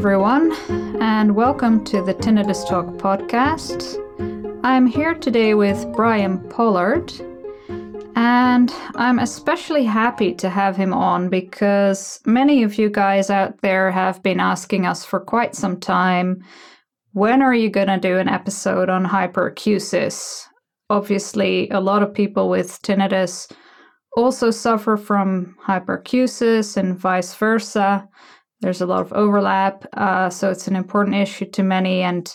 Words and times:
everyone, 0.00 0.50
and 1.02 1.36
welcome 1.36 1.84
to 1.84 2.02
the 2.02 2.14
Tinnitus 2.14 2.66
Talk 2.66 2.86
podcast. 2.96 3.98
I'm 4.64 4.86
here 4.86 5.12
today 5.12 5.52
with 5.52 5.92
Bryan 5.92 6.38
Pollard, 6.48 7.12
and 8.16 8.72
I'm 8.94 9.18
especially 9.18 9.84
happy 9.84 10.32
to 10.36 10.48
have 10.48 10.74
him 10.74 10.94
on 10.94 11.28
because 11.28 12.18
many 12.24 12.62
of 12.62 12.78
you 12.78 12.88
guys 12.88 13.28
out 13.28 13.60
there 13.60 13.90
have 13.90 14.22
been 14.22 14.40
asking 14.40 14.86
us 14.86 15.04
for 15.04 15.20
quite 15.20 15.54
some 15.54 15.78
time 15.78 16.42
when 17.12 17.42
are 17.42 17.54
you 17.54 17.68
going 17.68 17.88
to 17.88 17.98
do 17.98 18.16
an 18.16 18.26
episode 18.26 18.88
on 18.88 19.04
hyperacusis? 19.04 20.46
Obviously, 20.88 21.68
a 21.68 21.80
lot 21.80 22.02
of 22.02 22.14
people 22.14 22.48
with 22.48 22.80
tinnitus 22.80 23.52
also 24.16 24.50
suffer 24.50 24.96
from 24.96 25.54
hyperacusis 25.62 26.78
and 26.78 26.98
vice 26.98 27.34
versa. 27.34 28.08
There's 28.60 28.80
a 28.80 28.86
lot 28.86 29.00
of 29.00 29.12
overlap, 29.12 29.86
uh, 29.94 30.28
so 30.30 30.50
it's 30.50 30.68
an 30.68 30.76
important 30.76 31.16
issue 31.16 31.46
to 31.50 31.62
many, 31.62 32.02
and 32.02 32.34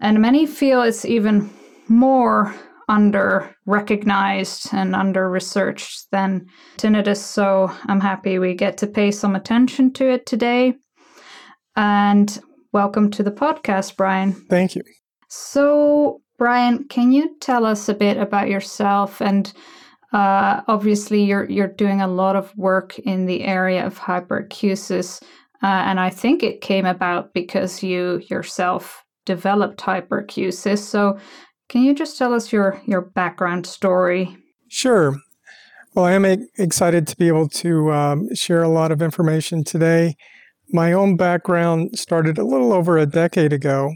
and 0.00 0.20
many 0.20 0.46
feel 0.46 0.82
it's 0.82 1.04
even 1.04 1.50
more 1.88 2.54
under 2.88 3.54
recognized 3.66 4.68
and 4.72 4.96
under 4.96 5.30
researched 5.30 6.10
than 6.10 6.46
tinnitus. 6.76 7.18
So 7.18 7.70
I'm 7.86 8.00
happy 8.00 8.38
we 8.38 8.54
get 8.54 8.76
to 8.78 8.86
pay 8.86 9.12
some 9.12 9.36
attention 9.36 9.92
to 9.94 10.10
it 10.10 10.26
today. 10.26 10.74
And 11.76 12.36
welcome 12.72 13.10
to 13.12 13.22
the 13.22 13.30
podcast, 13.30 13.96
Bryan. 13.96 14.32
Thank 14.50 14.74
you. 14.74 14.82
So, 15.28 16.20
Bryan, 16.36 16.88
can 16.88 17.12
you 17.12 17.36
tell 17.40 17.64
us 17.64 17.88
a 17.88 17.94
bit 17.94 18.16
about 18.16 18.48
yourself 18.48 19.22
and 19.22 19.52
uh, 20.12 20.62
obviously, 20.66 21.22
you're 21.22 21.48
you're 21.48 21.68
doing 21.68 22.00
a 22.00 22.08
lot 22.08 22.36
of 22.36 22.56
work 22.56 22.98
in 23.00 23.26
the 23.26 23.44
area 23.44 23.86
of 23.86 23.98
hyperacusis, 23.98 25.22
uh, 25.62 25.66
and 25.66 26.00
I 26.00 26.10
think 26.10 26.42
it 26.42 26.60
came 26.60 26.86
about 26.86 27.32
because 27.32 27.82
you 27.82 28.20
yourself 28.28 29.04
developed 29.24 29.80
hyperacusis. 29.80 30.78
So, 30.78 31.18
can 31.68 31.82
you 31.82 31.94
just 31.94 32.18
tell 32.18 32.34
us 32.34 32.52
your 32.52 32.80
your 32.86 33.02
background 33.02 33.66
story? 33.66 34.36
Sure. 34.68 35.16
Well, 35.94 36.04
I 36.04 36.12
am 36.12 36.24
excited 36.24 37.06
to 37.08 37.16
be 37.16 37.28
able 37.28 37.48
to 37.48 37.92
um, 37.92 38.34
share 38.34 38.62
a 38.62 38.68
lot 38.68 38.92
of 38.92 39.02
information 39.02 39.64
today. 39.64 40.14
My 40.72 40.92
own 40.92 41.16
background 41.16 41.98
started 41.98 42.38
a 42.38 42.44
little 42.44 42.72
over 42.72 42.96
a 42.96 43.06
decade 43.06 43.52
ago 43.52 43.92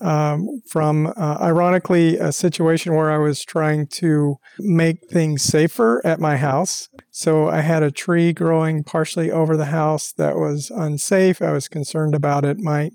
um, 0.00 0.62
from, 0.66 1.06
uh, 1.16 1.38
ironically, 1.40 2.18
a 2.18 2.32
situation 2.32 2.94
where 2.94 3.10
I 3.10 3.18
was 3.18 3.44
trying 3.44 3.86
to 3.88 4.36
make 4.58 5.08
things 5.08 5.42
safer 5.42 6.04
at 6.04 6.20
my 6.20 6.36
house. 6.36 6.88
So 7.10 7.48
I 7.48 7.60
had 7.60 7.82
a 7.82 7.90
tree 7.90 8.32
growing 8.32 8.84
partially 8.84 9.30
over 9.30 9.56
the 9.56 9.66
house 9.66 10.12
that 10.12 10.36
was 10.36 10.70
unsafe. 10.70 11.40
I 11.40 11.52
was 11.52 11.68
concerned 11.68 12.14
about 12.14 12.44
it 12.44 12.58
might 12.58 12.92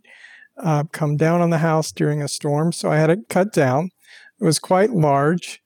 uh, 0.57 0.83
come 0.91 1.17
down 1.17 1.41
on 1.41 1.49
the 1.49 1.57
house 1.57 1.91
during 1.91 2.21
a 2.21 2.27
storm. 2.27 2.71
So 2.71 2.91
I 2.91 2.97
had 2.97 3.09
it 3.09 3.29
cut 3.29 3.53
down. 3.53 3.89
It 4.39 4.45
was 4.45 4.59
quite 4.59 4.91
large. 4.91 5.61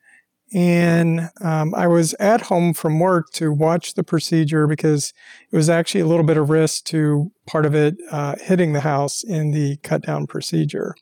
And 0.53 1.31
um, 1.41 1.73
I 1.75 1.87
was 1.87 2.13
at 2.13 2.41
home 2.41 2.73
from 2.73 2.99
work 2.99 3.31
to 3.33 3.51
watch 3.51 3.95
the 3.95 4.03
procedure 4.03 4.67
because 4.67 5.11
it 5.51 5.55
was 5.55 5.69
actually 5.69 6.01
a 6.01 6.05
little 6.05 6.23
bit 6.23 6.37
of 6.37 6.49
risk 6.49 6.85
to 6.85 7.31
part 7.45 7.65
of 7.65 7.75
it 7.75 7.95
uh, 8.11 8.35
hitting 8.39 8.73
the 8.73 8.81
house 8.81 9.23
in 9.23 9.51
the 9.51 9.77
cut 9.77 10.03
down 10.03 10.27
procedure. 10.27 10.95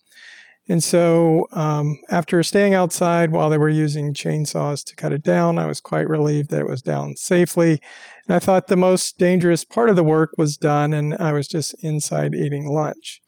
And 0.70 0.82
so, 0.82 1.48
um, 1.52 2.00
after 2.10 2.42
staying 2.42 2.74
outside 2.74 3.32
while 3.32 3.50
they 3.50 3.58
were 3.58 3.68
using 3.68 4.14
chainsaws 4.14 4.86
to 4.86 4.96
cut 4.96 5.12
it 5.12 5.22
down, 5.22 5.60
I 5.60 5.66
was 5.66 5.82
quite 5.82 6.08
relieved 6.08 6.52
that 6.52 6.62
it 6.62 6.70
was 6.70 6.82
down 6.82 7.18
safely. 7.18 7.82
And 8.28 8.36
I 8.36 8.40
thought 8.40 8.68
the 8.68 8.78
most 8.78 9.18
dangerous 9.18 9.66
part 9.66 9.90
of 9.90 9.98
the 9.98 10.06
work 10.06 10.32
was 10.38 10.56
done, 10.56 10.94
and 10.94 11.16
I 11.16 11.34
was 11.34 11.50
just 11.50 11.76
inside 11.84 12.34
eating 12.34 12.68
lunch. 12.68 13.22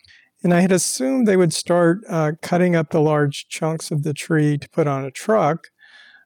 And 0.43 0.53
I 0.53 0.61
had 0.61 0.71
assumed 0.71 1.27
they 1.27 1.37
would 1.37 1.53
start 1.53 1.99
uh, 2.07 2.33
cutting 2.41 2.75
up 2.75 2.91
the 2.91 3.01
large 3.01 3.47
chunks 3.49 3.91
of 3.91 4.03
the 4.03 4.13
tree 4.13 4.57
to 4.57 4.69
put 4.69 4.87
on 4.87 5.03
a 5.03 5.11
truck, 5.11 5.67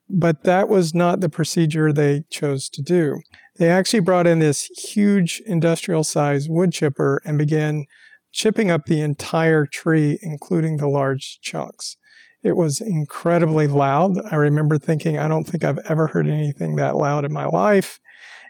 but 0.10 0.44
that 0.44 0.70
was 0.70 0.94
not 0.94 1.22
the 1.22 1.30
procedure 1.30 1.92
they 1.92 2.24
chose 2.30 2.70
to 2.70 2.82
do. 2.84 3.22
They 3.58 3.70
actually 3.70 4.02
brought 4.02 4.28
in 4.28 4.40
this 4.40 4.66
huge 4.66 5.42
industrial 5.46 6.04
sized 6.04 6.50
wood 6.50 6.72
chipper 6.72 7.22
and 7.26 7.38
began 7.38 7.86
chipping 8.32 8.72
up 8.72 8.86
the 8.86 9.02
entire 9.02 9.66
tree, 9.66 10.20
including 10.22 10.78
the 10.78 10.88
large 10.88 11.40
chunks. 11.42 11.98
It 12.42 12.56
was 12.56 12.80
incredibly 12.80 13.68
loud. 13.68 14.18
I 14.32 14.36
remember 14.36 14.78
thinking, 14.78 15.18
I 15.18 15.28
don't 15.28 15.44
think 15.44 15.64
I've 15.64 15.80
ever 15.90 16.08
heard 16.08 16.28
anything 16.28 16.76
that 16.76 16.96
loud 16.96 17.26
in 17.26 17.34
my 17.34 17.46
life. 17.46 18.00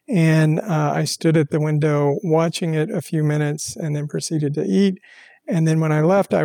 And 0.07 0.59
uh, 0.59 0.93
I 0.95 1.05
stood 1.05 1.37
at 1.37 1.49
the 1.49 1.59
window 1.59 2.17
watching 2.23 2.73
it 2.73 2.89
a 2.89 3.01
few 3.01 3.23
minutes 3.23 3.75
and 3.75 3.95
then 3.95 4.07
proceeded 4.07 4.53
to 4.55 4.63
eat. 4.63 4.99
And 5.47 5.67
then 5.67 5.79
when 5.79 5.91
I 5.91 6.01
left, 6.01 6.33
I 6.33 6.43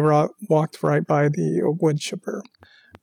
walked 0.49 0.83
right 0.83 1.07
by 1.07 1.29
the 1.29 1.61
wood 1.81 1.99
chipper. 1.99 2.43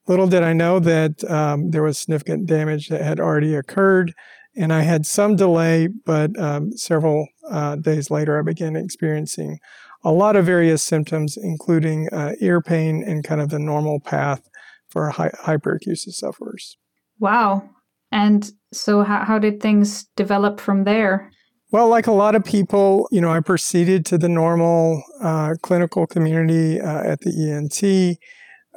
Little 0.07 0.27
did 0.27 0.43
I 0.43 0.53
know 0.53 0.79
that 0.79 1.23
um, 1.29 1.69
there 1.69 1.83
was 1.83 1.99
significant 1.99 2.47
damage 2.47 2.89
that 2.89 3.01
had 3.01 3.19
already 3.19 3.53
occurred. 3.55 4.13
And 4.55 4.73
I 4.73 4.81
had 4.81 5.05
some 5.05 5.35
delay, 5.35 5.87
but 5.87 6.37
um, 6.39 6.71
several 6.73 7.27
uh, 7.49 7.75
days 7.77 8.11
later, 8.11 8.37
I 8.37 8.41
began 8.41 8.75
experiencing 8.75 9.59
a 10.03 10.11
lot 10.11 10.35
of 10.35 10.45
various 10.45 10.81
symptoms, 10.81 11.37
including 11.37 12.09
uh, 12.11 12.33
ear 12.39 12.61
pain 12.61 13.03
and 13.03 13.23
kind 13.23 13.41
of 13.41 13.49
the 13.49 13.59
normal 13.59 13.99
path 13.99 14.49
for 14.89 15.09
hy- 15.09 15.31
hyperacusis 15.43 16.13
sufferers. 16.13 16.77
Wow. 17.19 17.69
And 18.11 18.51
so, 18.73 19.03
how, 19.03 19.23
how 19.23 19.39
did 19.39 19.61
things 19.61 20.05
develop 20.15 20.59
from 20.59 20.83
there? 20.83 21.31
Well, 21.71 21.87
like 21.87 22.07
a 22.07 22.11
lot 22.11 22.35
of 22.35 22.43
people, 22.43 23.07
you 23.11 23.21
know, 23.21 23.31
I 23.31 23.39
proceeded 23.39 24.05
to 24.07 24.17
the 24.17 24.27
normal 24.27 25.03
uh, 25.21 25.55
clinical 25.61 26.05
community 26.05 26.81
uh, 26.81 27.03
at 27.03 27.21
the 27.21 27.49
ENT. 27.49 28.17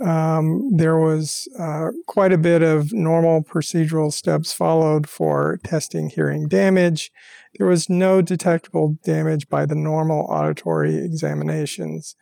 Um, 0.01 0.71
there 0.77 0.99
was 0.99 1.49
uh, 1.59 1.89
quite 2.07 2.33
a 2.33 2.39
bit 2.39 2.63
of 2.63 2.93
normal 2.93 3.43
procedural 3.43 4.13
steps 4.13 4.53
followed 4.53 5.09
for 5.09 5.59
testing 5.65 6.09
hearing 6.09 6.47
damage. 6.47 7.11
There 7.59 7.67
was 7.67 7.89
no 7.89 8.21
detectable 8.21 8.99
damage 9.05 9.49
by 9.49 9.67
the 9.67 9.75
normal 9.75 10.27
auditory 10.29 10.97
examinations. 10.97 12.17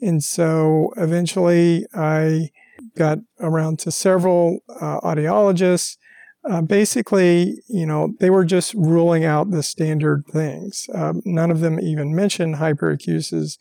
And 0.00 0.22
so 0.22 0.92
eventually 0.96 1.84
I 1.94 2.50
got 2.96 3.18
around 3.40 3.78
to 3.80 3.90
several 3.90 4.60
uh, 4.80 5.00
audiologists. 5.00 5.96
Uh, 6.48 6.62
basically, 6.62 7.60
you 7.68 7.84
know, 7.84 8.14
they 8.20 8.30
were 8.30 8.44
just 8.44 8.72
ruling 8.74 9.24
out 9.24 9.50
the 9.50 9.62
standard 9.62 10.24
things. 10.30 10.86
Um, 10.94 11.20
none 11.24 11.50
of 11.50 11.60
them 11.60 11.80
even 11.80 12.14
mentioned 12.14 12.56
hyperacusis. 12.56 13.58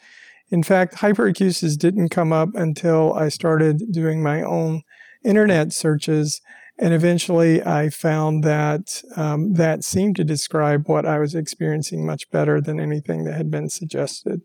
In 0.50 0.64
fact, 0.64 0.96
hyperacusis 0.96 1.78
didn't 1.78 2.10
come 2.10 2.32
up 2.32 2.50
until 2.54 3.14
I 3.14 3.30
started 3.30 3.92
doing 3.92 4.22
my 4.22 4.42
own 4.44 4.84
internet 5.26 5.74
searches 5.74 6.40
and 6.80 6.94
eventually 6.94 7.64
I 7.64 7.90
found 7.90 8.44
that 8.44 9.02
um, 9.16 9.54
that 9.54 9.84
seemed 9.84 10.16
to 10.18 10.24
describe 10.24 10.88
what 10.88 11.06
I 11.06 11.20
was 11.20 11.34
experiencing 11.34 12.06
much 12.06 12.30
better 12.30 12.62
than 12.62 12.80
anything 12.80 13.24
that 13.24 13.34
had 13.34 13.50
been 13.50 13.70
suggested. 13.70 14.42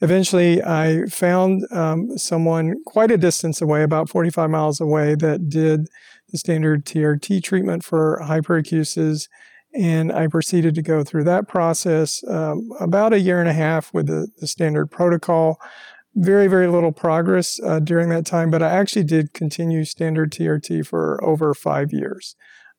Eventually, 0.00 0.62
I 0.62 1.06
found 1.06 1.64
um, 1.72 2.16
someone 2.16 2.74
quite 2.86 3.10
a 3.10 3.18
distance 3.18 3.60
away, 3.60 3.82
about 3.82 4.08
45 4.08 4.48
miles 4.50 4.80
away, 4.80 5.16
that 5.16 5.48
did 5.48 5.88
the 6.30 6.38
standard 6.38 6.84
TRT 6.84 7.42
treatment 7.42 7.84
for 7.84 8.20
hyperacusis. 8.22 9.28
And 9.74 10.12
I 10.12 10.28
proceeded 10.28 10.74
to 10.76 10.82
go 10.82 11.02
through 11.02 11.24
that 11.24 11.48
process 11.48 12.22
um, 12.28 12.70
about 12.80 13.12
a 13.12 13.20
year 13.20 13.40
and 13.40 13.48
a 13.48 13.52
half 13.52 13.92
with 13.92 14.06
the, 14.06 14.28
the 14.38 14.46
standard 14.46 14.86
protocol 14.86 15.58
very, 16.14 16.48
very 16.48 16.66
little 16.66 16.92
progress 16.92 17.60
uh, 17.62 17.78
during 17.78 18.08
that 18.08 18.26
time, 18.26 18.50
but 18.50 18.62
I 18.62 18.70
actually 18.70 19.04
did 19.04 19.32
continue 19.34 19.84
standard 19.84 20.32
TRT 20.32 20.86
for 20.86 21.22
over 21.22 21.54
five 21.54 21.92
years. 21.92 22.34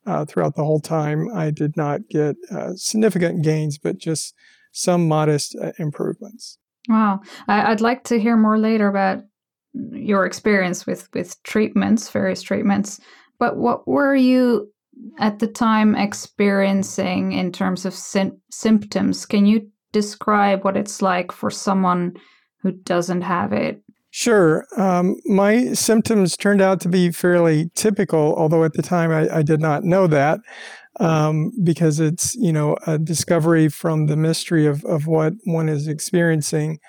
Uh, 0.05 0.25
throughout 0.25 0.55
the 0.55 0.63
whole 0.63 0.79
time, 0.79 1.27
I 1.35 1.51
did 1.51 1.77
not 1.77 2.01
get 2.09 2.35
uh, 2.51 2.73
significant 2.75 3.43
gains, 3.43 3.77
but 3.77 3.97
just 3.97 4.33
some 4.71 5.07
modest 5.07 5.55
uh, 5.61 5.73
improvements. 5.77 6.57
Wow. 6.87 7.21
I- 7.47 7.69
would 7.69 7.81
like 7.81 8.03
to 8.05 8.19
hear 8.19 8.35
more 8.35 8.57
later 8.57 8.87
about 8.87 9.23
your 9.91 10.25
experience 10.25 10.85
with, 10.85 11.07
with 11.13 11.41
treatments, 11.43 12.09
various 12.09 12.41
treatments. 12.41 12.99
But 13.37 13.57
what 13.57 13.87
were 13.87 14.15
you 14.15 14.71
at 15.19 15.39
the 15.39 15.47
time 15.47 15.95
experiencing 15.95 17.33
in 17.33 17.51
terms 17.51 17.85
of 17.85 17.93
symptoms? 17.93 19.25
Can 19.25 19.45
you 19.45 19.69
describe 19.91 20.63
what 20.63 20.77
it's 20.77 21.01
like 21.01 21.31
for 21.31 21.49
someone 21.49 22.13
who 22.61 22.71
doesn't 22.71 23.21
have 23.21 23.53
it? 23.53 23.81
Sure. 24.11 24.65
Um, 24.75 25.17
my 25.25 25.73
symptoms 25.73 26.35
turned 26.35 26.61
out 26.61 26.81
to 26.81 26.89
be 26.89 27.11
fairly 27.11 27.69
typical, 27.75 28.33
although 28.35 28.63
at 28.63 28.73
the 28.73 28.81
time 28.81 29.11
I, 29.11 29.37
I 29.37 29.41
did 29.43 29.61
not 29.61 29.83
know 29.83 30.07
that 30.07 30.39
um, 30.99 31.51
because 31.63 31.99
it's, 31.99 32.35
you 32.35 32.51
know, 32.51 32.75
a 32.87 32.97
discovery 32.97 33.69
from 33.69 34.07
the 34.07 34.17
mystery 34.17 34.65
of, 34.65 34.83
of 34.85 35.05
what 35.05 35.33
one 35.45 35.69
is 35.69 35.87
experiencing. 35.87 36.79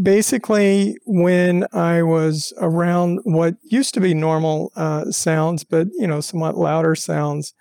Basically, 0.00 0.96
when 1.04 1.66
I 1.72 2.04
was 2.04 2.52
around 2.58 3.18
what 3.24 3.56
used 3.64 3.94
to 3.94 4.00
be 4.00 4.14
normal 4.14 4.70
uh, 4.76 5.10
sounds, 5.10 5.64
but, 5.64 5.88
you 5.98 6.06
know, 6.06 6.20
somewhat 6.20 6.56
louder 6.56 6.94
sounds, 6.94 7.52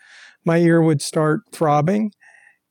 my 0.46 0.58
ear 0.58 0.82
would 0.82 1.02
start 1.02 1.42
throbbing 1.52 2.12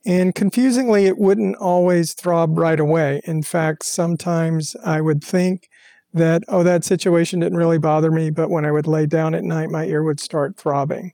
And 0.06 0.36
confusingly, 0.36 1.06
it 1.06 1.18
wouldn't 1.18 1.56
always 1.56 2.14
throb 2.14 2.56
right 2.56 2.78
away. 2.78 3.20
In 3.24 3.42
fact, 3.42 3.84
sometimes 3.84 4.76
I 4.84 5.00
would 5.00 5.22
think 5.22 5.68
that, 6.14 6.44
oh, 6.46 6.62
that 6.62 6.84
situation 6.84 7.40
didn't 7.40 7.58
really 7.58 7.78
bother 7.78 8.12
me, 8.12 8.30
but 8.30 8.48
when 8.48 8.64
I 8.64 8.70
would 8.70 8.86
lay 8.86 9.06
down 9.06 9.34
at 9.34 9.42
night, 9.42 9.68
my 9.68 9.84
ear 9.84 10.04
would 10.04 10.20
start 10.20 10.56
throbbing. 10.56 11.12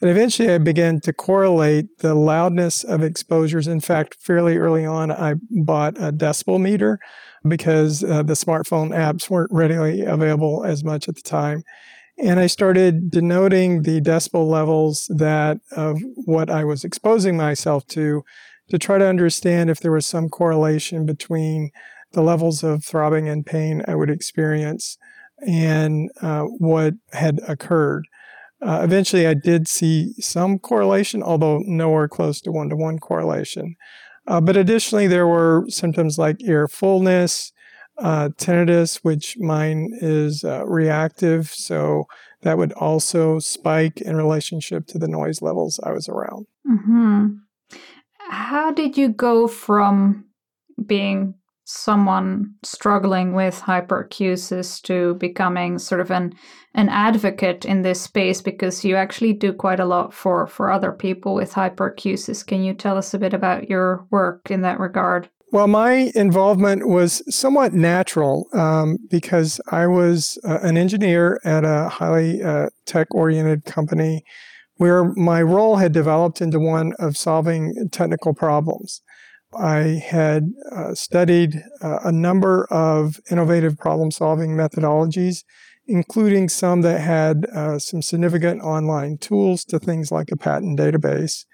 And 0.00 0.10
eventually 0.10 0.50
I 0.50 0.58
began 0.58 1.00
to 1.02 1.12
correlate 1.12 1.98
the 1.98 2.16
loudness 2.16 2.82
of 2.82 3.04
exposures. 3.04 3.68
In 3.68 3.78
fact, 3.78 4.16
fairly 4.18 4.56
early 4.56 4.84
on, 4.84 5.12
I 5.12 5.34
bought 5.48 5.96
a 5.96 6.12
decibel 6.12 6.60
meter 6.60 6.98
because 7.46 8.02
uh, 8.02 8.24
the 8.24 8.32
smartphone 8.32 8.90
apps 8.90 9.30
weren't 9.30 9.52
readily 9.52 10.02
available 10.02 10.64
as 10.64 10.82
much 10.82 11.08
at 11.08 11.14
the 11.14 11.22
time. 11.22 11.62
And 12.22 12.38
I 12.38 12.46
started 12.46 13.10
denoting 13.10 13.82
the 13.82 14.00
decibel 14.00 14.48
levels 14.48 15.10
that 15.16 15.58
of 15.72 15.98
what 16.24 16.48
I 16.48 16.62
was 16.62 16.84
exposing 16.84 17.36
myself 17.36 17.86
to 17.88 18.22
to 18.70 18.78
try 18.78 18.96
to 18.96 19.06
understand 19.06 19.68
if 19.68 19.80
there 19.80 19.90
was 19.90 20.06
some 20.06 20.28
correlation 20.28 21.04
between 21.04 21.72
the 22.12 22.22
levels 22.22 22.62
of 22.62 22.84
throbbing 22.84 23.28
and 23.28 23.44
pain 23.44 23.82
I 23.88 23.96
would 23.96 24.08
experience 24.08 24.96
and 25.44 26.10
uh, 26.22 26.42
what 26.44 26.94
had 27.12 27.40
occurred. 27.48 28.06
Uh, 28.64 28.82
eventually, 28.84 29.26
I 29.26 29.34
did 29.34 29.66
see 29.66 30.14
some 30.20 30.60
correlation, 30.60 31.24
although 31.24 31.58
nowhere 31.66 32.06
close 32.06 32.40
to 32.42 32.52
one 32.52 32.68
to 32.68 32.76
one 32.76 33.00
correlation. 33.00 33.74
Uh, 34.28 34.40
but 34.40 34.56
additionally, 34.56 35.08
there 35.08 35.26
were 35.26 35.64
symptoms 35.68 36.18
like 36.18 36.36
ear 36.44 36.68
fullness, 36.68 37.52
uh, 37.98 38.30
tinnitus, 38.36 38.96
which 39.02 39.36
mine 39.38 39.90
is 40.00 40.44
uh, 40.44 40.64
reactive. 40.66 41.50
So 41.50 42.04
that 42.42 42.58
would 42.58 42.72
also 42.72 43.38
spike 43.38 44.00
in 44.00 44.16
relationship 44.16 44.86
to 44.88 44.98
the 44.98 45.08
noise 45.08 45.42
levels 45.42 45.80
I 45.82 45.92
was 45.92 46.08
around. 46.08 46.46
Mm-hmm. 46.68 47.26
How 48.30 48.72
did 48.72 48.96
you 48.96 49.08
go 49.08 49.46
from 49.46 50.24
being 50.84 51.34
someone 51.64 52.54
struggling 52.62 53.34
with 53.34 53.60
hyperacusis 53.60 54.82
to 54.82 55.14
becoming 55.14 55.78
sort 55.78 56.00
of 56.00 56.10
an 56.10 56.34
an 56.74 56.88
advocate 56.88 57.64
in 57.64 57.82
this 57.82 58.00
space 58.00 58.42
because 58.42 58.84
you 58.84 58.96
actually 58.96 59.32
do 59.32 59.52
quite 59.52 59.78
a 59.78 59.84
lot 59.84 60.12
for 60.12 60.46
for 60.46 60.70
other 60.70 60.90
people 60.90 61.34
with 61.34 61.52
hyperacusis 61.52 62.44
can 62.44 62.62
you 62.62 62.74
tell 62.74 62.98
us 62.98 63.14
a 63.14 63.18
bit 63.18 63.32
about 63.32 63.70
your 63.70 64.04
work 64.10 64.50
in 64.50 64.62
that 64.62 64.80
regard 64.80 65.28
well 65.52 65.68
my 65.68 66.10
involvement 66.16 66.88
was 66.88 67.22
somewhat 67.34 67.72
natural 67.72 68.48
um, 68.52 68.98
because 69.08 69.60
i 69.70 69.86
was 69.86 70.38
uh, 70.44 70.58
an 70.62 70.76
engineer 70.76 71.40
at 71.44 71.64
a 71.64 71.88
highly 71.88 72.42
uh, 72.42 72.68
tech 72.86 73.06
oriented 73.14 73.64
company 73.64 74.24
where 74.76 75.14
my 75.14 75.40
role 75.40 75.76
had 75.76 75.92
developed 75.92 76.40
into 76.40 76.58
one 76.58 76.92
of 76.98 77.16
solving 77.16 77.88
technical 77.92 78.34
problems 78.34 79.02
I 79.54 80.02
had 80.04 80.52
uh, 80.70 80.94
studied 80.94 81.62
uh, 81.82 81.98
a 82.04 82.12
number 82.12 82.64
of 82.70 83.20
innovative 83.30 83.78
problem 83.78 84.10
solving 84.10 84.52
methodologies, 84.56 85.44
including 85.86 86.48
some 86.48 86.80
that 86.82 87.00
had 87.00 87.46
uh, 87.54 87.78
some 87.78 88.02
significant 88.02 88.62
online 88.62 89.18
tools 89.18 89.64
to 89.66 89.78
things 89.78 90.10
like 90.10 90.30
a 90.30 90.36
patent 90.36 90.78
database. 90.78 91.44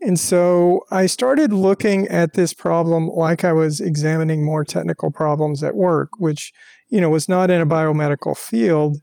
And 0.00 0.18
so 0.18 0.84
I 0.90 1.06
started 1.06 1.52
looking 1.52 2.06
at 2.08 2.34
this 2.34 2.54
problem 2.54 3.08
like 3.08 3.44
I 3.44 3.52
was 3.52 3.80
examining 3.80 4.44
more 4.44 4.64
technical 4.64 5.10
problems 5.10 5.62
at 5.62 5.74
work, 5.74 6.10
which, 6.18 6.52
you 6.88 7.00
know, 7.00 7.10
was 7.10 7.28
not 7.28 7.50
in 7.50 7.60
a 7.60 7.66
biomedical 7.66 8.36
field. 8.36 8.98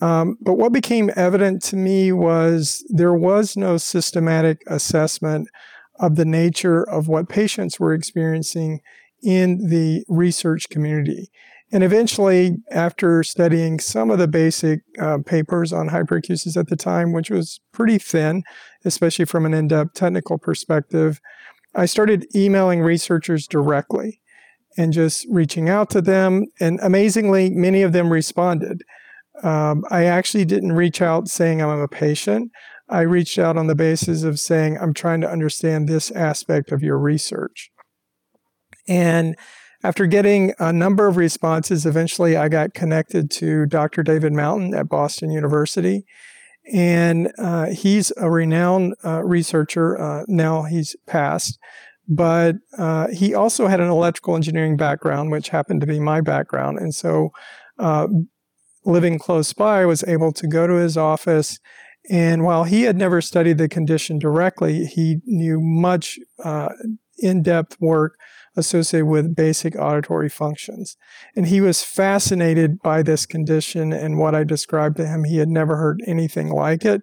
Um, 0.00 0.38
but 0.40 0.54
what 0.54 0.72
became 0.72 1.10
evident 1.14 1.62
to 1.64 1.76
me 1.76 2.10
was 2.10 2.84
there 2.88 3.14
was 3.14 3.56
no 3.56 3.76
systematic 3.76 4.62
assessment 4.66 5.48
of 5.98 6.16
the 6.16 6.24
nature 6.24 6.82
of 6.82 7.06
what 7.06 7.28
patients 7.28 7.78
were 7.78 7.92
experiencing 7.92 8.80
in 9.22 9.68
the 9.68 10.02
research 10.08 10.70
community. 10.70 11.30
And 11.72 11.84
eventually, 11.84 12.56
after 12.72 13.22
studying 13.22 13.78
some 13.78 14.10
of 14.10 14.18
the 14.18 14.26
basic 14.26 14.80
uh, 14.98 15.18
papers 15.24 15.72
on 15.72 15.88
hyperacusis 15.88 16.56
at 16.56 16.68
the 16.68 16.76
time, 16.76 17.12
which 17.12 17.30
was 17.30 17.60
pretty 17.72 17.98
thin, 17.98 18.42
especially 18.84 19.24
from 19.24 19.46
an 19.46 19.54
in 19.54 19.68
depth 19.68 19.94
technical 19.94 20.36
perspective, 20.36 21.20
I 21.74 21.86
started 21.86 22.26
emailing 22.34 22.80
researchers 22.80 23.46
directly 23.46 24.20
and 24.76 24.92
just 24.92 25.26
reaching 25.30 25.68
out 25.68 25.90
to 25.90 26.00
them. 26.00 26.46
And 26.58 26.80
amazingly, 26.80 27.50
many 27.50 27.82
of 27.82 27.92
them 27.92 28.12
responded. 28.12 28.82
Um, 29.42 29.84
I 29.90 30.04
actually 30.04 30.44
didn't 30.44 30.72
reach 30.72 31.00
out 31.00 31.28
saying 31.28 31.62
I'm 31.62 31.78
a 31.78 31.88
patient. 31.88 32.50
I 32.88 33.02
reached 33.02 33.38
out 33.38 33.56
on 33.56 33.68
the 33.68 33.76
basis 33.76 34.24
of 34.24 34.40
saying, 34.40 34.76
I'm 34.76 34.92
trying 34.92 35.20
to 35.20 35.30
understand 35.30 35.88
this 35.88 36.10
aspect 36.10 36.72
of 36.72 36.82
your 36.82 36.98
research. 36.98 37.70
And 38.88 39.36
after 39.82 40.06
getting 40.06 40.52
a 40.58 40.72
number 40.72 41.06
of 41.06 41.16
responses, 41.16 41.86
eventually 41.86 42.36
I 42.36 42.48
got 42.48 42.74
connected 42.74 43.30
to 43.32 43.66
Dr. 43.66 44.02
David 44.02 44.32
Mountain 44.32 44.74
at 44.74 44.88
Boston 44.88 45.30
University. 45.30 46.04
And 46.72 47.32
uh, 47.38 47.66
he's 47.66 48.12
a 48.16 48.30
renowned 48.30 48.94
uh, 49.04 49.22
researcher. 49.24 49.98
Uh, 49.98 50.24
now 50.28 50.62
he's 50.62 50.94
passed. 51.06 51.58
But 52.06 52.56
uh, 52.76 53.08
he 53.08 53.34
also 53.34 53.68
had 53.68 53.80
an 53.80 53.88
electrical 53.88 54.34
engineering 54.34 54.76
background, 54.76 55.30
which 55.30 55.48
happened 55.48 55.80
to 55.80 55.86
be 55.86 56.00
my 56.00 56.20
background. 56.20 56.78
And 56.78 56.94
so, 56.94 57.30
uh, 57.78 58.08
living 58.84 59.18
close 59.18 59.52
by, 59.52 59.82
I 59.82 59.86
was 59.86 60.02
able 60.04 60.32
to 60.32 60.46
go 60.46 60.66
to 60.66 60.74
his 60.74 60.96
office 60.96 61.58
and 62.08 62.44
while 62.44 62.64
he 62.64 62.82
had 62.82 62.96
never 62.96 63.20
studied 63.20 63.58
the 63.58 63.68
condition 63.68 64.18
directly, 64.18 64.86
he 64.86 65.20
knew 65.26 65.60
much 65.60 66.18
uh, 66.42 66.70
in 67.18 67.42
depth 67.42 67.76
work 67.80 68.16
associated 68.56 69.06
with 69.06 69.36
basic 69.36 69.76
auditory 69.76 70.28
functions. 70.28 70.96
And 71.36 71.46
he 71.46 71.60
was 71.60 71.82
fascinated 71.82 72.80
by 72.82 73.02
this 73.02 73.26
condition 73.26 73.92
and 73.92 74.18
what 74.18 74.34
I 74.34 74.44
described 74.44 74.96
to 74.96 75.06
him. 75.06 75.24
He 75.24 75.38
had 75.38 75.48
never 75.48 75.76
heard 75.76 76.00
anything 76.06 76.50
like 76.50 76.84
it. 76.84 77.02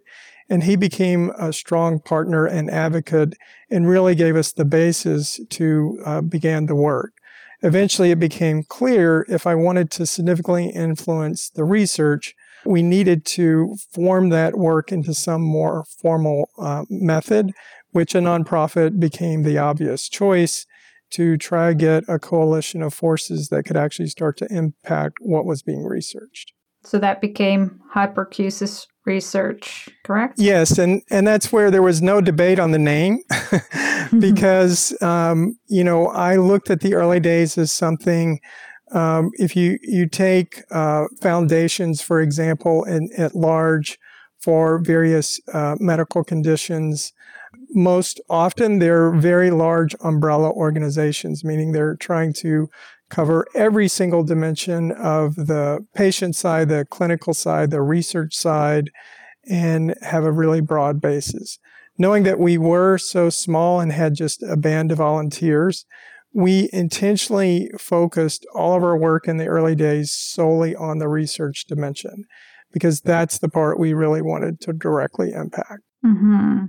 And 0.50 0.64
he 0.64 0.76
became 0.76 1.32
a 1.38 1.52
strong 1.52 2.00
partner 2.00 2.46
and 2.46 2.70
advocate 2.70 3.34
and 3.70 3.88
really 3.88 4.16
gave 4.16 4.36
us 4.36 4.54
the 4.54 4.66
basis 4.66 5.40
to 5.50 6.00
uh, 6.06 6.22
begin 6.22 6.68
the 6.68 6.76
work. 6.76 7.14
Eventually, 7.62 8.12
it 8.12 8.20
became 8.20 8.64
clear 8.64 9.26
if 9.28 9.48
I 9.48 9.56
wanted 9.56 9.90
to 9.92 10.06
significantly 10.06 10.70
influence 10.70 11.50
the 11.50 11.64
research, 11.64 12.36
we 12.66 12.84
needed 12.84 13.26
to 13.26 13.78
form 13.92 14.30
that 14.30 14.58
work 14.58 14.92
into 14.92 15.14
some 15.14 15.42
more 15.42 15.86
formal 15.86 16.50
uh, 16.60 16.86
method, 16.90 17.52
which 17.92 18.14
a 18.14 18.20
nonprofit 18.20 19.00
became 19.00 19.42
the 19.42 19.58
obvious 19.58 20.08
choice 20.08 20.67
to 21.12 21.38
try 21.38 21.74
get 21.74 22.04
a 22.08 22.20
coalition 22.20 22.82
of 22.82 22.94
forces 22.94 23.50
that 23.50 23.64
could 23.64 23.78
actually 23.78 24.08
start 24.08 24.38
to 24.38 24.48
impact 24.50 25.16
what 25.22 25.46
was 25.46 25.62
being 25.62 25.84
researched. 25.84 26.54
So 26.84 27.00
that 27.00 27.22
became 27.22 27.80
hyperacusis 27.94 28.88
research, 29.06 29.90
correct? 30.04 30.36
Yes, 30.38 30.78
and 30.78 31.02
and 31.10 31.28
that's 31.28 31.52
where 31.52 31.72
there 31.72 31.82
was 31.82 32.02
no 32.02 32.22
debate 32.22 32.60
on 32.60 32.72
the 32.72 32.80
name, 32.80 33.20
because 34.20 35.00
um, 35.02 35.58
you 35.68 35.84
know 35.84 36.08
I 36.08 36.36
looked 36.36 36.70
at 36.70 36.82
the 36.82 36.94
early 36.94 37.20
days 37.20 37.58
as 37.58 37.72
something 37.72 38.40
um, 38.92 39.32
if 39.34 39.56
you, 39.56 39.78
you 39.82 40.08
take 40.08 40.64
uh, 40.72 41.06
foundations, 41.22 42.02
for 42.02 42.22
example, 42.22 42.84
in, 42.86 43.10
at 43.18 43.36
large 43.36 43.98
for 44.40 44.80
various 44.80 45.40
uh, 45.54 45.76
medical 45.80 46.24
conditions, 46.24 47.12
most 47.72 48.22
often 48.30 48.80
they're 48.80 49.12
very 49.12 49.52
large 49.52 49.96
umbrella 50.02 50.52
organizations, 50.52 51.44
meaning 51.44 51.72
they're 51.72 51.96
trying 51.96 52.34
to 52.34 52.70
cover 53.10 53.46
every 53.56 53.88
single 53.88 54.24
dimension 54.24 54.92
of 54.92 55.36
the 55.36 55.86
patient 55.94 56.36
side, 56.36 56.70
the 56.70 56.86
clinical 56.90 57.34
side, 57.34 57.72
the 57.72 57.82
research 57.82 58.36
side, 58.36 58.90
and 59.50 59.96
have 60.02 60.24
a 60.24 60.32
really 60.32 60.62
broad 60.62 61.00
basis. 61.02 61.60
Knowing 61.98 62.24
that 62.24 62.40
we 62.40 62.58
were 62.58 62.98
so 62.98 63.30
small 63.30 63.80
and 63.80 63.92
had 63.92 64.14
just 64.14 64.44
a 64.44 64.58
band 64.58 64.92
of 64.92 64.98
volunteers, 65.00 65.86
we 66.34 66.70
intentionally 66.72 67.72
focused 67.80 68.46
all 68.54 68.76
of 68.76 68.84
our 68.84 68.98
work 68.98 69.28
in 69.28 69.38
the 69.38 69.48
early 69.48 69.76
days 69.76 70.12
solely 70.12 70.76
on 70.76 71.00
the 71.00 71.08
research 71.08 71.66
dimension 71.66 72.26
because 72.72 73.02
that's 73.02 73.40
the 73.40 73.50
part 73.50 73.80
we 73.80 73.94
really 73.94 74.22
wanted 74.22 74.60
to 74.62 74.74
directly 74.74 75.32
impact. 75.32 75.82
Mm-hmm. 76.06 76.66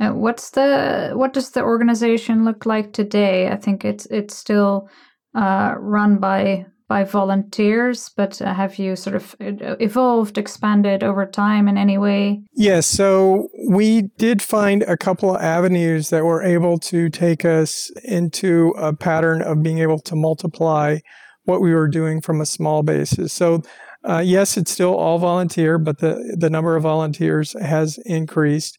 Uh, 0.00 0.10
what's 0.10 0.50
the 0.50 1.12
what 1.14 1.32
does 1.32 1.50
the 1.50 1.62
organization 1.62 2.44
look 2.44 2.66
like 2.66 2.92
today? 2.92 3.48
I 3.48 3.56
think 3.56 3.84
it's 3.84 4.06
it's 4.06 4.36
still 4.36 4.88
uh, 5.34 5.74
run 5.78 6.18
by 6.18 6.66
by 6.88 7.04
volunteers, 7.04 8.08
but 8.16 8.40
uh, 8.40 8.54
have 8.54 8.78
you 8.78 8.96
sort 8.96 9.14
of 9.14 9.36
uh, 9.40 9.76
evolved, 9.78 10.38
expanded 10.38 11.04
over 11.04 11.26
time 11.26 11.68
in 11.68 11.76
any 11.76 11.98
way? 11.98 12.40
Yes. 12.54 12.86
So 12.86 13.48
we 13.68 14.02
did 14.16 14.40
find 14.40 14.82
a 14.84 14.96
couple 14.96 15.34
of 15.34 15.42
avenues 15.42 16.08
that 16.08 16.24
were 16.24 16.42
able 16.42 16.78
to 16.78 17.10
take 17.10 17.44
us 17.44 17.90
into 18.04 18.72
a 18.78 18.94
pattern 18.94 19.42
of 19.42 19.62
being 19.62 19.80
able 19.80 19.98
to 20.00 20.16
multiply 20.16 20.98
what 21.44 21.60
we 21.60 21.74
were 21.74 21.88
doing 21.88 22.22
from 22.22 22.40
a 22.40 22.46
small 22.46 22.82
basis. 22.82 23.34
So, 23.34 23.62
uh, 24.04 24.22
yes, 24.24 24.56
it's 24.56 24.70
still 24.70 24.94
all 24.94 25.18
volunteer, 25.18 25.78
but 25.78 25.98
the, 25.98 26.36
the 26.38 26.48
number 26.48 26.74
of 26.74 26.84
volunteers 26.84 27.54
has 27.60 27.98
increased. 28.06 28.78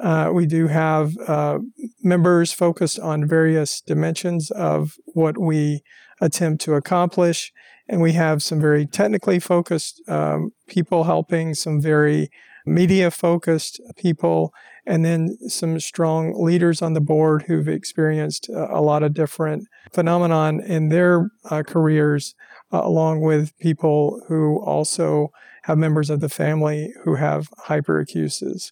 Uh, 0.00 0.30
we 0.32 0.46
do 0.46 0.68
have 0.68 1.16
uh, 1.26 1.58
members 2.02 2.52
focused 2.52 3.00
on 3.00 3.26
various 3.26 3.80
dimensions 3.80 4.50
of 4.52 4.96
what 5.06 5.38
we 5.38 5.82
attempt 6.20 6.62
to 6.62 6.74
accomplish. 6.74 7.52
And 7.88 8.00
we 8.00 8.12
have 8.12 8.42
some 8.42 8.60
very 8.60 8.86
technically 8.86 9.38
focused 9.38 10.02
um, 10.08 10.52
people 10.66 11.04
helping, 11.04 11.54
some 11.54 11.80
very 11.80 12.30
media 12.66 13.10
focused 13.10 13.80
people, 13.96 14.52
and 14.86 15.04
then 15.04 15.36
some 15.48 15.80
strong 15.80 16.34
leaders 16.42 16.82
on 16.82 16.92
the 16.92 17.00
board 17.00 17.44
who've 17.46 17.68
experienced 17.68 18.48
uh, 18.50 18.68
a 18.70 18.80
lot 18.80 19.02
of 19.02 19.14
different 19.14 19.66
phenomenon 19.92 20.60
in 20.60 20.90
their 20.90 21.30
uh, 21.50 21.62
careers, 21.66 22.34
uh, 22.72 22.80
along 22.82 23.20
with 23.20 23.56
people 23.58 24.22
who 24.28 24.60
also 24.64 25.28
have 25.62 25.78
members 25.78 26.10
of 26.10 26.20
the 26.20 26.28
family 26.28 26.92
who 27.04 27.16
have 27.16 27.48
hyperacusis. 27.66 28.70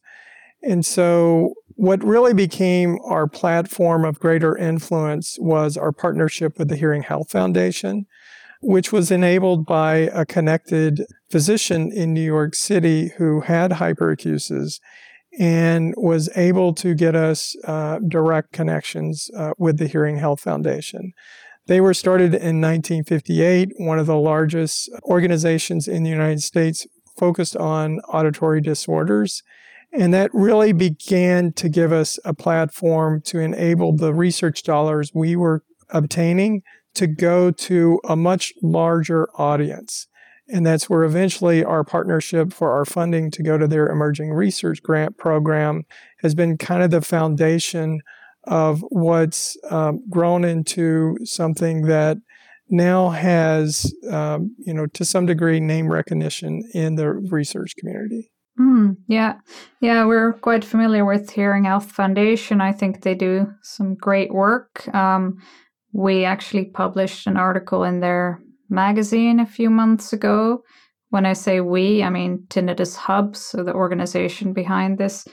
And 0.63 0.85
so, 0.85 1.55
what 1.77 2.03
really 2.03 2.33
became 2.33 2.99
our 3.05 3.27
platform 3.27 4.05
of 4.05 4.19
greater 4.19 4.57
influence 4.57 5.37
was 5.39 5.77
our 5.77 5.93
partnership 5.93 6.59
with 6.59 6.69
the 6.69 6.77
Hearing 6.77 7.03
Health 7.03 7.31
Foundation, 7.31 8.07
which 8.63 8.93
was 8.93 9.11
enabled 9.11 9.67
by 9.67 9.97
a 10.15 10.25
connected 10.25 11.05
physician 11.31 11.93
in 11.93 12.15
New 12.15 12.23
York 12.23 12.55
City 12.55 13.13
who 13.19 13.43
had 13.43 13.73
hyperacusis 13.73 14.81
and 15.39 15.93
was 15.99 16.31
able 16.35 16.73
to 16.75 16.95
get 16.95 17.15
us 17.15 17.55
uh, 17.65 17.99
direct 18.09 18.53
connections 18.53 19.31
uh, 19.37 19.53
with 19.59 19.79
the 19.79 19.87
Hearing 19.87 20.17
Health 20.17 20.41
Foundation. 20.41 21.13
They 21.67 21.81
were 21.81 21.95
started 21.95 22.33
in 22.33 22.61
1958, 22.61 23.73
one 23.77 23.99
of 23.99 24.07
the 24.07 24.17
largest 24.17 24.89
organizations 25.03 25.89
in 25.89 26.05
the 26.05 26.11
United 26.11 26.43
States 26.43 26.87
focused 27.19 27.57
on 27.57 27.99
auditory 28.01 28.61
disorders. 28.61 29.43
And 29.99 30.13
that 30.13 30.31
really 30.35 30.73
began 30.73 31.53
to 31.55 31.69
give 31.71 31.91
us 31.91 32.19
a 32.25 32.35
platform 32.35 33.23
to 33.23 33.39
enable 33.39 33.97
the 33.97 34.13
research 34.13 34.63
dollars 34.63 35.11
we 35.15 35.37
were 35.37 35.63
obtaining 35.89 36.63
to 36.95 37.07
go 37.07 37.51
to 37.51 38.01
a 38.05 38.15
much 38.15 38.53
larger 38.63 39.29
audience. 39.37 40.07
And 40.49 40.65
that's 40.65 40.89
where 40.89 41.03
eventually 41.03 41.65
our 41.65 41.83
partnership 41.83 42.53
for 42.53 42.73
our 42.73 42.85
funding 42.85 43.31
to 43.33 43.43
go 43.43 43.59
to 43.59 43.67
their 43.67 43.89
emerging 43.89 44.33
research 44.33 44.83
grant 44.83 45.17
program 45.17 45.85
has 46.21 46.35
been 46.35 46.59
kind 46.59 46.83
of 46.83 46.91
the 46.91 47.01
foundation 47.01 48.01
of 48.45 48.85
what's 48.91 49.57
um, 49.71 50.03
grown 50.09 50.45
into 50.45 51.17
something 51.25 51.83
that 51.83 52.19
now 52.69 53.09
has, 53.11 53.93
um, 54.11 54.55
you 54.59 54.75
know, 54.75 54.87
to 54.87 55.05
some 55.05 55.27
degree, 55.27 55.59
name 55.59 55.91
recognition 55.91 56.63
in 56.75 56.97
the 56.97 57.11
research 57.11 57.75
community. 57.77 58.31
Mm, 58.59 58.97
yeah, 59.07 59.35
yeah, 59.81 60.07
we're 60.07 60.33
quite 60.33 60.65
familiar 60.65 61.05
with 61.05 61.31
Hearing 61.31 61.65
Health 61.65 61.91
Foundation. 61.93 62.61
I 62.61 62.73
think 62.73 63.03
they 63.03 63.15
do 63.15 63.53
some 63.63 63.95
great 63.95 64.33
work. 64.33 64.89
Um, 64.95 65.39
we 65.93 66.25
actually 66.25 66.67
published 66.67 67.27
an 67.27 67.37
article 67.37 67.85
in 67.85 68.01
their 68.01 68.41
magazine 68.71 69.41
a 69.41 69.47
few 69.47 69.69
months 69.69 70.13
ago. 70.13 70.63
When 71.11 71.27
I 71.27 71.35
say 71.35 71.61
we, 71.61 72.03
I 72.03 72.09
mean 72.11 72.47
Tinnitus 72.49 72.97
Hub, 72.97 73.37
so 73.37 73.63
the 73.63 73.75
organization 73.75 74.53
behind 74.55 74.97
this 74.97 75.27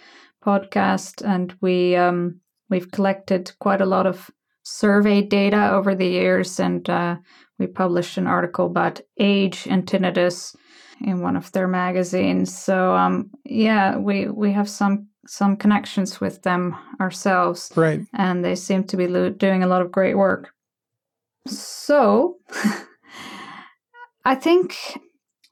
podcast, 0.46 1.26
and 1.26 1.56
we 1.62 1.96
um, 1.96 2.42
we've 2.70 2.92
collected 2.92 3.54
quite 3.60 3.82
a 3.82 3.86
lot 3.86 4.06
of 4.06 4.30
survey 4.64 5.22
data 5.22 5.72
over 5.72 5.96
the 5.96 6.08
years, 6.08 6.60
and 6.60 6.90
uh, 6.90 7.16
we 7.64 7.68
published 7.68 8.18
an 8.18 8.28
article 8.28 8.66
about 8.66 9.00
age 9.18 9.68
and 9.70 9.86
tinnitus 9.86 10.54
in 11.02 11.22
one 11.22 11.38
of 11.38 11.52
their 11.54 11.68
magazines. 11.68 12.56
So 12.58 12.94
um, 12.94 13.32
yeah, 13.46 13.98
we 13.98 14.28
we 14.28 14.52
have 14.52 14.70
some 14.70 15.08
some 15.26 15.56
connections 15.56 16.20
with 16.20 16.42
them 16.42 16.76
ourselves, 17.00 17.72
right? 17.76 18.02
And 18.14 18.44
they 18.44 18.56
seem 18.56 18.84
to 18.86 18.98
be 18.98 19.08
lo- 19.08 19.30
doing 19.30 19.64
a 19.64 19.68
lot 19.68 19.82
of 19.82 19.92
great 19.92 20.18
work. 20.18 20.52
So 21.48 22.38
I 24.26 24.36
think 24.36 24.76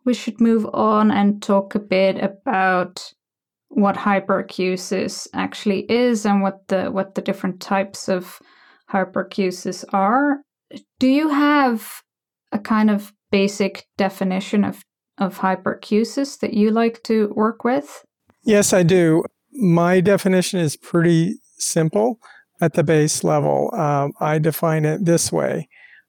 we 0.04 0.14
should 0.14 0.42
move 0.42 0.66
on 0.74 1.12
and 1.12 1.42
talk 1.42 1.76
a 1.76 1.80
bit 1.80 2.18
about 2.22 3.14
what 3.70 3.96
hyperacusis 3.96 5.28
actually 5.34 5.90
is 5.90 6.26
and 6.26 6.42
what 6.42 6.68
the 6.68 6.92
what 6.92 7.16
the 7.16 7.22
different 7.22 7.62
types 7.62 8.10
of 8.10 8.42
hyperacusis 8.92 9.86
are. 9.94 10.42
Do 11.00 11.08
you 11.08 11.30
have 11.30 12.02
a 12.52 12.60
kind 12.60 12.90
of 12.90 13.14
basic 13.32 13.88
definition 13.98 14.64
of 14.64 14.84
of 15.18 15.38
hyperacusis 15.38 16.40
that 16.40 16.54
you 16.54 16.72
like 16.72 17.04
to 17.04 17.32
work 17.36 17.64
with? 17.64 18.04
Yes, 18.44 18.74
I 18.74 18.82
do. 18.82 19.24
My 19.52 20.02
definition 20.02 20.60
is 20.60 20.76
pretty 20.76 21.36
simple 21.58 22.20
at 22.60 22.74
the 22.74 22.84
base 22.84 23.24
level. 23.24 23.70
Um, 23.76 24.14
I 24.20 24.40
define 24.40 24.86
it 24.86 25.06
this 25.06 25.32
way 25.32 25.68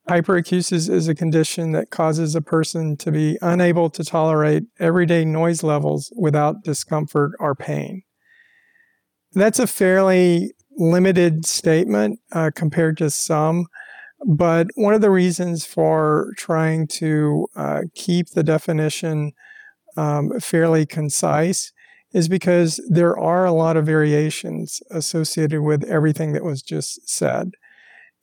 Hyperacusis 0.08 0.90
is 0.90 1.06
a 1.06 1.14
condition 1.14 1.72
that 1.72 1.90
causes 1.90 2.34
a 2.34 2.40
person 2.40 2.96
to 2.96 3.12
be 3.12 3.38
unable 3.40 3.88
to 3.90 4.02
tolerate 4.02 4.64
everyday 4.80 5.24
noise 5.24 5.62
levels 5.62 6.12
without 6.16 6.64
discomfort 6.64 7.32
or 7.38 7.54
pain. 7.54 8.02
That's 9.32 9.60
a 9.60 9.66
fairly 9.66 10.52
limited 10.76 11.46
statement 11.46 12.18
uh, 12.32 12.50
compared 12.54 12.96
to 12.98 13.10
some, 13.10 13.66
but 14.26 14.68
one 14.74 14.94
of 14.94 15.00
the 15.00 15.10
reasons 15.10 15.64
for 15.64 16.32
trying 16.36 16.86
to 16.86 17.48
uh, 17.56 17.80
keep 17.94 18.30
the 18.30 18.42
definition 18.42 19.32
um, 19.96 20.38
fairly 20.40 20.86
concise 20.86 21.72
is 22.12 22.28
because 22.28 22.80
there 22.88 23.18
are 23.18 23.44
a 23.44 23.52
lot 23.52 23.76
of 23.76 23.86
variations 23.86 24.82
associated 24.90 25.62
with 25.62 25.84
everything 25.84 26.32
that 26.32 26.44
was 26.44 26.62
just 26.62 27.08
said. 27.08 27.52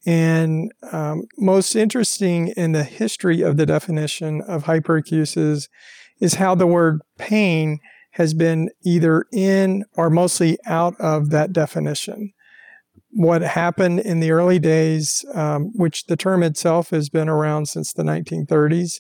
And 0.05 0.71
um, 0.91 1.23
most 1.37 1.75
interesting 1.75 2.49
in 2.49 2.71
the 2.71 2.83
history 2.83 3.41
of 3.41 3.57
the 3.57 3.65
definition 3.65 4.41
of 4.41 4.63
hyperacusis 4.63 5.67
is 6.19 6.35
how 6.35 6.55
the 6.55 6.67
word 6.67 7.01
pain 7.17 7.79
has 8.11 8.33
been 8.33 8.69
either 8.83 9.25
in 9.31 9.83
or 9.95 10.09
mostly 10.09 10.57
out 10.65 10.95
of 10.99 11.31
that 11.31 11.51
definition. 11.51 12.33
What 13.11 13.41
happened 13.41 14.01
in 14.01 14.19
the 14.19 14.31
early 14.31 14.59
days, 14.59 15.25
um, 15.33 15.71
which 15.75 16.05
the 16.05 16.17
term 16.17 16.43
itself 16.43 16.91
has 16.91 17.09
been 17.09 17.27
around 17.27 17.67
since 17.67 17.91
the 17.91 18.03
1930s, 18.03 18.99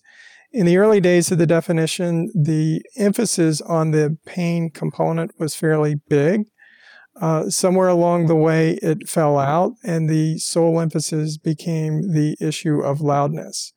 in 0.51 0.65
the 0.65 0.77
early 0.77 0.99
days 0.99 1.31
of 1.31 1.37
the 1.37 1.45
definition, 1.45 2.31
the 2.33 2.81
emphasis 2.97 3.61
on 3.61 3.91
the 3.91 4.17
pain 4.25 4.71
component 4.71 5.31
was 5.37 5.53
fairly 5.53 5.95
big. 6.09 6.45
Uh, 7.21 7.49
somewhere 7.49 7.89
along 7.89 8.25
the 8.25 8.35
way, 8.35 8.79
it 8.81 9.07
fell 9.07 9.37
out, 9.37 9.73
and 9.83 10.09
the 10.09 10.39
sole 10.39 10.79
emphasis 10.79 11.37
became 11.37 12.13
the 12.13 12.35
issue 12.39 12.81
of 12.81 13.01
loudness. 13.01 13.73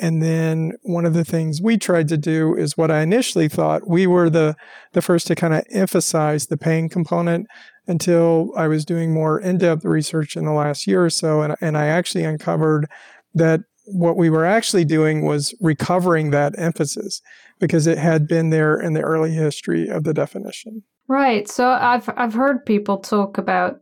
And 0.00 0.22
then 0.22 0.72
one 0.82 1.04
of 1.04 1.14
the 1.14 1.24
things 1.24 1.60
we 1.60 1.76
tried 1.76 2.08
to 2.08 2.16
do 2.16 2.54
is 2.56 2.76
what 2.76 2.90
I 2.90 3.02
initially 3.02 3.48
thought 3.48 3.88
we 3.88 4.06
were 4.06 4.30
the, 4.30 4.54
the 4.92 5.02
first 5.02 5.26
to 5.26 5.34
kind 5.34 5.54
of 5.54 5.64
emphasize 5.70 6.46
the 6.46 6.56
pain 6.56 6.88
component 6.88 7.46
until 7.86 8.52
I 8.56 8.68
was 8.68 8.84
doing 8.84 9.12
more 9.12 9.40
in 9.40 9.58
depth 9.58 9.84
research 9.84 10.36
in 10.36 10.44
the 10.44 10.52
last 10.52 10.86
year 10.86 11.04
or 11.04 11.10
so. 11.10 11.42
And, 11.42 11.56
and 11.60 11.76
I 11.76 11.86
actually 11.86 12.24
uncovered 12.24 12.86
that 13.34 13.60
what 13.86 14.16
we 14.16 14.30
were 14.30 14.44
actually 14.44 14.84
doing 14.84 15.26
was 15.26 15.54
recovering 15.60 16.30
that 16.30 16.56
emphasis 16.56 17.20
because 17.58 17.86
it 17.86 17.98
had 17.98 18.28
been 18.28 18.50
there 18.50 18.78
in 18.78 18.92
the 18.92 19.00
early 19.00 19.32
history 19.32 19.88
of 19.88 20.04
the 20.04 20.14
definition. 20.14 20.82
Right. 21.08 21.48
So 21.48 21.68
I've 21.68 22.08
I've 22.16 22.34
heard 22.34 22.64
people 22.64 22.98
talk 22.98 23.38
about 23.38 23.80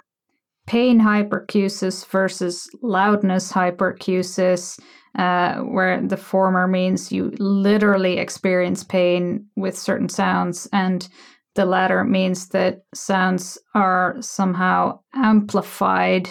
pain 0.66 1.00
hyperacusis 1.00 2.06
versus 2.06 2.68
loudness 2.82 3.52
hyperacusis, 3.52 4.80
uh, 5.16 5.56
where 5.58 6.00
the 6.00 6.16
former 6.16 6.66
means 6.66 7.12
you 7.12 7.32
literally 7.38 8.18
experience 8.18 8.84
pain 8.84 9.46
with 9.56 9.76
certain 9.76 10.08
sounds, 10.08 10.68
and 10.72 11.08
the 11.54 11.64
latter 11.64 12.04
means 12.04 12.48
that 12.48 12.84
sounds 12.94 13.58
are 13.74 14.16
somehow 14.20 15.00
amplified 15.14 16.30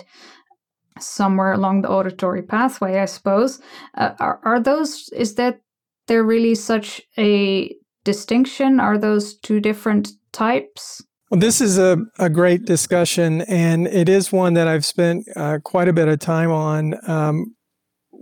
somewhere 0.99 1.53
along 1.53 1.81
the 1.81 1.89
auditory 1.89 2.41
pathway. 2.41 2.99
I 2.99 3.05
suppose. 3.05 3.59
Uh, 3.95 4.11
are 4.19 4.39
are 4.43 4.59
those? 4.59 5.09
Is 5.09 5.35
that 5.35 5.61
there 6.07 6.23
really 6.23 6.55
such 6.55 7.01
a 7.17 7.75
distinction? 8.05 8.79
Are 8.79 8.97
those 8.97 9.37
two 9.39 9.59
different 9.59 10.09
types? 10.31 11.03
Well, 11.29 11.39
this 11.39 11.61
is 11.61 11.77
a, 11.77 11.97
a 12.17 12.29
great 12.29 12.65
discussion, 12.65 13.41
and 13.41 13.85
it 13.87 14.09
is 14.09 14.31
one 14.31 14.55
that 14.55 14.67
I've 14.67 14.85
spent 14.85 15.27
uh, 15.35 15.59
quite 15.63 15.87
a 15.87 15.93
bit 15.93 16.07
of 16.07 16.19
time 16.19 16.51
on. 16.51 16.95
Um, 17.07 17.55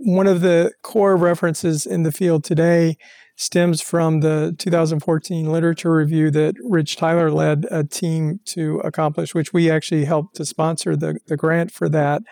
one 0.04 0.26
of 0.26 0.40
the 0.40 0.72
core 0.82 1.16
references 1.16 1.84
in 1.84 2.02
the 2.02 2.12
field 2.12 2.44
today 2.44 2.96
stems 3.36 3.80
from 3.80 4.20
the 4.20 4.54
2014 4.58 5.50
literature 5.50 5.94
review 5.94 6.30
that 6.30 6.54
Rich 6.64 6.96
Tyler 6.96 7.30
led 7.30 7.66
a 7.70 7.84
team 7.84 8.40
to 8.46 8.80
accomplish, 8.80 9.34
which 9.34 9.52
we 9.52 9.70
actually 9.70 10.04
helped 10.04 10.34
to 10.36 10.44
sponsor 10.44 10.96
the, 10.96 11.18
the 11.28 11.36
grant 11.36 11.70
for 11.70 11.88
that 11.88 12.22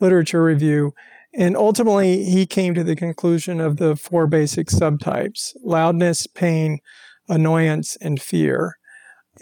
literature 0.00 0.42
review. 0.42 0.92
And 1.34 1.56
ultimately, 1.56 2.24
he 2.24 2.46
came 2.46 2.74
to 2.74 2.84
the 2.84 2.96
conclusion 2.96 3.60
of 3.60 3.76
the 3.76 3.96
four 3.96 4.26
basic 4.26 4.68
subtypes 4.68 5.54
loudness, 5.62 6.26
pain, 6.26 6.78
annoyance, 7.28 7.96
and 8.00 8.20
fear. 8.20 8.76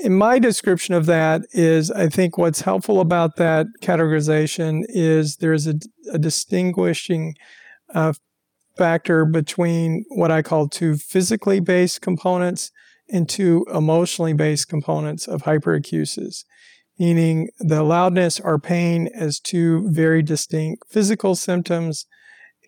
in 0.01 0.17
my 0.17 0.41
description 0.41 0.95
of 0.95 1.07
that 1.07 1.43
is 1.53 1.93
I 1.93 2.09
think 2.09 2.37
what's 2.37 2.63
helpful 2.63 3.01
about 3.01 3.37
that 3.37 3.67
categorization 3.81 4.83
is 4.89 5.37
there's 5.37 5.69
a, 5.69 5.75
a 6.13 6.19
distinguishing 6.19 7.35
uh, 7.95 8.13
factor 8.77 9.25
between 9.25 10.05
what 10.09 10.31
I 10.31 10.43
call 10.43 10.69
two 10.69 10.97
physically 10.97 11.61
based 11.61 12.01
components 12.03 12.71
and 13.09 13.29
two 13.29 13.67
emotionally 13.73 14.33
based 14.33 14.69
components 14.69 15.29
of 15.29 15.43
hyperacusis, 15.43 16.45
meaning 16.99 17.49
the 17.59 17.83
loudness 17.83 18.41
or 18.41 18.59
pain 18.59 19.09
as 19.15 19.41
two 19.41 19.89
very 19.91 20.23
distinct 20.23 20.83
physical 20.91 21.35
symptoms 21.35 22.07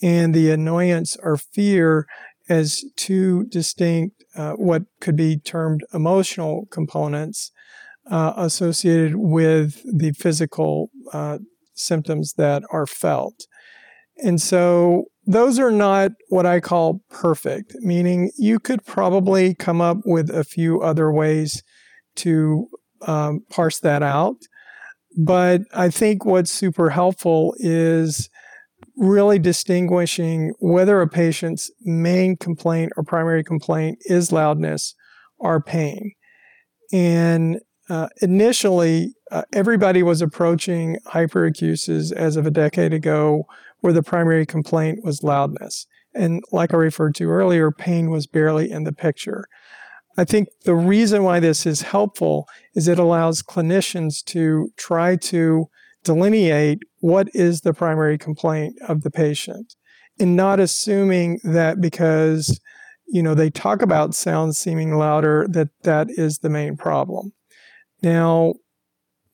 and 0.03 0.35
the 0.35 0.51
annoyance 0.51 1.17
or 1.23 1.37
fear 1.37 2.07
as 2.49 2.85
two 2.97 3.45
distinct, 3.45 4.23
uh, 4.37 4.53
what 4.53 4.83
could 5.01 5.17
be 5.17 5.39
termed 5.39 5.83
emotional 5.93 6.67
components 6.71 7.51
uh, 8.09 8.35
associated 8.37 9.17
with 9.17 9.83
the 9.85 10.13
physical 10.13 10.91
uh, 11.13 11.39
symptoms 11.75 12.35
that 12.35 12.63
are 12.71 12.87
felt. 12.87 13.47
And 14.23 14.41
so 14.41 15.07
those 15.27 15.59
are 15.59 15.73
not 15.73 16.13
what 16.29 16.47
I 16.47 16.61
call 16.61 17.01
perfect, 17.11 17.75
meaning 17.81 18.31
you 18.39 18.59
could 18.59 18.85
probably 18.87 19.55
come 19.55 19.81
up 19.81 19.99
with 20.05 20.31
a 20.31 20.45
few 20.45 20.81
other 20.81 21.11
ways 21.11 21.63
to 22.17 22.69
um, 23.03 23.41
parse 23.51 23.81
that 23.81 24.03
out. 24.03 24.37
But 25.19 25.63
I 25.75 25.91
think 25.91 26.25
what's 26.25 26.51
super 26.51 26.91
helpful 26.91 27.55
is 27.59 28.29
really 28.97 29.39
distinguishing 29.39 30.53
whether 30.59 31.01
a 31.01 31.09
patient's 31.09 31.71
main 31.83 32.37
complaint 32.37 32.93
or 32.97 33.03
primary 33.03 33.43
complaint 33.43 33.99
is 34.03 34.33
loudness 34.33 34.95
or 35.39 35.61
pain. 35.61 36.13
And 36.93 37.61
uh, 37.89 38.09
initially, 38.23 39.15
uh, 39.31 39.43
everybody 39.53 40.03
was 40.03 40.23
approaching 40.23 40.99
hyperacusis 41.07 42.13
as 42.13 42.37
of 42.37 42.47
a 42.47 42.51
decade 42.51 42.93
ago, 42.93 43.45
where 43.81 43.93
the 43.93 44.03
primary 44.03 44.47
complaint 44.47 45.01
was 45.05 45.23
loudness. 45.23 45.87
And 46.15 46.43
like 46.51 46.73
I 46.73 46.79
referred 46.79 47.15
to 47.17 47.31
earlier, 47.31 47.71
pain 47.71 48.11
was 48.11 48.27
barely 48.27 48.71
in 48.71 48.85
the 48.85 48.93
picture. 48.93 49.47
I 50.19 50.25
think 50.25 50.49
the 50.65 50.75
reason 50.75 51.23
why 51.23 51.41
this 51.41 51.67
is 51.67 51.83
helpful 51.83 52.49
is 52.75 52.89
it 52.89 52.99
allows 52.99 53.43
clinicians 53.43 54.25
to 54.27 54.71
try 54.77 55.17
to 55.17 55.67
delineate 56.05 56.79
what 57.01 57.29
is 57.35 57.61
the 57.61 57.75
primary 57.75 58.17
complaint 58.17 58.77
of 58.89 59.03
the 59.03 59.11
patient 59.11 59.75
and 60.19 60.37
not 60.37 60.61
assuming 60.61 61.41
that 61.43 61.81
because 61.81 62.61
you 63.09 63.23
know 63.23 63.35
they 63.35 63.51
talk 63.51 63.83
about 63.83 64.15
sounds 64.15 64.57
seeming 64.57 64.97
louder 64.97 65.47
that 65.51 65.69
that 65.83 66.09
is 66.11 66.39
the 66.39 66.49
main 66.49 66.77
problem 66.77 67.33
now 68.03 68.55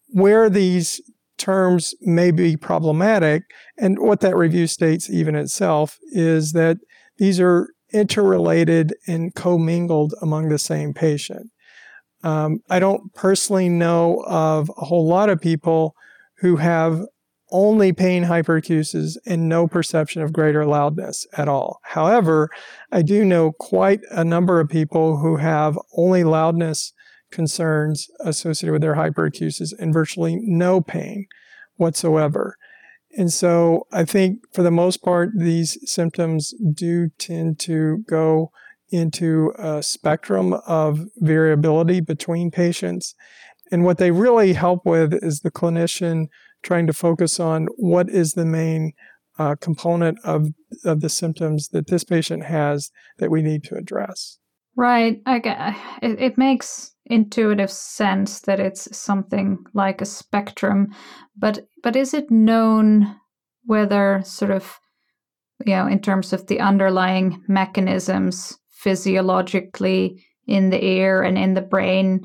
where 0.08 0.48
these 0.48 1.00
terms 1.42 1.94
may 2.02 2.30
be 2.30 2.56
problematic 2.56 3.42
and 3.76 3.98
what 3.98 4.20
that 4.20 4.36
review 4.36 4.66
states 4.66 5.10
even 5.10 5.34
itself 5.34 5.98
is 6.12 6.52
that 6.52 6.78
these 7.18 7.40
are 7.40 7.68
interrelated 7.92 8.94
and 9.08 9.34
commingled 9.34 10.14
among 10.22 10.48
the 10.48 10.58
same 10.58 10.94
patient 10.94 11.50
um, 12.22 12.60
i 12.70 12.78
don't 12.78 13.12
personally 13.14 13.68
know 13.68 14.22
of 14.26 14.70
a 14.78 14.84
whole 14.84 15.06
lot 15.06 15.28
of 15.28 15.40
people 15.40 15.96
who 16.38 16.56
have 16.56 17.00
only 17.50 17.92
pain 17.92 18.24
hyperacusis 18.24 19.16
and 19.26 19.48
no 19.48 19.68
perception 19.68 20.22
of 20.22 20.32
greater 20.32 20.64
loudness 20.64 21.26
at 21.36 21.48
all. 21.48 21.80
However, 21.82 22.48
I 22.90 23.02
do 23.02 23.26
know 23.26 23.52
quite 23.52 24.00
a 24.10 24.24
number 24.24 24.58
of 24.58 24.70
people 24.70 25.18
who 25.18 25.36
have 25.36 25.78
only 25.94 26.24
loudness 26.24 26.94
concerns 27.32 28.08
associated 28.20 28.72
with 28.72 28.82
their 28.82 28.94
hyperacusis 28.94 29.72
and 29.78 29.92
virtually 29.92 30.36
no 30.40 30.80
pain 30.80 31.26
whatsoever. 31.76 32.56
And 33.16 33.32
so 33.32 33.86
I 33.92 34.04
think 34.04 34.38
for 34.52 34.62
the 34.62 34.70
most 34.70 35.02
part, 35.02 35.30
these 35.34 35.78
symptoms 35.90 36.54
do 36.72 37.10
tend 37.18 37.58
to 37.60 38.04
go 38.08 38.50
into 38.90 39.52
a 39.58 39.82
spectrum 39.82 40.54
of 40.66 41.00
variability 41.16 42.00
between 42.00 42.50
patients. 42.50 43.14
And 43.70 43.84
what 43.84 43.98
they 43.98 44.10
really 44.10 44.52
help 44.52 44.84
with 44.84 45.14
is 45.14 45.40
the 45.40 45.50
clinician 45.50 46.26
trying 46.62 46.86
to 46.86 46.92
focus 46.92 47.40
on 47.40 47.66
what 47.76 48.08
is 48.08 48.34
the 48.34 48.44
main 48.44 48.92
uh, 49.38 49.56
component 49.56 50.18
of, 50.24 50.48
of 50.84 51.00
the 51.00 51.08
symptoms 51.08 51.68
that 51.68 51.88
this 51.88 52.04
patient 52.04 52.44
has 52.44 52.90
that 53.18 53.30
we 53.30 53.42
need 53.42 53.64
to 53.64 53.74
address. 53.74 54.38
Right. 54.76 55.22
Get, 55.24 55.76
it, 56.02 56.20
it 56.20 56.38
makes 56.38 56.91
intuitive 57.06 57.70
sense 57.70 58.40
that 58.40 58.60
it's 58.60 58.96
something 58.96 59.58
like 59.74 60.00
a 60.00 60.06
spectrum, 60.06 60.88
but 61.36 61.66
but 61.82 61.96
is 61.96 62.14
it 62.14 62.30
known 62.30 63.16
whether 63.64 64.22
sort 64.24 64.50
of 64.50 64.78
you 65.64 65.74
know 65.74 65.86
in 65.86 66.00
terms 66.00 66.32
of 66.32 66.46
the 66.46 66.60
underlying 66.60 67.42
mechanisms 67.48 68.58
physiologically 68.70 70.24
in 70.46 70.70
the 70.70 70.84
ear 70.84 71.22
and 71.22 71.38
in 71.38 71.54
the 71.54 71.62
brain 71.62 72.20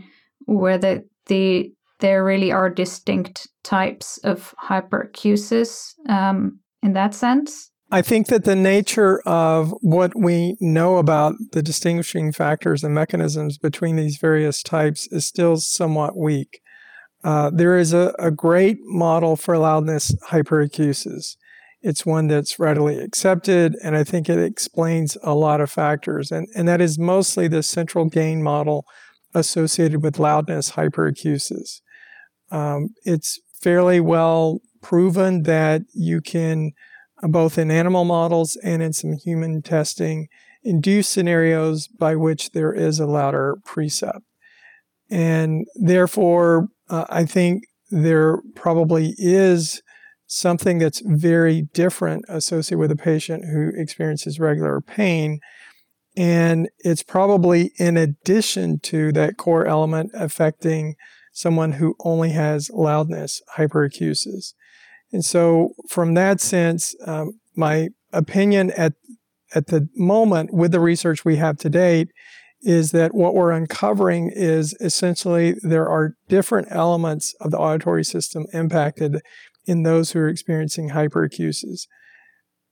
whether 0.46 1.04
the 1.28 1.72
there 2.00 2.24
really 2.24 2.52
are 2.52 2.70
distinct 2.70 3.48
types 3.64 4.18
of 4.20 4.54
hyperacusis 4.64 5.94
um, 6.10 6.60
in 6.84 6.94
that 6.94 7.14
sense? 7.14 7.72
I 7.90 8.02
think 8.02 8.28
that 8.28 8.44
the 8.44 8.56
nature 8.56 9.22
of 9.26 9.74
what 9.82 10.14
we 10.16 10.58
know 10.60 10.98
about 10.98 11.36
the 11.54 11.64
distinguishing 11.64 12.34
factors 12.34 12.84
and 12.84 12.94
mechanisms 12.94 13.58
between 13.58 13.96
these 13.96 14.18
various 14.18 14.62
types 14.62 15.08
is 15.08 15.26
still 15.26 15.58
somewhat 15.58 16.18
weak. 16.18 16.62
Uh, 17.24 17.50
there 17.50 17.78
is 17.78 17.94
a, 17.94 18.14
a 18.20 18.30
great 18.30 18.78
model 18.84 19.36
for 19.36 19.58
loudness 19.58 20.14
hyperacusis. 20.30 21.38
It's 21.82 22.06
one 22.06 22.28
that's 22.28 22.60
readily 22.60 23.00
accepted, 23.00 23.76
and 23.84 23.96
I 23.96 24.04
think 24.04 24.28
it 24.28 24.40
explains 24.40 25.18
a 25.24 25.34
lot 25.34 25.62
of 25.62 25.72
factors. 25.72 26.32
And, 26.32 26.48
and 26.56 26.68
that 26.68 26.82
is 26.82 27.00
mostly 27.00 27.48
the 27.48 27.64
central 27.64 28.06
gain 28.06 28.44
model 28.44 28.86
associated 29.34 30.04
with 30.04 30.20
loudness 30.20 30.72
hyperacusis. 30.72 31.82
Um, 32.52 32.90
it's 33.06 33.40
fairly 33.62 34.00
well 34.00 34.60
proven 34.82 35.44
that 35.44 35.84
you 35.94 36.22
can, 36.22 36.72
both 37.24 37.58
in 37.58 37.72
animal 37.72 38.06
models 38.06 38.56
and 38.64 38.82
in 38.82 38.94
some 38.94 39.14
human 39.14 39.62
testing, 39.62 40.28
induce 40.64 41.08
scenarios 41.08 41.88
by 41.88 42.16
which 42.16 42.52
there 42.52 42.74
is 42.74 43.00
a 43.00 43.08
louder 43.08 43.58
percept. 43.66 44.22
And 45.10 45.66
therefore, 45.76 46.68
uh, 46.90 47.06
I 47.10 47.26
think 47.26 47.64
there 47.90 48.40
probably 48.56 49.16
is 49.18 49.82
something 50.28 50.78
that's 50.78 51.02
very 51.06 51.64
different 51.74 52.26
associated 52.28 52.80
with 52.80 52.92
a 52.92 52.98
patient 52.98 53.46
who 53.46 53.72
experiences 53.76 54.40
regular 54.40 54.82
pain. 54.82 55.40
And 56.18 56.70
it's 56.80 57.04
probably 57.04 57.72
in 57.78 57.96
addition 57.96 58.80
to 58.82 59.14
that 59.14 59.38
core 59.38 59.66
element 59.66 60.12
affecting 60.14 60.96
someone 61.32 61.74
who 61.74 61.96
only 62.04 62.32
has 62.32 62.70
loudness 62.72 63.42
hyperacusis. 63.56 64.54
And 65.12 65.24
so, 65.24 65.70
from 65.90 66.14
that 66.16 66.42
sense, 66.42 66.96
um, 67.06 67.40
my 67.56 67.90
opinion 68.14 68.72
at 68.72 68.94
at 69.56 69.68
the 69.68 69.88
moment 69.96 70.54
with 70.54 70.72
the 70.72 70.80
research 70.80 71.24
we 71.24 71.38
have 71.38 71.58
to 71.58 71.70
date 71.70 72.10
is 72.62 72.92
that 72.92 73.14
what 73.14 73.34
we're 73.34 73.52
uncovering 73.52 74.32
is 74.34 74.76
essentially 74.82 75.56
there 75.62 75.88
are 75.88 76.16
different 76.28 76.68
elements 76.72 77.34
of 77.40 77.52
the 77.52 77.58
auditory 77.58 78.04
system 78.04 78.46
impacted 78.52 79.22
in 79.66 79.84
those 79.84 80.12
who 80.12 80.20
are 80.20 80.28
experiencing 80.28 80.90
hyperacusis. 80.90 81.88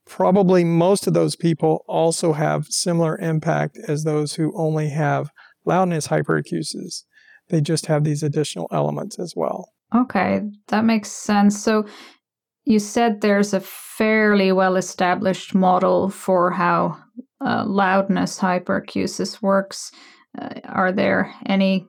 Probably 0.06 0.64
most 0.64 1.06
of 1.06 1.14
those 1.14 1.36
people 1.36 1.84
also 1.88 2.32
have 2.32 2.66
similar 2.66 3.18
impact 3.18 3.78
as 3.88 4.04
those 4.04 4.34
who 4.34 4.52
only 4.56 4.88
have 4.88 5.30
loudness 5.64 6.08
hyperacusis. 6.08 7.04
They 7.48 7.60
just 7.60 7.86
have 7.86 8.04
these 8.04 8.22
additional 8.22 8.68
elements 8.72 9.18
as 9.18 9.34
well. 9.36 9.70
Okay, 9.94 10.42
that 10.68 10.84
makes 10.84 11.10
sense. 11.10 11.62
So 11.62 11.86
you 12.66 12.80
said 12.80 13.20
there's 13.20 13.54
a 13.54 13.60
fairly 13.60 14.52
well 14.52 14.76
established 14.76 15.54
model 15.54 16.10
for 16.10 16.50
how 16.50 16.98
uh, 17.40 17.64
loudness 17.64 18.38
hyperacusis 18.38 19.40
works. 19.40 19.92
Uh, 20.38 20.60
are 20.64 20.92
there 20.92 21.32
any 21.46 21.86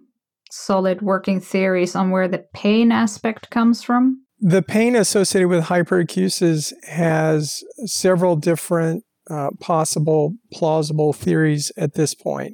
solid 0.51 1.01
working 1.01 1.41
theories 1.41 1.95
on 1.95 2.11
where 2.11 2.27
the 2.27 2.45
pain 2.53 2.91
aspect 2.91 3.49
comes 3.49 3.83
from? 3.83 4.23
The 4.39 4.61
pain 4.61 4.95
associated 4.95 5.49
with 5.49 5.65
hyperacusis 5.65 6.71
has 6.87 7.63
several 7.85 8.35
different 8.35 9.03
uh, 9.29 9.49
possible 9.59 10.35
plausible 10.53 11.11
theories 11.11 11.71
at 11.75 11.95
this 11.95 12.13
point. 12.13 12.53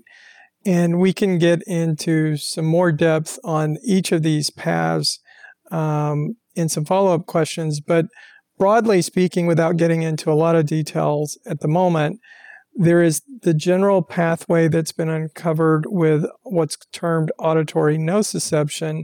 And 0.66 0.98
we 0.98 1.12
can 1.12 1.38
get 1.40 1.62
into 1.68 2.38
some 2.38 2.66
more 2.66 2.94
depth 2.94 3.38
on 3.44 3.78
each 3.84 4.14
of 4.14 4.24
these 4.24 4.50
paths 4.50 5.20
um, 5.72 6.36
in 6.56 6.70
some 6.70 6.86
follow 6.86 7.14
up 7.14 7.26
questions. 7.26 7.80
But 7.80 8.06
broadly 8.58 9.02
speaking, 9.02 9.48
without 9.48 9.78
getting 9.78 10.04
into 10.04 10.32
a 10.32 10.36
lot 10.36 10.56
of 10.56 10.66
details 10.66 11.38
at 11.46 11.60
the 11.62 11.68
moment, 11.68 12.20
there 12.76 13.04
is 13.04 13.22
the 13.42 13.54
general 13.54 14.02
pathway 14.02 14.68
that's 14.68 14.92
been 14.92 15.10
uncovered 15.10 15.86
with 15.88 16.26
what's 16.44 16.78
termed 16.92 17.32
auditory 17.38 17.98
nociception 17.98 19.04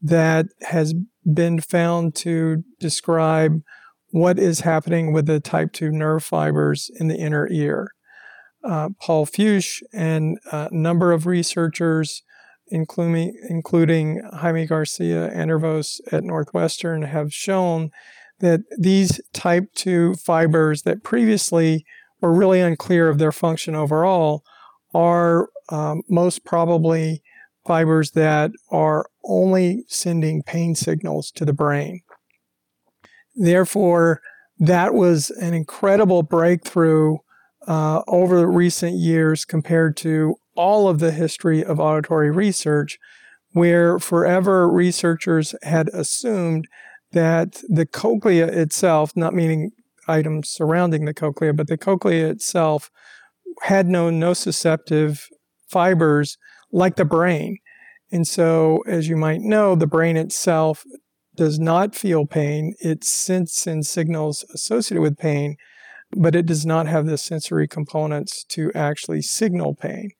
that 0.00 0.46
has 0.62 0.94
been 1.32 1.60
found 1.60 2.14
to 2.16 2.64
describe 2.80 3.60
what 4.10 4.38
is 4.38 4.60
happening 4.60 5.12
with 5.12 5.26
the 5.26 5.40
type 5.40 5.72
2 5.72 5.90
nerve 5.90 6.24
fibers 6.24 6.90
in 6.98 7.08
the 7.08 7.16
inner 7.16 7.48
ear. 7.50 7.92
Uh, 8.64 8.90
Paul 9.00 9.26
Fuchs 9.26 9.82
and 9.92 10.38
a 10.50 10.68
number 10.70 11.12
of 11.12 11.26
researchers, 11.26 12.22
including, 12.72 13.36
including 13.48 14.20
Jaime 14.32 14.66
Garcia 14.66 15.30
Añoveros 15.30 16.00
at 16.10 16.24
Northwestern, 16.24 17.02
have 17.02 17.32
shown 17.32 17.90
that 18.40 18.60
these 18.78 19.20
type 19.32 19.66
2 19.74 20.14
fibers 20.14 20.82
that 20.82 21.04
previously 21.04 21.84
were 22.20 22.32
really 22.32 22.60
unclear 22.60 23.08
of 23.08 23.18
their 23.18 23.30
function 23.30 23.74
overall 23.76 24.42
are 24.94 25.48
um, 25.68 26.02
most 26.08 26.44
probably 26.44 27.22
fibers 27.66 28.12
that 28.12 28.50
are 28.70 29.06
only 29.24 29.84
sending 29.86 30.42
pain 30.42 30.74
signals 30.74 31.30
to 31.30 31.44
the 31.44 31.52
brain. 31.52 32.00
Therefore, 33.34 34.20
that 34.58 34.94
was 34.94 35.30
an 35.30 35.54
incredible 35.54 36.22
breakthrough 36.22 37.18
uh, 37.66 38.02
over 38.08 38.46
recent 38.46 38.96
years 38.96 39.44
compared 39.44 39.96
to 39.98 40.36
all 40.54 40.88
of 40.88 40.98
the 40.98 41.12
history 41.12 41.64
of 41.64 41.80
auditory 41.80 42.30
research, 42.30 42.98
where 43.52 43.98
forever 43.98 44.68
researchers 44.68 45.54
had 45.62 45.88
assumed 45.88 46.66
that 47.12 47.60
the 47.68 47.86
cochlea 47.86 48.46
itself, 48.46 49.12
not 49.14 49.34
meaning 49.34 49.70
items 50.08 50.48
surrounding 50.48 51.04
the 51.04 51.14
cochlea, 51.14 51.52
but 51.52 51.68
the 51.68 51.76
cochlea 51.76 52.28
itself 52.28 52.90
had 53.62 53.86
no 53.86 54.10
nociceptive 54.10 55.26
fibers 55.68 56.38
like 56.72 56.96
the 56.96 57.04
brain. 57.04 57.58
And 58.10 58.26
so, 58.26 58.82
as 58.86 59.08
you 59.08 59.16
might 59.16 59.40
know, 59.40 59.74
the 59.74 59.86
brain 59.86 60.16
itself 60.16 60.84
does 61.34 61.58
not 61.58 61.94
feel 61.94 62.26
pain. 62.26 62.74
It 62.80 63.04
sends 63.04 63.54
signals 63.54 64.44
associated 64.52 65.00
with 65.00 65.18
pain, 65.18 65.56
but 66.14 66.34
it 66.34 66.46
does 66.46 66.66
not 66.66 66.86
have 66.86 67.06
the 67.06 67.16
sensory 67.16 67.68
components 67.68 68.44
to 68.50 68.70
actually 68.74 69.22
signal 69.22 69.74
pain. 69.74 70.10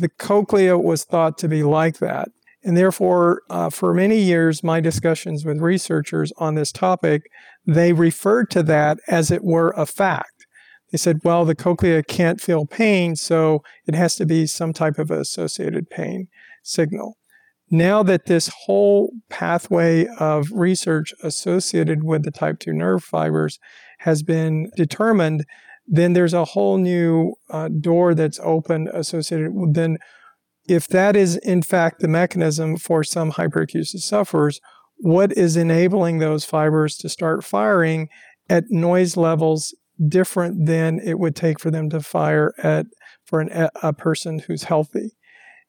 The 0.00 0.08
cochlea 0.08 0.78
was 0.78 1.04
thought 1.04 1.38
to 1.38 1.48
be 1.48 1.62
like 1.62 1.98
that. 1.98 2.28
And 2.62 2.76
therefore, 2.76 3.42
uh, 3.48 3.70
for 3.70 3.94
many 3.94 4.18
years, 4.18 4.62
my 4.62 4.80
discussions 4.80 5.44
with 5.44 5.60
researchers 5.60 6.32
on 6.36 6.54
this 6.54 6.72
topic, 6.72 7.30
they 7.66 7.92
referred 7.92 8.50
to 8.50 8.62
that 8.64 8.98
as 9.08 9.30
it 9.30 9.42
were 9.42 9.70
a 9.76 9.86
fact. 9.86 10.46
They 10.90 10.98
said, 10.98 11.20
well, 11.24 11.44
the 11.44 11.54
cochlea 11.54 12.02
can't 12.02 12.40
feel 12.40 12.66
pain, 12.66 13.16
so 13.16 13.62
it 13.86 13.94
has 13.94 14.16
to 14.16 14.26
be 14.26 14.46
some 14.46 14.72
type 14.72 14.98
of 14.98 15.10
associated 15.10 15.88
pain 15.88 16.28
signal. 16.62 17.16
Now 17.70 18.02
that 18.02 18.26
this 18.26 18.50
whole 18.64 19.12
pathway 19.28 20.08
of 20.18 20.50
research 20.50 21.14
associated 21.22 22.02
with 22.02 22.24
the 22.24 22.32
type 22.32 22.58
2 22.58 22.72
nerve 22.72 23.04
fibers 23.04 23.60
has 23.98 24.22
been 24.22 24.70
determined, 24.76 25.46
then 25.92 26.12
there's 26.12 26.32
a 26.32 26.44
whole 26.44 26.78
new 26.78 27.34
uh, 27.50 27.68
door 27.68 28.14
that's 28.14 28.38
open 28.42 28.88
associated 28.94 29.52
with 29.52 29.74
then 29.74 29.98
if 30.68 30.86
that 30.86 31.16
is 31.16 31.36
in 31.38 31.62
fact 31.62 31.98
the 31.98 32.06
mechanism 32.06 32.76
for 32.76 33.02
some 33.02 33.32
hyperacusis 33.32 34.02
sufferers, 34.02 34.60
what 34.98 35.32
is 35.32 35.56
enabling 35.56 36.18
those 36.18 36.44
fibers 36.44 36.96
to 36.98 37.08
start 37.08 37.42
firing 37.42 38.08
at 38.48 38.70
noise 38.70 39.16
levels 39.16 39.74
different 40.06 40.66
than 40.66 41.00
it 41.00 41.18
would 41.18 41.34
take 41.34 41.58
for 41.58 41.72
them 41.72 41.90
to 41.90 42.00
fire 42.00 42.54
at 42.62 42.86
for 43.24 43.40
an, 43.40 43.68
a 43.82 43.92
person 43.92 44.38
who's 44.38 44.62
healthy? 44.62 45.16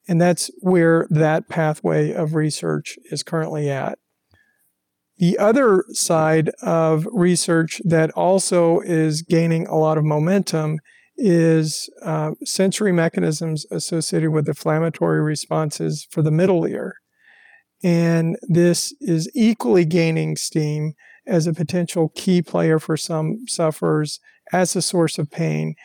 And 0.08 0.22
that's 0.22 0.52
where 0.60 1.08
that 1.10 1.50
pathway 1.50 2.14
of 2.14 2.36
research 2.36 2.98
is 3.06 3.24
currently 3.24 3.72
at. 3.72 3.98
The 5.22 5.38
other 5.38 5.86
side 5.92 6.50
of 6.64 7.08
research 7.12 7.80
that 7.86 8.10
also 8.12 8.80
is 8.80 9.22
gaining 9.22 9.68
a 9.68 9.76
lot 9.76 10.00
of 10.00 10.04
momentum 10.04 10.80
is 11.16 11.92
uh, 12.02 12.32
sensory 12.44 12.92
mechanisms 12.92 13.68
associated 13.70 14.32
with 14.32 14.48
inflammatory 14.48 15.22
responses 15.22 16.08
for 16.10 16.24
the 16.24 16.32
middle 16.32 16.66
ear. 16.66 16.96
And 17.84 18.36
this 18.50 18.96
is 19.00 19.30
equally 19.36 19.86
gaining 19.86 20.38
steam 20.38 20.94
as 21.28 21.46
a 21.46 21.54
potential 21.54 22.12
key 22.16 22.42
player 22.42 22.80
for 22.80 22.98
some 22.98 23.46
sufferers 23.48 24.20
as 24.52 24.76
a 24.76 24.82
source 24.82 25.20
of 25.20 25.30
pain. 25.30 25.76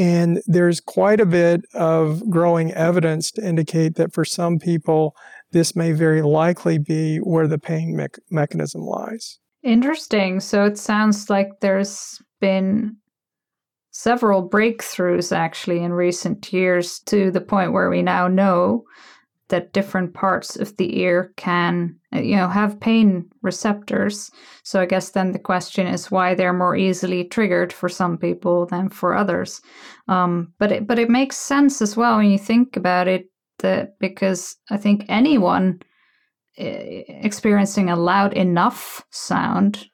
And 0.00 0.42
there's 0.48 0.80
quite 0.80 1.20
a 1.20 1.26
bit 1.26 1.60
of 1.74 2.28
growing 2.28 2.72
evidence 2.72 3.30
to 3.32 3.46
indicate 3.46 3.94
that 3.94 4.12
for 4.12 4.24
some 4.24 4.58
people, 4.58 5.14
this 5.52 5.74
may 5.74 5.92
very 5.92 6.22
likely 6.22 6.78
be 6.78 7.18
where 7.18 7.46
the 7.46 7.58
pain 7.58 7.96
me- 7.96 8.06
mechanism 8.30 8.82
lies. 8.82 9.38
Interesting. 9.62 10.40
So 10.40 10.64
it 10.64 10.78
sounds 10.78 11.28
like 11.28 11.60
there's 11.60 12.20
been 12.40 12.96
several 13.90 14.48
breakthroughs 14.48 15.36
actually 15.36 15.82
in 15.82 15.92
recent 15.92 16.52
years 16.52 17.00
to 17.00 17.30
the 17.30 17.40
point 17.40 17.72
where 17.72 17.90
we 17.90 18.02
now 18.02 18.28
know 18.28 18.84
that 19.48 19.72
different 19.72 20.14
parts 20.14 20.56
of 20.56 20.76
the 20.76 20.98
ear 20.98 21.32
can 21.36 21.94
you 22.12 22.36
know 22.36 22.48
have 22.48 22.80
pain 22.80 23.28
receptors 23.42 24.30
so 24.62 24.80
i 24.80 24.86
guess 24.86 25.10
then 25.10 25.32
the 25.32 25.38
question 25.38 25.86
is 25.86 26.10
why 26.10 26.34
they're 26.34 26.52
more 26.52 26.76
easily 26.76 27.24
triggered 27.24 27.72
for 27.72 27.88
some 27.88 28.16
people 28.16 28.64
than 28.66 28.88
for 28.88 29.14
others 29.14 29.60
um, 30.08 30.52
but 30.58 30.72
it, 30.72 30.86
but 30.86 30.98
it 30.98 31.10
makes 31.10 31.36
sense 31.36 31.82
as 31.82 31.96
well 31.96 32.16
when 32.16 32.30
you 32.30 32.38
think 32.38 32.76
about 32.76 33.08
it 33.08 33.26
that 33.60 33.98
because 33.98 34.56
i 34.70 34.76
think 34.76 35.04
anyone 35.08 35.80
eh, 36.58 37.02
experiencing 37.08 37.88
a 37.90 37.96
loud 37.96 38.32
enough 38.34 39.04
sound 39.10 39.86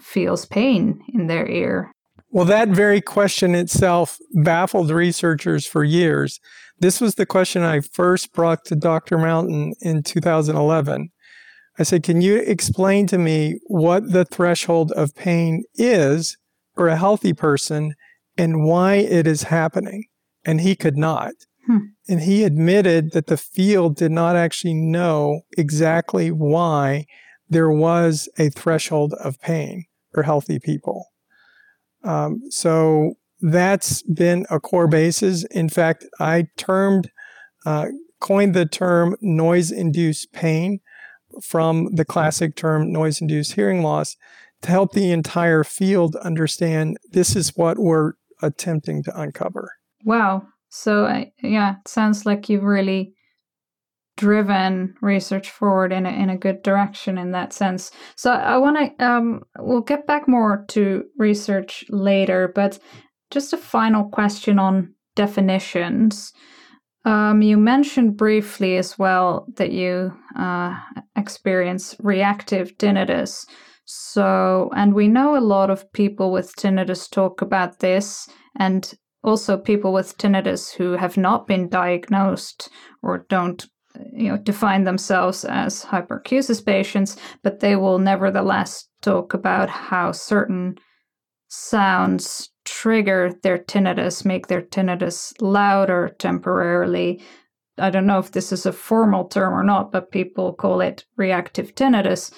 feels 0.00 0.46
pain 0.46 1.00
in 1.14 1.26
their 1.26 1.48
ear 1.48 1.92
well, 2.32 2.44
that 2.44 2.68
very 2.68 3.00
question 3.00 3.56
itself 3.56 4.18
baffled 4.34 4.90
researchers 4.90 5.66
for 5.66 5.82
years. 5.82 6.38
This 6.78 7.00
was 7.00 7.16
the 7.16 7.26
question 7.26 7.62
I 7.62 7.80
first 7.80 8.32
brought 8.32 8.64
to 8.66 8.76
Dr. 8.76 9.18
Mountain 9.18 9.74
in 9.80 10.04
2011. 10.04 11.10
I 11.78 11.82
said, 11.82 12.04
Can 12.04 12.20
you 12.20 12.36
explain 12.36 13.08
to 13.08 13.18
me 13.18 13.58
what 13.66 14.12
the 14.12 14.24
threshold 14.24 14.92
of 14.92 15.14
pain 15.16 15.64
is 15.74 16.36
for 16.74 16.86
a 16.86 16.96
healthy 16.96 17.32
person 17.32 17.94
and 18.38 18.64
why 18.64 18.94
it 18.94 19.26
is 19.26 19.44
happening? 19.44 20.04
And 20.44 20.60
he 20.60 20.76
could 20.76 20.96
not. 20.96 21.32
Hmm. 21.66 21.78
And 22.08 22.20
he 22.20 22.44
admitted 22.44 23.12
that 23.12 23.26
the 23.26 23.36
field 23.36 23.96
did 23.96 24.10
not 24.10 24.36
actually 24.36 24.74
know 24.74 25.42
exactly 25.56 26.30
why 26.30 27.06
there 27.48 27.70
was 27.70 28.28
a 28.38 28.48
threshold 28.50 29.14
of 29.14 29.40
pain 29.40 29.84
for 30.12 30.22
healthy 30.22 30.58
people. 30.58 31.06
Um, 32.02 32.40
so 32.48 33.14
that's 33.40 34.02
been 34.02 34.46
a 34.50 34.60
core 34.60 34.88
basis. 34.88 35.44
In 35.44 35.68
fact, 35.68 36.06
I 36.18 36.46
termed, 36.56 37.10
uh, 37.66 37.86
coined 38.20 38.54
the 38.54 38.66
term 38.66 39.16
noise 39.20 39.70
induced 39.70 40.32
pain 40.32 40.80
from 41.42 41.88
the 41.94 42.04
classic 42.04 42.56
term 42.56 42.92
noise 42.92 43.20
induced 43.20 43.52
hearing 43.52 43.82
loss 43.82 44.16
to 44.62 44.70
help 44.70 44.92
the 44.92 45.10
entire 45.10 45.64
field 45.64 46.16
understand 46.16 46.98
this 47.12 47.34
is 47.34 47.56
what 47.56 47.78
we're 47.78 48.12
attempting 48.42 49.02
to 49.04 49.20
uncover. 49.20 49.72
Wow. 50.04 50.46
So, 50.70 51.04
uh, 51.04 51.24
yeah, 51.42 51.76
it 51.80 51.88
sounds 51.88 52.24
like 52.24 52.48
you've 52.48 52.64
really 52.64 53.14
driven 54.16 54.94
research 55.00 55.50
forward 55.50 55.92
in 55.92 56.04
a, 56.04 56.10
in 56.10 56.28
a 56.28 56.36
good 56.36 56.62
direction 56.62 57.16
in 57.16 57.32
that 57.32 57.52
sense. 57.52 57.90
So 58.16 58.30
I 58.30 58.58
want 58.58 58.76
to 58.76 59.04
um, 59.04 59.42
we'll 59.58 59.80
get 59.80 60.06
back 60.06 60.28
more 60.28 60.64
to 60.68 61.04
research 61.16 61.84
later, 61.88 62.52
but 62.54 62.78
just 63.30 63.52
a 63.52 63.56
final 63.56 64.04
question 64.04 64.58
on 64.58 64.94
definitions. 65.16 66.32
Um, 67.06 67.40
you 67.40 67.56
mentioned 67.56 68.18
briefly 68.18 68.76
as 68.76 68.98
well 68.98 69.46
that 69.56 69.72
you 69.72 70.12
uh, 70.36 70.78
experience 71.16 71.96
reactive 72.00 72.76
tinnitus. 72.76 73.46
So, 73.86 74.70
and 74.76 74.94
we 74.94 75.08
know 75.08 75.36
a 75.36 75.40
lot 75.40 75.70
of 75.70 75.90
people 75.92 76.30
with 76.30 76.54
tinnitus 76.56 77.10
talk 77.10 77.40
about 77.40 77.78
this, 77.80 78.28
and 78.58 78.92
also 79.22 79.56
people 79.56 79.92
with 79.92 80.16
tinnitus 80.18 80.72
who 80.72 80.92
have 80.92 81.16
not 81.16 81.46
been 81.46 81.68
diagnosed 81.68 82.68
or 83.02 83.26
don't 83.28 83.66
you 84.12 84.28
know 84.28 84.36
define 84.36 84.84
themselves 84.84 85.44
as 85.44 85.84
hyperacusis 85.84 86.64
patients 86.64 87.16
but 87.42 87.60
they 87.60 87.76
will 87.76 87.98
nevertheless 87.98 88.88
talk 89.02 89.34
about 89.34 89.68
how 89.68 90.12
certain 90.12 90.76
sounds 91.50 92.50
trigger 92.64 93.32
their 93.42 93.58
tinnitus 93.58 94.24
make 94.24 94.46
their 94.46 94.62
tinnitus 94.62 95.32
louder 95.40 96.14
temporarily. 96.18 97.20
I 97.78 97.90
don't 97.90 98.06
know 98.06 98.18
if 98.18 98.30
this 98.30 98.52
is 98.52 98.66
a 98.66 98.72
formal 98.72 99.24
term 99.24 99.52
or 99.52 99.64
not 99.64 99.90
but 99.90 100.12
people 100.12 100.54
call 100.54 100.80
it 100.80 101.04
reactive 101.16 101.74
tinnitus. 101.74 102.32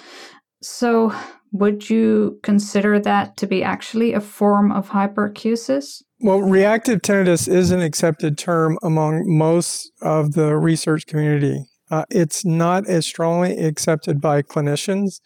So 0.61 1.13
would 1.53 1.87
you 1.87 2.39
consider 2.41 2.99
that 2.99 3.37
to 3.37 3.47
be 3.47 3.63
actually 3.63 4.13
a 4.13 4.19
form 4.19 4.71
of 4.71 4.89
hyperacusis? 4.89 6.01
Well, 6.19 6.41
reactive 6.41 7.01
tinnitus 7.01 7.47
is 7.47 7.69
an 7.69 7.79
accepted 7.79 8.37
term 8.37 8.77
among 8.81 9.23
most 9.25 9.91
of 10.01 10.33
the 10.33 10.57
research 10.57 11.05
community. 11.05 11.65
Uh, 11.91 12.05
it's 12.09 12.43
not 12.43 12.87
as 12.87 13.05
strongly 13.05 13.55
accepted 13.57 14.19
by 14.19 14.41
clinicians. 14.41 15.21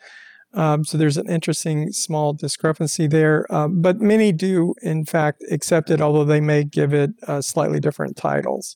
Um, 0.53 0.83
so 0.83 0.97
there's 0.97 1.17
an 1.17 1.29
interesting 1.29 1.91
small 1.91 2.33
discrepancy 2.33 3.07
there. 3.07 3.45
Uh, 3.49 3.69
but 3.69 4.01
many 4.01 4.33
do, 4.33 4.73
in 4.81 5.05
fact, 5.05 5.43
accept 5.49 5.89
it, 5.89 6.01
although 6.01 6.25
they 6.25 6.41
may 6.41 6.65
give 6.65 6.93
it 6.93 7.11
uh, 7.25 7.41
slightly 7.41 7.79
different 7.79 8.17
titles. 8.17 8.75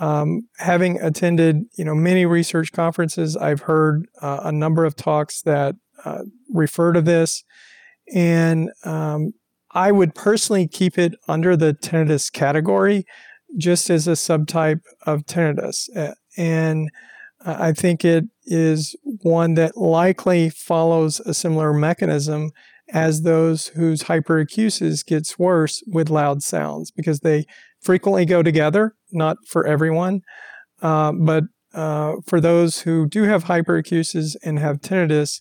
Um, 0.00 0.48
having 0.58 1.00
attended, 1.00 1.66
you 1.78 1.84
know, 1.84 1.94
many 1.94 2.26
research 2.26 2.72
conferences, 2.72 3.36
I've 3.36 3.60
heard 3.60 4.06
uh, 4.20 4.40
a 4.42 4.50
number 4.50 4.84
of 4.84 4.96
talks 4.96 5.42
that 5.42 5.76
uh, 6.04 6.22
refer 6.52 6.92
to 6.92 7.00
this, 7.00 7.44
and 8.14 8.70
um, 8.84 9.32
I 9.72 9.92
would 9.92 10.14
personally 10.14 10.68
keep 10.68 10.98
it 10.98 11.14
under 11.28 11.56
the 11.56 11.74
tinnitus 11.74 12.32
category, 12.32 13.04
just 13.56 13.90
as 13.90 14.06
a 14.06 14.12
subtype 14.12 14.82
of 15.06 15.26
tinnitus, 15.26 15.88
and 16.36 16.90
I 17.44 17.72
think 17.72 18.04
it 18.04 18.24
is 18.46 18.96
one 19.02 19.54
that 19.54 19.76
likely 19.76 20.48
follows 20.50 21.20
a 21.20 21.34
similar 21.34 21.72
mechanism 21.72 22.50
as 22.92 23.22
those 23.22 23.68
whose 23.68 24.04
hyperacusis 24.04 25.04
gets 25.04 25.38
worse 25.38 25.82
with 25.86 26.10
loud 26.10 26.42
sounds 26.42 26.90
because 26.90 27.20
they 27.20 27.44
frequently 27.80 28.24
go 28.24 28.42
together, 28.42 28.94
not 29.12 29.36
for 29.46 29.66
everyone, 29.66 30.20
uh, 30.82 31.12
but 31.12 31.44
uh, 31.72 32.14
for 32.26 32.40
those 32.40 32.80
who 32.80 33.06
do 33.08 33.24
have 33.24 33.44
hyperacusis 33.44 34.36
and 34.44 34.58
have 34.58 34.80
tinnitus, 34.80 35.40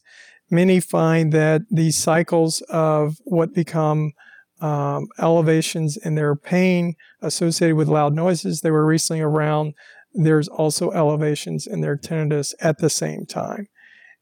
many 0.50 0.80
find 0.80 1.32
that 1.32 1.62
these 1.70 1.98
cycles 1.98 2.62
of 2.70 3.18
what 3.24 3.54
become 3.54 4.14
um, 4.62 5.08
elevations 5.20 5.98
in 5.98 6.16
their 6.16 6.36
pain 6.36 6.96
associated 7.22 7.76
with 7.76 7.88
loud 7.88 8.14
noises, 8.14 8.62
they 8.62 8.72
were 8.72 8.86
recently 8.86 9.22
around 9.22 9.74
there's 10.14 10.48
also 10.48 10.92
elevations 10.92 11.68
in 11.68 11.82
their 11.82 11.98
tinnitus 11.98 12.54
at 12.60 12.78
the 12.78 12.90
same 12.90 13.26
time. 13.26 13.68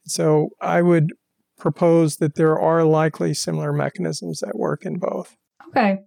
So 0.04 0.50
I 0.60 0.82
would 0.82 1.12
propose 1.58 2.16
that 2.16 2.34
there 2.34 2.58
are 2.58 2.84
likely 2.84 3.34
similar 3.34 3.72
mechanisms 3.72 4.42
at 4.42 4.56
work 4.56 4.84
in 4.84 4.98
both. 4.98 5.36
Okay. 5.68 5.98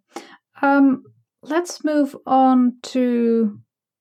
Um, 0.62 1.04
let's 1.44 1.84
move 1.84 2.16
on 2.26 2.78
to 2.84 3.60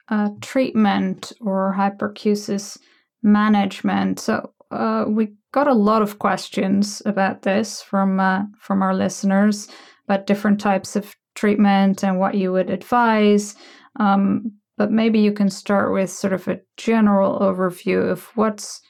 uh, 0.08 0.30
treatment 0.40 1.32
or 1.40 1.74
hyperacusis 1.78 2.78
management. 3.22 4.20
So 4.20 4.52
uh, 4.70 5.04
we 5.08 5.34
got 5.54 5.68
a 5.68 5.72
lot 5.72 6.02
of 6.02 6.18
questions 6.18 7.00
about 7.06 7.42
this 7.42 7.80
from 7.80 8.18
uh, 8.18 8.42
from 8.58 8.82
our 8.82 8.92
listeners 8.92 9.68
about 10.06 10.26
different 10.26 10.60
types 10.60 10.96
of 10.96 11.14
treatment 11.36 12.02
and 12.02 12.18
what 12.18 12.34
you 12.34 12.50
would 12.50 12.70
advise. 12.70 13.54
Um, 14.00 14.52
but 14.76 14.90
maybe 14.90 15.20
you 15.20 15.32
can 15.32 15.48
start 15.48 15.92
with 15.92 16.10
sort 16.10 16.32
of 16.32 16.48
a 16.48 16.60
general 16.76 17.38
overview 17.38 18.10
of 18.10 18.24
what's 18.34 18.80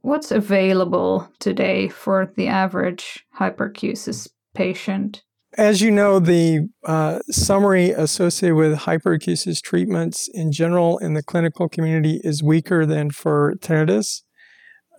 what's 0.00 0.32
available 0.32 1.30
today 1.38 1.88
for 1.88 2.32
the 2.36 2.48
average 2.48 3.24
hyperacusis 3.38 4.28
patient. 4.54 5.22
As 5.56 5.80
you 5.80 5.90
know, 5.90 6.18
the 6.18 6.68
uh, 6.84 7.20
summary 7.30 7.90
associated 7.90 8.56
with 8.56 8.78
hyperacusis 8.78 9.62
treatments 9.62 10.28
in 10.32 10.50
general 10.50 10.98
in 10.98 11.14
the 11.14 11.22
clinical 11.22 11.68
community 11.68 12.20
is 12.24 12.42
weaker 12.42 12.84
than 12.86 13.10
for 13.10 13.54
tinnitus. 13.60 14.22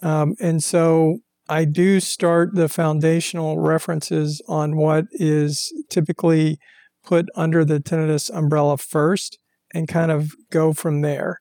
Um, 0.02 0.36
and 0.40 0.64
so 0.64 1.20
I 1.50 1.66
do 1.66 2.00
start 2.00 2.56
the 2.56 2.70
foundational 2.70 3.60
references 3.60 4.42
on 4.48 4.78
what 4.78 5.06
is 5.12 5.74
typically 5.90 6.60
put 7.04 7.28
under 7.36 7.66
the 7.66 7.80
tinnitus 7.80 8.30
umbrella 8.36 8.78
first 8.78 9.38
and 9.74 9.88
kind 9.88 10.12
of 10.12 10.34
go 10.50 10.74
from 10.74 11.02
there. 11.02 11.40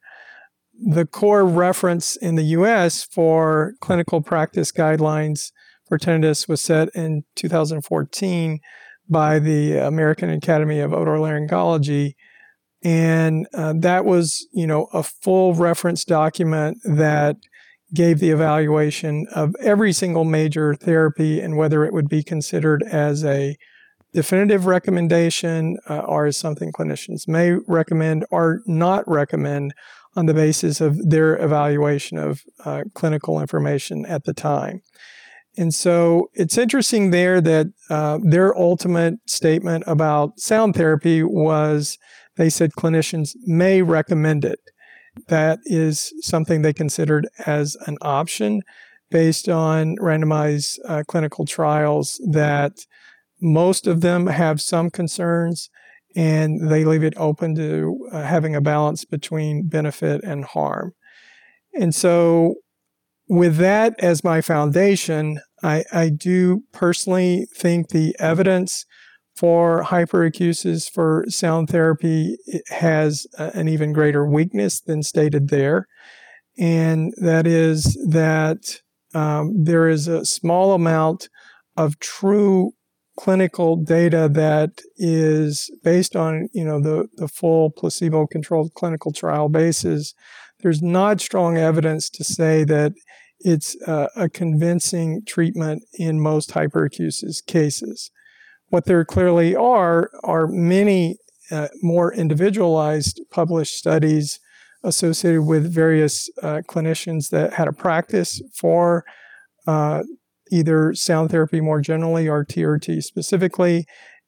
The 0.83 1.07
core 1.07 1.45
reference 1.45 2.17
in 2.17 2.37
the 2.37 2.43
US 2.43 3.05
for 3.05 3.75
clinical 3.81 4.21
practice 4.21 4.73
guidelines 4.73 5.53
for 5.89 5.99
tinnitus 5.99 6.49
was 6.49 6.61
set 6.61 6.89
in 6.95 7.25
2014 7.37 8.61
by 9.09 9.39
the 9.39 9.77
American 9.77 10.31
Academy 10.31 10.81
of 10.81 10.93
Otolaryngology. 10.93 12.15
And 12.83 13.47
uh, 13.53 13.75
that 13.79 14.05
was, 14.05 14.47
you 14.53 14.67
know, 14.67 14.89
a 14.93 15.03
full 15.03 15.55
reference 15.55 16.05
document 16.05 16.79
that 16.85 17.37
gave 17.95 18.19
the 18.19 18.31
evaluation 18.31 19.27
of 19.35 19.55
every 19.61 19.93
single 19.93 20.25
major 20.25 20.75
therapy 20.75 21.41
and 21.41 21.57
whether 21.57 21.85
it 21.85 21.93
would 21.93 22.09
be 22.09 22.23
considered 22.23 22.83
as 22.85 23.25
a 23.25 23.57
definitive 24.13 24.67
recommendation 24.67 25.79
uh, 25.89 26.01
or 26.01 26.27
is 26.27 26.37
something 26.37 26.73
clinicians 26.73 27.29
may 27.29 27.53
recommend 27.69 28.25
or 28.31 28.61
not 28.67 29.05
recommend 29.09 29.73
on 30.17 30.27
the 30.27 30.35
basis 30.35 30.81
of 30.81 31.11
their 31.11 31.37
evaluation 31.43 32.19
of 32.19 32.43
uh, 32.65 32.83
clinical 32.95 33.41
information 33.41 34.05
at 34.07 34.25
the 34.25 34.35
time. 34.35 34.83
And 35.57 35.75
so 35.75 36.31
it's 36.35 36.59
interesting 36.59 37.11
there 37.11 37.41
that 37.41 37.67
uh, 37.89 38.19
their 38.23 38.57
ultimate 38.57 39.15
statement 39.27 39.85
about 39.87 40.39
sound 40.39 40.75
therapy 40.75 41.23
was 41.23 41.99
they 42.37 42.51
said 42.51 42.73
clinicians 42.73 43.33
may 43.45 43.83
recommend 43.83 44.45
it. 44.45 44.59
That 45.29 45.59
is 45.65 46.13
something 46.21 46.63
they 46.63 46.73
considered 46.73 47.29
as 47.47 47.77
an 47.87 47.97
option 48.01 48.63
based 49.11 49.49
on 49.49 49.97
randomized 49.97 50.79
uh, 50.87 51.03
clinical 51.07 51.45
trials 51.45 52.21
that 52.31 52.87
most 53.41 53.87
of 53.87 54.01
them 54.01 54.27
have 54.29 54.61
some 54.61 54.91
concerns 54.91 55.71
and 56.17 56.71
they 56.71 56.85
leave 56.85 57.05
it 57.05 57.15
open 57.17 57.55
to 57.55 58.09
uh, 58.13 58.23
having 58.23 58.55
a 58.55 58.61
balance 58.61 59.05
between 59.05 59.69
benefit 59.69 60.23
and 60.25 60.45
harm. 60.45 60.93
And 61.75 61.95
so, 61.95 62.57
with 63.29 63.59
that 63.59 63.95
as 64.01 64.25
my 64.25 64.41
foundation, 64.41 65.41
I, 65.63 65.85
I 65.93 66.09
do 66.09 66.65
personally 66.73 67.47
think 67.55 67.91
the 67.91 68.17
evidence 68.19 68.87
for 69.41 69.83
hyperacusis 69.85 70.91
for 70.91 71.25
sound 71.29 71.71
therapy 71.71 72.37
has 72.69 73.27
an 73.39 73.69
even 73.69 73.91
greater 73.91 74.27
weakness 74.27 74.83
than 74.83 75.03
stated 75.03 75.49
there. 75.49 75.87
And 76.59 77.15
that 77.17 77.47
is 77.47 77.99
that 78.11 78.83
um, 79.15 79.65
there 79.65 79.89
is 79.89 80.09
a 80.09 80.27
small 80.27 80.75
amount 80.75 81.31
of 81.75 81.99
true 82.01 82.73
clinical 83.17 83.77
data 83.77 84.29
that 84.31 84.83
is 84.99 85.71
based 85.83 86.17
on 86.17 86.49
you 86.53 86.65
know 86.65 86.81
the, 86.81 87.09
the 87.17 87.29
full 87.29 87.71
placebo 87.71 88.27
controlled 88.27 88.73
clinical 88.75 89.13
trial 89.13 89.51
basis 89.51 90.15
there's 90.61 90.81
not 90.81 91.21
strong 91.21 91.59
evidence 91.59 92.09
to 92.09 92.25
say 92.25 92.65
that 92.65 92.93
it's 93.41 93.77
a 93.87 94.31
convincing 94.33 95.23
treatment 95.27 95.83
in 95.99 96.19
most 96.19 96.51
hyperacusis 96.51 97.45
cases 97.45 98.11
what 98.71 98.87
there 98.87 99.05
clearly 99.05 99.55
are 99.55 100.11
are 100.25 100.47
many 100.47 101.19
uh, 101.51 101.69
more 101.83 102.15
individualized 102.15 103.21
published 103.31 103.77
studies 103.77 104.41
associated 104.83 105.43
with 105.43 105.73
various 105.73 106.31
uh, 106.43 106.63
clinicians 106.67 107.31
that 107.31 107.53
had 107.55 107.69
a 107.69 107.73
practice 107.73 108.41
for 108.55 109.05
uh, 109.67 110.03
either 110.51 110.95
sound 110.95 111.31
therapy 111.31 111.61
more 111.61 111.81
generally 111.81 112.29
or 112.29 112.45
TRT 112.45 113.03
specifically. 113.03 113.85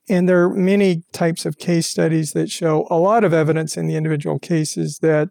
And 0.09 0.29
there 0.29 0.43
are 0.43 0.55
many 0.55 1.05
types 1.13 1.47
of 1.47 1.59
case 1.59 1.87
studies 1.87 2.33
that 2.33 2.51
show 2.51 2.87
a 2.91 2.97
lot 2.97 3.25
of 3.25 3.33
evidence 3.33 3.77
in 3.77 3.87
the 3.87 3.97
individual 3.97 4.39
cases 4.39 4.99
that 5.01 5.31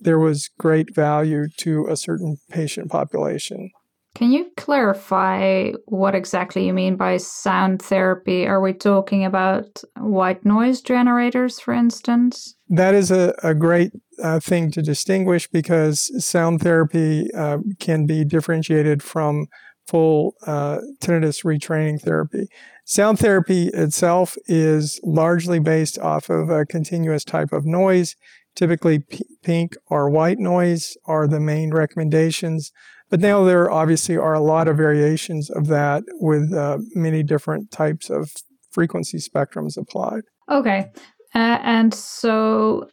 there 0.00 0.18
was 0.18 0.50
great 0.58 0.94
value 0.94 1.48
to 1.58 1.86
a 1.88 1.96
certain 1.96 2.38
patient 2.50 2.90
population. 2.90 3.70
Can 4.16 4.32
you 4.32 4.50
clarify 4.56 5.72
what 5.84 6.14
exactly 6.14 6.66
you 6.66 6.72
mean 6.72 6.96
by 6.96 7.18
sound 7.18 7.82
therapy? 7.82 8.46
Are 8.46 8.62
we 8.62 8.72
talking 8.72 9.26
about 9.26 9.82
white 9.98 10.42
noise 10.42 10.80
generators, 10.80 11.60
for 11.60 11.74
instance? 11.74 12.56
That 12.70 12.94
is 12.94 13.10
a, 13.10 13.34
a 13.42 13.52
great 13.52 13.92
uh, 14.22 14.40
thing 14.40 14.70
to 14.70 14.80
distinguish 14.80 15.48
because 15.48 16.10
sound 16.24 16.62
therapy 16.62 17.30
uh, 17.34 17.58
can 17.78 18.06
be 18.06 18.24
differentiated 18.24 19.02
from 19.02 19.48
full 19.86 20.34
uh, 20.46 20.78
tinnitus 20.98 21.44
retraining 21.44 22.00
therapy. 22.00 22.48
Sound 22.86 23.18
therapy 23.18 23.68
itself 23.74 24.38
is 24.46 24.98
largely 25.04 25.58
based 25.58 25.98
off 25.98 26.30
of 26.30 26.48
a 26.48 26.64
continuous 26.64 27.22
type 27.22 27.52
of 27.52 27.66
noise. 27.66 28.16
Typically, 28.54 29.00
p- 29.00 29.26
pink 29.42 29.76
or 29.90 30.08
white 30.08 30.38
noise 30.38 30.96
are 31.04 31.28
the 31.28 31.38
main 31.38 31.74
recommendations. 31.74 32.72
But 33.08 33.20
now 33.20 33.44
there 33.44 33.70
obviously 33.70 34.16
are 34.16 34.34
a 34.34 34.40
lot 34.40 34.68
of 34.68 34.76
variations 34.76 35.50
of 35.50 35.68
that 35.68 36.02
with 36.14 36.52
uh, 36.52 36.78
many 36.94 37.22
different 37.22 37.70
types 37.70 38.10
of 38.10 38.32
frequency 38.70 39.18
spectrums 39.18 39.76
applied. 39.76 40.22
Okay. 40.50 40.90
Uh, 41.34 41.58
and 41.62 41.94
so 41.94 42.88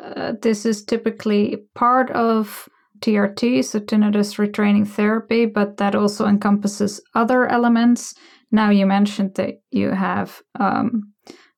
uh, 0.00 0.32
this 0.42 0.64
is 0.64 0.84
typically 0.84 1.58
part 1.74 2.10
of 2.10 2.68
TRT, 3.00 3.64
so 3.64 3.80
tinnitus 3.80 4.36
retraining 4.38 4.86
therapy, 4.86 5.46
but 5.46 5.76
that 5.76 5.94
also 5.94 6.26
encompasses 6.26 7.00
other 7.14 7.46
elements. 7.46 8.14
Now, 8.50 8.70
you 8.70 8.86
mentioned 8.86 9.34
that 9.34 9.60
you 9.70 9.90
have 9.90 10.42
um, 10.58 11.12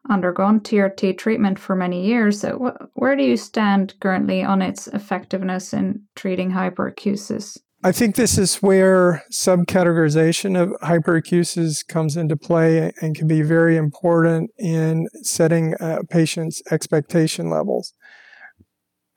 undergone 0.09 0.61
TRT 0.61 1.17
treatment 1.19 1.59
for 1.59 1.77
many 1.77 2.05
years. 2.07 2.41
So 2.41 2.59
wh- 2.59 2.99
where 2.99 3.17
do 3.17 3.23
you 3.23 3.37
stand 3.37 3.95
currently 4.01 4.43
on 4.43 4.63
its 4.63 4.87
effectiveness 4.89 5.73
in 5.73 6.03
treating 6.15 6.51
hyperacusis? 6.51 7.59
I 7.83 7.93
think 7.93 8.15
this 8.15 8.37
is 8.37 8.57
where 8.57 9.23
subcategorization 9.33 10.61
of 10.61 10.69
hyperacusis 10.83 11.87
comes 11.87 12.15
into 12.15 12.37
play 12.37 12.93
and 13.01 13.17
can 13.17 13.27
be 13.27 13.41
very 13.41 13.79
important 13.79 14.51
in 14.59 15.09
setting 15.23 15.75
a 15.81 16.05
patient's 16.05 16.63
expectation 16.71 17.49
levels. 17.49 17.95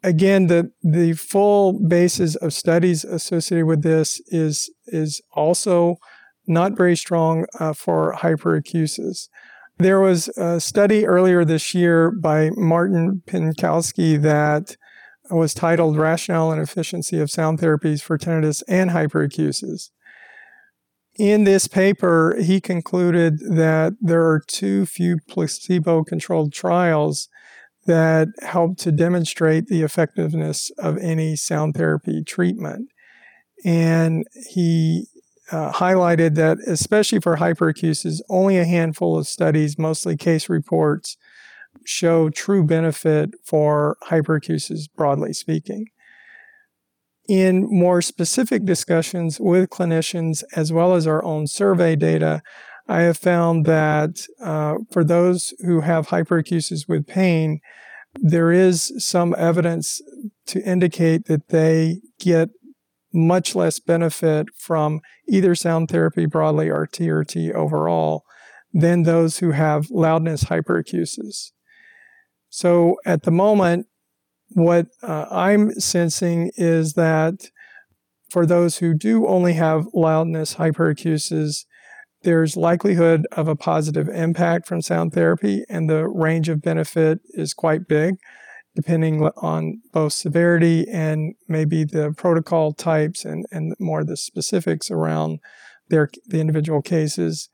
Again, 0.02 0.48
the, 0.48 0.72
the 0.82 1.12
full 1.14 1.86
basis 1.88 2.36
of 2.36 2.54
studies 2.54 3.04
associated 3.04 3.66
with 3.66 3.84
this 3.84 4.22
is, 4.28 4.72
is 4.88 5.22
also 5.34 5.98
not 6.48 6.78
very 6.78 6.96
strong 6.96 7.46
uh, 7.60 7.74
for 7.74 8.16
hyperacusis. 8.18 9.28
There 9.78 10.00
was 10.00 10.30
a 10.38 10.62
study 10.62 11.06
earlier 11.06 11.44
this 11.44 11.74
year 11.74 12.12
by 12.12 12.52
Martin 12.56 13.24
Pienkowski 13.28 14.22
that 14.22 14.78
was 15.34 15.54
titled 15.54 15.98
Rationale 15.98 16.52
and 16.52 16.62
Efficiency 16.62 17.20
of 17.20 17.32
Sound 17.32 17.60
Therapies 17.60 18.02
for 18.02 18.18
Tinnitus 18.18 18.64
and 18.68 18.92
Hyperacusis. 18.92 19.90
In 21.16 21.44
this 21.44 21.68
paper, 21.68 22.36
he 22.42 22.60
concluded 22.60 23.40
that 23.40 23.94
there 24.02 24.24
are 24.24 24.42
too 24.48 24.86
few 24.86 25.18
placebo 25.28 26.04
controlled 26.04 26.54
trials 26.54 27.30
that 27.86 28.30
help 28.42 28.78
to 28.78 28.92
demonstrate 28.92 29.68
the 29.68 29.84
effectiveness 29.84 30.72
of 30.80 30.98
any 30.98 31.36
sound 31.36 31.76
therapy 31.76 32.24
treatment. 32.24 32.90
And 33.66 34.26
he 34.50 35.08
uh, 35.52 35.74
highlighted 35.74 36.36
that, 36.36 36.58
especially 36.66 37.20
for 37.20 37.38
hyperacusis, 37.38 38.20
only 38.30 38.58
a 38.58 38.66
handful 38.66 39.18
of 39.18 39.28
studies, 39.28 39.78
mostly 39.78 40.18
case 40.18 40.50
reports, 40.50 41.18
show 41.86 42.30
true 42.30 42.64
benefit 42.64 43.32
for 43.44 43.98
hyperacusis, 44.10 44.88
broadly 44.96 45.34
speaking. 45.34 45.88
In 47.28 47.68
more 47.70 48.02
specific 48.02 48.66
discussions 48.66 49.40
with 49.40 49.70
clinicians, 49.70 50.44
as 50.56 50.74
well 50.74 50.94
as 50.94 51.08
our 51.08 51.24
own 51.24 51.48
survey 51.48 51.96
data, 51.96 52.42
I 52.88 53.02
have 53.02 53.18
found 53.18 53.66
that 53.66 54.28
uh, 54.42 54.76
for 54.92 55.04
those 55.04 55.54
who 55.66 55.82
have 55.82 56.08
hyperacusis 56.08 56.88
with 56.88 57.08
pain, 57.08 57.62
there 58.16 58.52
is 58.52 58.94
some 58.98 59.34
evidence 59.38 60.02
to 60.48 60.62
indicate 60.64 61.26
that 61.26 61.48
they 61.48 62.02
get 62.20 62.50
much 63.14 63.56
less 63.56 63.80
benefit 63.80 64.48
from 64.58 65.00
either 65.28 65.56
sound 65.56 65.90
therapy 65.90 66.26
broadly 66.26 66.70
or 66.70 66.88
TRT 66.88 67.54
overall 67.54 68.24
than 68.74 69.04
those 69.04 69.38
who 69.38 69.52
have 69.52 69.90
loudness 69.92 70.46
hyperacusis. 70.46 71.52
So 72.56 72.98
at 73.04 73.24
the 73.24 73.32
moment, 73.32 73.88
what 74.50 74.86
uh, 75.02 75.26
I'm 75.32 75.72
sensing 75.80 76.52
is 76.56 76.94
that 76.94 77.50
for 78.30 78.46
those 78.46 78.78
who 78.78 78.94
do 78.94 79.26
only 79.26 79.54
have 79.54 79.88
loudness 79.92 80.54
hyperacusis, 80.54 81.66
there's 82.22 82.56
likelihood 82.56 83.26
of 83.32 83.48
a 83.48 83.56
positive 83.56 84.08
impact 84.08 84.68
from 84.68 84.84
sound 84.84 85.14
therapy, 85.14 85.64
and 85.68 85.90
the 85.90 86.08
range 86.08 86.48
of 86.48 86.62
benefit 86.62 87.22
is 87.32 87.56
quite 87.56 87.88
big, 87.88 88.18
depending 88.76 89.24
on 89.38 89.82
both 89.92 90.14
severity 90.14 90.86
and 90.92 91.34
maybe 91.48 91.84
the 91.84 92.14
protocol 92.16 92.72
types 92.72 93.26
and, 93.26 93.48
and 93.52 93.74
more 93.80 94.04
the 94.04 94.16
specifics 94.16 94.92
around 94.92 95.40
their 95.90 96.08
the 96.28 96.40
individual 96.40 96.84
cases. 96.84 97.50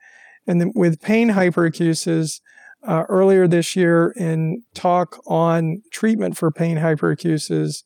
And 0.46 0.60
then 0.60 0.72
with 0.74 1.00
pain 1.00 1.30
hyperacusis, 1.30 2.40
uh, 2.86 3.04
earlier 3.08 3.46
this 3.46 3.76
year 3.76 4.12
in 4.16 4.62
talk 4.74 5.20
on 5.26 5.82
treatment 5.92 6.36
for 6.36 6.50
pain 6.50 6.78
hyperacusis, 6.78 7.82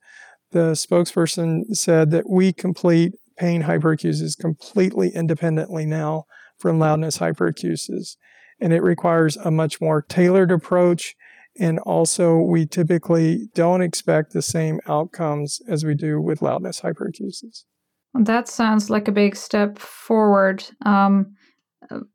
the 0.53 0.73
spokesperson 0.73 1.63
said 1.73 2.11
that 2.13 2.31
we 2.31 2.53
complete 2.53 3.13
pain 3.37 3.65
hyperacusis 3.65 4.39
completely 4.39 5.11
independently 5.11 5.85
now 5.85 6.25
from 6.59 6.79
loudness 6.79 7.19
hyperacusis. 7.19 8.17
And 8.61 8.73
it 8.73 8.83
requires 8.83 9.37
a 9.37 9.51
much 9.51 9.81
more 9.81 10.03
tailored 10.03 10.53
approach. 10.53 11.17
And 11.59 11.79
also, 11.81 12.37
we 12.39 12.67
typically 12.67 13.49
don't 13.55 13.83
expect 13.83 14.33
the 14.33 14.43
same 14.43 14.81
outcomes 14.87 15.61
as 15.69 15.85
we 15.85 15.95
do 15.95 16.21
with 16.21 16.43
loudness 16.43 16.81
hyperacusis. 16.81 17.65
That 18.15 18.49
sounds 18.49 18.91
like 18.91 19.09
a 19.09 19.13
big 19.13 19.35
step 19.35 19.79
forward. 19.79 20.65
Um, 20.87 21.35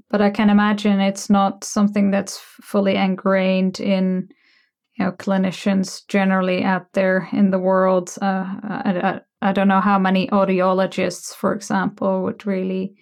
but 0.10 0.22
I 0.22 0.30
can 0.30 0.50
imagine 0.50 1.00
it's 1.00 1.30
not 1.30 1.64
something 1.64 2.12
that's 2.12 2.38
fully 2.38 2.96
ingrained 2.96 3.80
in 3.80 4.30
you 4.98 5.06
know 5.06 5.12
clinicians 5.14 6.08
generally 6.08 6.64
out 6.64 6.92
there 6.94 7.30
in 7.32 7.52
the 7.52 7.60
world. 7.60 8.16
Uh, 8.22 8.46
I, 8.64 9.22
I, 9.42 9.50
I 9.50 9.52
don't 9.54 9.68
know 9.68 9.82
how 9.82 10.00
many 10.00 10.28
audiologists, 10.28 11.34
for 11.34 11.54
example, 11.54 12.24
would 12.24 12.46
really 12.46 12.96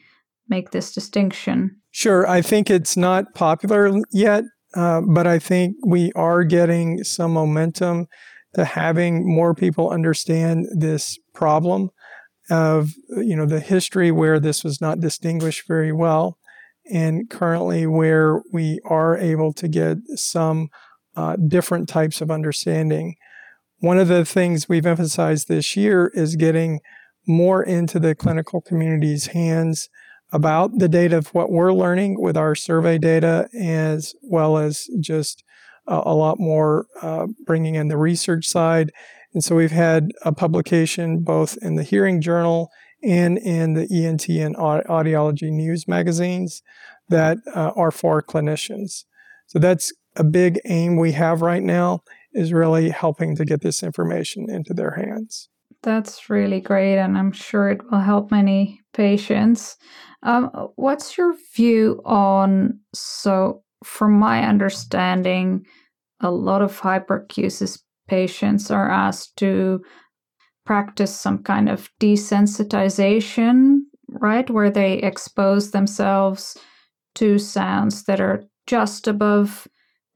make 0.50 0.72
this 0.72 0.94
distinction. 0.94 1.76
Sure, 1.92 2.28
I 2.28 2.42
think 2.42 2.70
it's 2.70 2.96
not 2.96 3.34
popular 3.34 3.92
yet, 4.12 4.44
uh, 4.76 5.02
but 5.02 5.28
I 5.28 5.40
think 5.40 5.76
we 5.86 6.12
are 6.16 6.44
getting 6.44 7.04
some 7.04 7.34
momentum 7.34 8.08
to 8.54 8.66
having 8.66 9.28
more 9.28 9.54
people 9.54 9.90
understand 9.90 10.68
this 10.72 11.18
problem 11.34 11.90
of 12.50 12.92
you 13.10 13.36
know 13.36 13.46
the 13.46 13.60
history 13.60 14.12
where 14.12 14.40
this 14.40 14.64
was 14.64 14.80
not 14.80 15.00
distinguished 15.00 15.68
very 15.68 15.92
well 15.92 16.37
and 16.91 17.30
currently 17.30 17.86
where 17.86 18.41
we 18.52 18.80
are 18.86 19.17
able 19.17 19.54
to 19.54 19.67
get 19.67 19.97
some 20.15 20.69
uh, 21.15 21.36
different 21.36 21.89
types 21.89 22.21
of 22.21 22.32
understanding. 22.32 23.15
One 23.80 23.97
of 23.97 24.08
the 24.08 24.26
things 24.26 24.69
we've 24.69 24.86
emphasized 24.86 25.47
this 25.47 25.76
year 25.76 26.12
is 26.13 26.36
getting 26.36 26.80
more 27.28 27.62
into 27.62 28.00
the 28.00 28.15
clinical 28.15 28.62
community's 28.62 29.28
hands 29.28 29.89
about 30.32 30.78
the 30.78 30.89
data 30.89 31.17
of 31.17 31.28
what 31.34 31.52
we're 31.52 31.73
learning 31.73 32.21
with 32.21 32.36
our 32.36 32.56
survey 32.56 32.97
data, 32.97 33.47
as 33.58 34.13
well 34.21 34.58
as 34.58 34.88
just 35.00 35.43
uh, 35.88 36.02
a 36.06 36.13
lot 36.13 36.39
more 36.39 36.88
uh, 37.02 37.28
bringing 37.45 37.76
in 37.76 37.88
the 37.88 37.97
research 37.97 38.45
side. 38.45 38.91
And 39.34 39.43
so 39.43 39.56
we've 39.56 39.71
had 39.71 40.10
a 40.23 40.32
publication 40.32 41.19
both 41.19 41.58
in 41.62 41.76
the 41.76 41.84
Hearing 41.84 42.21
Journal 42.21 42.69
and 43.04 43.38
in 43.38 43.74
the 43.74 43.88
ENT 43.92 44.28
and 44.30 44.56
audiology 44.56 45.52
news 45.52 45.88
magazines 45.88 46.64
that 47.10 47.38
uh, 47.56 47.72
are 47.76 47.92
for 47.92 48.22
clinicians. 48.22 49.06
So 49.48 49.60
that's 49.60 49.94
a 50.16 50.24
big 50.24 50.60
aim 50.66 50.98
we 50.98 51.12
have 51.14 51.42
right 51.42 51.64
now 51.64 52.02
is 52.34 52.54
really 52.54 52.90
helping 52.90 53.36
to 53.36 53.46
get 53.46 53.62
this 53.62 53.82
information 53.82 54.50
into 54.50 54.74
their 54.74 54.92
hands. 54.92 55.50
That's 55.84 56.30
really 56.30 56.60
great, 56.60 56.98
and 56.98 57.18
I'm 57.18 57.32
sure 57.32 57.70
it 57.70 57.82
will 57.90 58.00
help 58.00 58.32
many 58.32 58.82
patients. 58.94 59.78
Um, 60.24 60.50
what's 60.76 61.18
your 61.18 61.36
view 61.56 62.02
on? 62.04 62.80
So, 62.94 63.64
from 63.84 64.14
my 64.14 64.44
understanding, 64.44 65.66
a 66.20 66.32
lot 66.32 66.62
of 66.64 66.80
hyperacusis 66.82 67.80
patients 68.08 68.72
are 68.72 68.90
asked 68.90 69.38
to 69.38 69.82
practice 70.68 71.20
some 71.20 71.42
kind 71.42 71.70
of 71.70 71.90
desensitization, 72.00 73.80
right? 74.10 74.48
Where 74.50 74.70
they 74.70 74.96
expose 74.96 75.72
themselves 75.72 76.58
to 77.16 77.40
sounds 77.40 78.04
that 78.04 78.22
are 78.22 78.44
just 78.68 79.08
above 79.08 79.68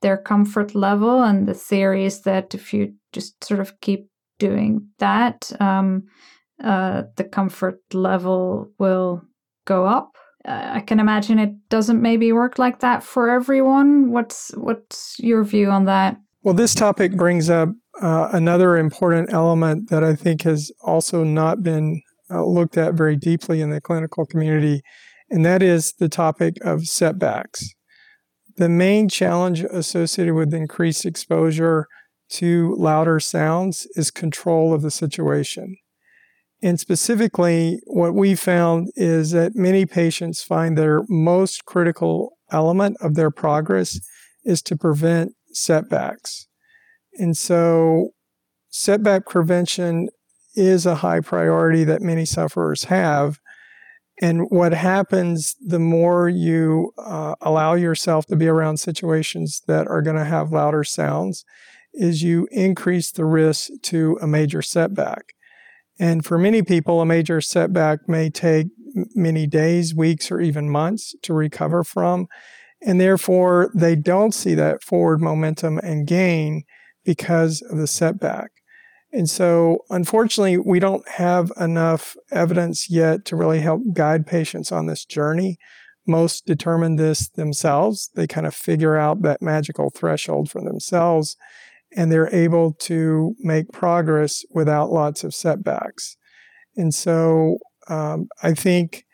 their 0.02 0.18
comfort 0.18 0.76
level. 0.76 1.24
And 1.24 1.48
the 1.48 1.54
theory 1.54 2.06
is 2.06 2.22
that 2.22 2.54
if 2.54 2.74
you 2.74 2.94
just 3.14 3.44
sort 3.44 3.60
of 3.60 3.80
keep 3.82 4.10
doing 4.38 4.88
that, 5.00 5.52
um, 5.60 6.04
uh, 6.64 7.04
the 7.16 7.24
comfort 7.24 7.80
level 7.94 8.70
will 8.78 9.24
go 9.66 9.86
up. 9.86 10.18
Uh, 10.44 10.72
I 10.74 10.80
can 10.82 11.00
imagine 11.00 11.40
it 11.40 11.54
doesn't 11.70 12.02
maybe 12.02 12.32
work 12.32 12.60
like 12.60 12.80
that 12.80 13.04
for 13.04 13.30
everyone. 13.30 14.12
What's 14.12 14.52
what's 14.58 15.16
your 15.20 15.44
view 15.44 15.70
on 15.70 15.86
that? 15.86 16.18
Well, 16.44 16.56
this 16.56 16.74
topic 16.74 17.16
brings 17.16 17.50
up 17.50 17.70
uh, 18.02 18.30
another 18.32 18.78
important 18.78 19.34
element 19.34 19.90
that 19.90 20.04
I 20.04 20.16
think 20.16 20.44
has 20.44 20.72
also 20.82 21.24
not 21.24 21.64
been 21.64 22.02
uh, 22.30 22.46
looked 22.46 22.78
at 22.78 22.94
very 22.94 23.16
deeply 23.16 23.62
in 23.62 23.70
the 23.70 23.82
clinical 23.82 24.26
community, 24.26 24.82
and 25.30 25.46
that 25.46 25.62
is 25.62 25.94
the 25.94 26.10
topic 26.10 26.56
of 26.62 26.88
setbacks. 26.88 27.74
The 28.58 28.70
main 28.70 29.10
challenge 29.10 29.62
associated 29.64 30.34
with 30.34 30.54
increased 30.54 31.06
exposure 31.06 31.88
to 32.30 32.76
louder 32.78 33.20
sounds 33.20 33.88
is 33.96 34.12
control 34.12 34.74
of 34.74 34.82
the 34.82 34.92
situation. 34.92 35.76
And 36.64 36.80
specifically, 36.80 37.82
what 37.88 38.14
we 38.14 38.36
found 38.36 38.90
is 38.96 39.32
that 39.32 39.56
many 39.56 39.86
patients 39.86 40.44
find 40.44 40.78
their 40.78 41.02
most 41.10 41.66
critical 41.66 42.38
element 42.52 42.98
of 43.02 43.16
their 43.16 43.32
progress 43.32 44.00
is 44.46 44.62
to 44.64 44.78
prevent 44.78 45.34
setbacks. 45.52 46.48
And 47.18 47.38
so 47.38 48.12
setback 48.70 49.28
prevention 49.28 50.10
is 50.56 50.86
a 50.86 50.96
high 50.96 51.22
priority 51.22 51.84
that 51.84 52.02
many 52.02 52.26
sufferers 52.26 52.86
have. 52.86 53.40
And 54.22 54.48
what 54.50 54.74
happens 54.74 55.56
the 55.66 55.80
more 55.80 56.30
you 56.30 56.94
uh, 56.98 57.36
allow 57.42 57.74
yourself 57.74 58.26
to 58.28 58.36
be 58.36 58.48
around 58.48 58.78
situations 58.78 59.62
that 59.68 59.88
are 59.88 60.02
going 60.02 60.18
to 60.18 60.26
have 60.26 60.52
louder 60.52 60.84
sounds 60.84 61.44
is 61.94 62.22
you 62.22 62.48
increase 62.52 63.12
the 63.12 63.26
risk 63.26 63.70
to 63.84 64.18
a 64.22 64.28
major 64.28 64.62
setback. 64.62 65.34
And 66.00 66.26
for 66.26 66.38
many 66.38 66.62
people, 66.62 67.02
a 67.02 67.06
major 67.06 67.42
setback 67.42 68.08
may 68.08 68.30
take 68.30 68.68
many 69.16 69.48
days, 69.48 69.96
weeks, 69.96 70.32
or 70.32 70.40
even 70.40 70.70
months 70.70 71.16
to 71.24 71.34
recover 71.34 71.84
from. 71.84 72.28
And 72.82 73.00
therefore, 73.00 73.72
they 73.76 73.96
don't 73.96 74.34
see 74.34 74.56
that 74.56 74.84
forward 74.84 75.22
momentum 75.22 75.78
and 75.80 76.08
gain 76.08 76.64
because 77.04 77.62
of 77.62 77.78
the 77.78 77.88
setback. 77.88 78.52
And 79.14 79.30
so, 79.30 79.80
unfortunately, 79.90 80.58
we 80.58 80.80
don't 80.80 81.08
have 81.10 81.52
enough 81.60 82.16
evidence 82.32 82.90
yet 82.90 83.26
to 83.26 83.36
really 83.36 83.60
help 83.60 83.82
guide 83.94 84.26
patients 84.26 84.72
on 84.72 84.86
this 84.86 85.04
journey. 85.04 85.58
Most 86.08 86.46
determine 86.46 86.96
this 86.96 87.28
themselves. 87.28 88.10
They 88.16 88.26
kind 88.26 88.48
of 88.48 88.56
figure 88.56 88.96
out 88.98 89.22
that 89.24 89.42
magical 89.42 89.90
threshold 89.90 90.50
for 90.50 90.62
themselves, 90.62 91.36
and 91.96 92.10
they're 92.10 92.34
able 92.34 92.74
to 92.74 93.36
make 93.40 93.72
progress 93.72 94.46
without 94.54 94.92
lots 94.92 95.24
of 95.26 95.36
setbacks. 95.36 96.16
And 96.78 96.94
so, 96.94 97.58
um, 97.90 98.30
I 98.42 98.54
think, 98.54 99.06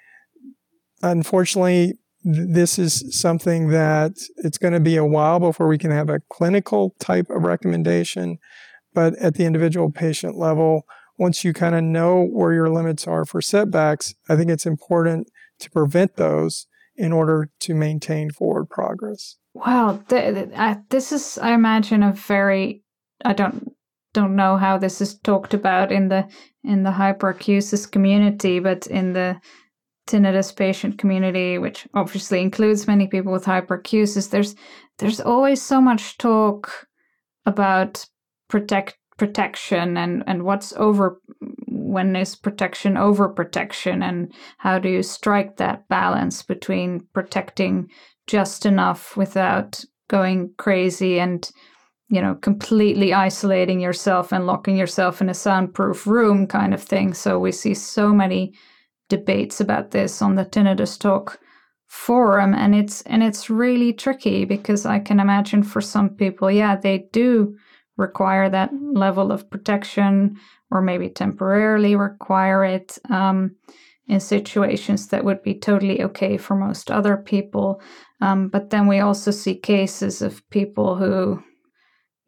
unfortunately, 1.01 1.95
this 2.29 2.77
is 2.77 3.17
something 3.17 3.69
that 3.69 4.11
it's 4.37 4.57
going 4.57 4.73
to 4.73 4.79
be 4.79 4.97
a 4.97 5.05
while 5.05 5.39
before 5.39 5.67
we 5.67 5.77
can 5.77 5.91
have 5.91 6.09
a 6.09 6.21
clinical 6.29 6.93
type 6.99 7.29
of 7.29 7.43
recommendation 7.43 8.37
but 8.97 9.15
at 9.19 9.35
the 9.35 9.45
individual 9.45 9.91
patient 9.91 10.39
level, 10.39 10.87
once 11.19 11.43
you 11.43 11.53
kind 11.53 11.75
of 11.75 11.83
know 11.83 12.23
where 12.23 12.51
your 12.51 12.67
limits 12.67 13.05
are 13.05 13.25
for 13.25 13.43
setbacks, 13.43 14.15
I 14.27 14.35
think 14.35 14.49
it's 14.49 14.65
important 14.65 15.29
to 15.59 15.69
prevent 15.69 16.15
those 16.15 16.65
in 16.95 17.13
order 17.13 17.51
to 17.59 17.75
maintain 17.75 18.31
forward 18.31 18.71
progress. 18.71 19.37
Wow, 19.53 20.03
this 20.09 21.11
is, 21.11 21.37
I 21.37 21.53
imagine, 21.53 22.01
a 22.01 22.11
very 22.11 22.81
I 23.23 23.33
don't 23.33 23.71
don't 24.15 24.35
know 24.35 24.57
how 24.57 24.79
this 24.79 24.99
is 24.99 25.19
talked 25.19 25.53
about 25.53 25.91
in 25.91 26.07
the 26.07 26.27
in 26.63 26.81
the 26.81 26.89
hyperacusis 26.89 27.91
community, 27.91 28.59
but 28.59 28.87
in 28.87 29.13
the 29.13 29.39
tinnitus 30.07 30.55
patient 30.55 30.97
community, 30.97 31.57
which 31.57 31.87
obviously 31.93 32.41
includes 32.41 32.87
many 32.87 33.07
people 33.07 33.31
with 33.31 33.45
hyperacusis, 33.45 34.29
there's 34.29 34.55
there's 34.97 35.19
always 35.19 35.61
so 35.61 35.79
much 35.79 36.17
talk 36.17 36.87
about 37.45 38.05
protect 38.47 38.97
protection 39.17 39.97
and 39.97 40.23
and 40.27 40.43
what's 40.43 40.73
over 40.73 41.19
when 41.67 42.15
is 42.15 42.35
protection 42.35 42.97
over 42.97 43.27
protection 43.27 44.03
and 44.03 44.31
how 44.57 44.77
do 44.79 44.89
you 44.89 45.03
strike 45.03 45.57
that 45.57 45.87
balance 45.87 46.43
between 46.43 47.05
protecting 47.13 47.89
just 48.27 48.65
enough 48.65 49.17
without 49.17 49.83
going 50.07 50.53
crazy 50.57 51.19
and 51.19 51.51
you 52.09 52.21
know 52.21 52.35
completely 52.35 53.13
isolating 53.13 53.79
yourself 53.79 54.31
and 54.31 54.45
locking 54.45 54.77
yourself 54.77 55.21
in 55.21 55.29
a 55.29 55.33
soundproof 55.33 56.05
room 56.07 56.47
kind 56.47 56.73
of 56.73 56.81
thing? 56.81 57.13
So 57.13 57.39
we 57.39 57.51
see 57.51 57.73
so 57.73 58.13
many 58.13 58.53
debates 59.09 59.59
about 59.61 59.91
this 59.91 60.21
on 60.21 60.35
the 60.35 60.45
tinnitus 60.45 60.99
talk 60.99 61.39
forum 61.87 62.53
and 62.53 62.75
it's 62.75 63.01
and 63.03 63.23
it's 63.23 63.49
really 63.49 63.93
tricky 63.93 64.43
because 64.43 64.85
i 64.85 64.99
can 64.99 65.19
imagine 65.19 65.63
for 65.63 65.79
some 65.79 66.09
people 66.09 66.51
yeah 66.51 66.75
they 66.75 67.07
do 67.13 67.55
require 67.97 68.49
that 68.49 68.71
level 68.93 69.31
of 69.31 69.49
protection 69.49 70.37
or 70.71 70.81
maybe 70.81 71.09
temporarily 71.09 71.95
require 71.95 72.63
it 72.63 72.97
um, 73.09 73.55
in 74.07 74.19
situations 74.19 75.07
that 75.07 75.25
would 75.25 75.41
be 75.43 75.53
totally 75.53 76.01
okay 76.01 76.37
for 76.37 76.55
most 76.55 76.89
other 76.89 77.17
people. 77.17 77.81
Um, 78.21 78.47
but 78.47 78.69
then 78.69 78.87
we 78.87 78.99
also 78.99 79.31
see 79.31 79.55
cases 79.55 80.21
of 80.21 80.47
people 80.49 80.95
who, 80.95 81.43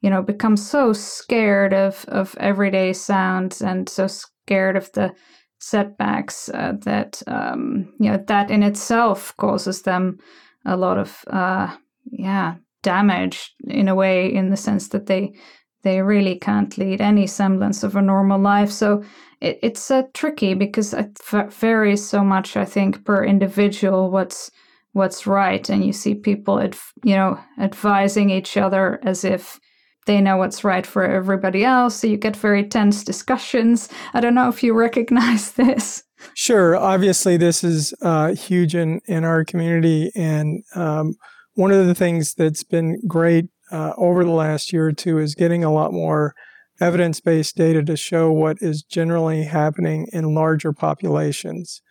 you 0.02 0.10
know, 0.10 0.22
become 0.22 0.58
so 0.58 0.94
scared 0.94 1.74
of, 1.74 2.06
of 2.08 2.36
everyday 2.40 2.94
sounds 2.94 3.62
and 3.62 3.88
so 3.88 4.08
scared 4.08 4.76
of 4.76 4.92
the 4.94 5.14
setbacks 5.60 6.50
uh, 6.50 6.74
that, 6.82 7.22
um, 7.28 7.94
you 8.00 8.10
know, 8.12 8.24
that 8.28 8.50
in 8.50 8.64
itself 8.64 9.36
causes 9.38 9.84
them 9.84 10.18
a 10.66 10.76
lot 10.76 10.98
of, 10.98 11.24
uh, 11.28 11.76
yeah, 12.12 12.56
damage 12.82 13.54
in 13.68 13.88
a 13.88 13.96
way, 13.96 14.34
in 14.34 14.50
the 14.50 14.58
sense 14.58 14.90
that 14.90 15.06
they 15.06 15.34
they 15.82 16.02
really 16.02 16.38
can't 16.38 16.78
lead 16.78 17.00
any 17.00 17.26
semblance 17.26 17.84
of 17.84 17.96
a 17.96 18.02
normal 18.02 18.40
life. 18.40 18.70
So 18.70 19.02
it, 19.40 19.60
it's 19.62 19.90
uh, 19.90 20.04
tricky 20.14 20.54
because 20.54 20.94
it 20.94 21.18
varies 21.54 22.06
so 22.06 22.22
much, 22.22 22.58
I 22.58 22.66
think, 22.66 23.06
per 23.06 23.24
individual 23.24 24.12
what's 24.12 24.52
what's 24.94 25.28
right, 25.28 25.70
and 25.70 25.86
you 25.86 25.94
see 25.94 26.16
people, 26.16 26.60
adv- 26.60 26.94
you 27.04 27.16
know, 27.16 27.40
advising 27.60 28.30
each 28.30 28.58
other 28.58 29.00
as 29.04 29.24
if 29.24 29.60
they 30.06 30.22
know 30.22 30.38
what's 30.38 30.64
right 30.64 30.86
for 30.86 31.04
everybody 31.04 31.64
else. 31.64 31.96
So 31.96 32.08
you 32.08 32.18
get 32.18 32.36
very 32.36 32.64
tense 32.64 33.04
discussions. 33.04 33.90
I 34.14 34.22
don't 34.22 34.36
know 34.36 34.50
if 34.50 34.64
you 34.64 34.74
recognize 34.74 35.52
this. 35.54 36.04
Sure. 36.34 36.76
Obviously, 36.76 37.38
this 37.38 37.64
is 37.64 37.94
uh, 38.02 38.34
huge 38.34 38.76
in 38.76 39.00
in 39.08 39.24
our 39.24 39.46
community, 39.46 40.12
and 40.16 40.64
um, 40.76 41.16
one 41.54 41.72
of 41.72 41.88
the 41.88 41.96
things 41.96 42.34
that's 42.34 42.64
been 42.64 43.00
great 43.08 43.46
uh, 43.72 43.94
over 43.98 44.24
the 44.24 44.32
last 44.32 44.74
year 44.74 44.88
or 44.88 44.92
two 44.92 45.18
is 45.18 45.36
getting 45.36 45.64
a 45.64 45.72
lot 45.72 45.94
more 45.94 46.34
evidence 46.82 47.20
based 47.20 47.56
data 47.56 47.84
to 47.84 47.98
show 47.98 48.32
what 48.32 48.58
is 48.62 48.84
generally 48.84 49.44
happening 49.44 50.08
in 50.12 50.34
larger 50.34 50.74
populations. 50.74 51.82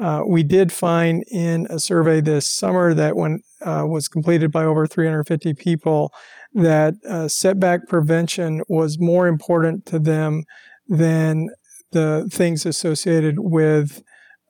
Uh, 0.00 0.22
we 0.26 0.42
did 0.42 0.72
find 0.72 1.24
in 1.30 1.66
a 1.70 1.78
survey 1.78 2.20
this 2.20 2.46
summer 2.46 2.92
that 2.92 3.16
when 3.16 3.40
uh, 3.62 3.84
was 3.86 4.08
completed 4.08 4.52
by 4.52 4.62
over 4.62 4.86
350 4.86 5.54
people 5.54 6.12
that 6.56 6.94
uh, 7.08 7.28
setback 7.28 7.86
prevention 7.86 8.62
was 8.68 8.98
more 8.98 9.28
important 9.28 9.84
to 9.86 9.98
them 9.98 10.44
than 10.88 11.50
the 11.92 12.28
things 12.32 12.64
associated 12.66 13.36
with 13.38 14.02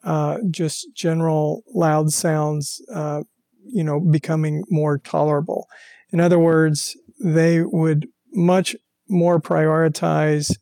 uh, 0.05 0.39
just 0.51 0.87
general 0.95 1.65
loud 1.75 2.13
sounds, 2.13 2.81
uh, 2.95 3.23
you 3.65 3.83
know, 3.83 3.99
becoming 3.99 4.63
more 4.71 4.99
tolerable. 4.99 5.67
In 6.13 6.21
other 6.21 6.39
words, 6.39 6.97
they 7.23 7.63
would 7.63 8.07
much 8.33 8.77
more 9.09 9.41
prioritize 9.41 10.57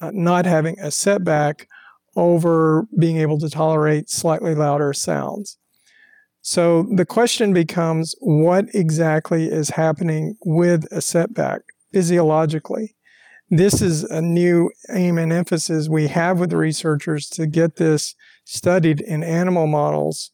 uh, 0.00 0.10
not 0.14 0.46
having 0.46 0.78
a 0.80 0.90
setback 0.90 1.68
over 2.16 2.86
being 2.98 3.18
able 3.18 3.38
to 3.40 3.50
tolerate 3.50 4.08
slightly 4.08 4.54
louder 4.54 4.94
sounds. 4.94 5.58
So 6.50 6.86
the 6.90 7.04
question 7.04 7.52
becomes 7.52 8.14
what 8.20 8.64
exactly 8.72 9.48
is 9.48 9.68
happening 9.68 10.36
with 10.46 10.90
a 10.90 11.02
setback 11.02 11.60
physiologically? 11.92 12.96
This 13.50 13.82
is 13.82 14.02
a 14.04 14.22
new 14.22 14.70
aim 14.90 15.18
and 15.18 15.30
emphasis 15.30 15.90
we 15.90 16.06
have 16.06 16.40
with 16.40 16.54
researchers 16.54 17.28
to 17.32 17.46
get 17.46 17.76
this 17.76 18.14
studied 18.44 19.02
in 19.02 19.22
animal 19.22 19.66
models 19.66 20.30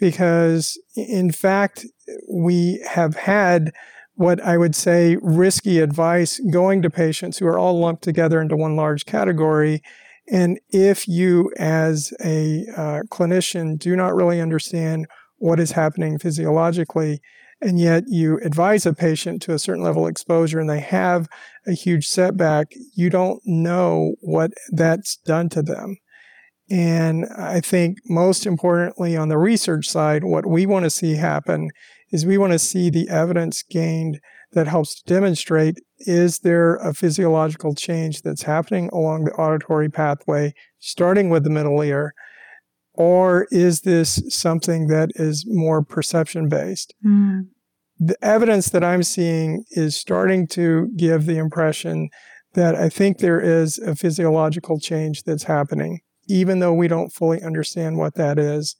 because, 0.00 0.80
in 0.96 1.30
fact, 1.30 1.86
we 2.28 2.84
have 2.90 3.14
had 3.14 3.72
what 4.14 4.40
I 4.40 4.58
would 4.58 4.74
say 4.74 5.16
risky 5.22 5.78
advice 5.78 6.40
going 6.52 6.82
to 6.82 6.90
patients 6.90 7.38
who 7.38 7.46
are 7.46 7.58
all 7.58 7.78
lumped 7.78 8.02
together 8.02 8.40
into 8.40 8.56
one 8.56 8.74
large 8.74 9.06
category. 9.06 9.80
And 10.28 10.58
if 10.70 11.06
you, 11.06 11.52
as 11.56 12.12
a 12.20 12.66
uh, 12.76 13.02
clinician, 13.12 13.78
do 13.78 13.94
not 13.94 14.16
really 14.16 14.40
understand 14.40 15.06
what 15.42 15.58
is 15.58 15.72
happening 15.72 16.18
physiologically, 16.18 17.20
and 17.60 17.78
yet 17.78 18.04
you 18.06 18.38
advise 18.44 18.86
a 18.86 18.94
patient 18.94 19.42
to 19.42 19.52
a 19.52 19.58
certain 19.58 19.82
level 19.82 20.04
of 20.04 20.10
exposure 20.10 20.60
and 20.60 20.70
they 20.70 20.78
have 20.78 21.28
a 21.66 21.72
huge 21.72 22.06
setback, 22.06 22.68
you 22.94 23.10
don't 23.10 23.40
know 23.44 24.14
what 24.20 24.52
that's 24.70 25.16
done 25.16 25.48
to 25.48 25.60
them. 25.60 25.96
And 26.70 27.26
I 27.36 27.60
think 27.60 27.98
most 28.06 28.46
importantly, 28.46 29.16
on 29.16 29.28
the 29.28 29.36
research 29.36 29.88
side, 29.88 30.22
what 30.22 30.46
we 30.46 30.64
want 30.64 30.84
to 30.84 30.90
see 30.90 31.16
happen 31.16 31.70
is 32.12 32.24
we 32.24 32.38
want 32.38 32.52
to 32.52 32.58
see 32.58 32.88
the 32.88 33.08
evidence 33.08 33.64
gained 33.68 34.20
that 34.52 34.68
helps 34.68 35.02
to 35.02 35.12
demonstrate 35.12 35.78
is 35.98 36.38
there 36.40 36.76
a 36.76 36.94
physiological 36.94 37.74
change 37.74 38.22
that's 38.22 38.42
happening 38.42 38.90
along 38.92 39.24
the 39.24 39.32
auditory 39.32 39.88
pathway, 39.88 40.52
starting 40.78 41.30
with 41.30 41.42
the 41.42 41.50
middle 41.50 41.82
ear, 41.82 42.14
or 43.02 43.46
is 43.50 43.80
this 43.80 44.22
something 44.28 44.86
that 44.86 45.10
is 45.16 45.44
more 45.48 45.82
perception 45.82 46.48
based? 46.48 46.94
Mm. 47.04 47.48
The 47.98 48.16
evidence 48.22 48.70
that 48.70 48.84
I'm 48.84 49.02
seeing 49.02 49.64
is 49.70 49.96
starting 49.96 50.46
to 50.48 50.88
give 50.96 51.26
the 51.26 51.38
impression 51.38 52.08
that 52.54 52.74
I 52.74 52.88
think 52.88 53.18
there 53.18 53.40
is 53.40 53.78
a 53.78 53.94
physiological 53.96 54.78
change 54.78 55.22
that's 55.24 55.44
happening, 55.44 56.00
even 56.28 56.60
though 56.60 56.74
we 56.74 56.88
don't 56.88 57.12
fully 57.12 57.42
understand 57.42 57.96
what 57.98 58.14
that 58.14 58.38
is. 58.38 58.76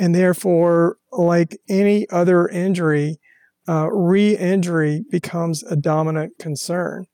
And 0.00 0.14
therefore, 0.14 0.96
like 1.12 1.56
any 1.68 2.06
other 2.10 2.48
injury, 2.48 3.18
uh, 3.68 3.88
re 3.90 4.36
injury 4.36 5.04
becomes 5.10 5.62
a 5.62 5.76
dominant 5.76 6.32
concern. 6.38 7.06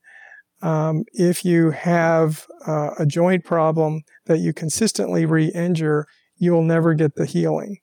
um, 0.61 1.03
if 1.13 1.43
you 1.43 1.71
have 1.71 2.45
uh, 2.67 2.91
a 2.99 3.05
joint 3.05 3.43
problem 3.43 4.01
that 4.25 4.39
you 4.39 4.53
consistently 4.53 5.25
re 5.25 5.51
injure, 5.55 6.05
you 6.41 6.51
will 6.51 6.63
never 6.63 6.95
get 6.95 7.15
the 7.15 7.25
healing. 7.25 7.77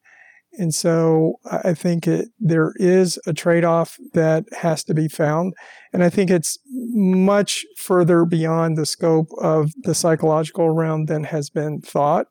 And 0.59 0.75
so 0.75 1.35
I 1.51 1.75
think 1.75 2.09
it, 2.09 2.29
there 2.41 2.73
is 2.77 3.19
a 3.25 3.33
trade 3.33 3.65
off 3.65 3.97
that 4.15 4.45
has 4.53 4.83
to 4.85 4.95
be 4.95 5.07
found. 5.07 5.55
And 5.93 6.03
I 6.03 6.11
think 6.11 6.29
it's 6.31 6.59
much 6.67 7.65
further 7.77 8.25
beyond 8.25 8.77
the 8.77 8.85
scope 8.85 9.29
of 9.41 9.71
the 9.85 9.95
psychological 9.95 10.71
realm 10.71 11.07
than 11.07 11.23
has 11.25 11.49
been 11.49 11.81
thought. 11.81 12.27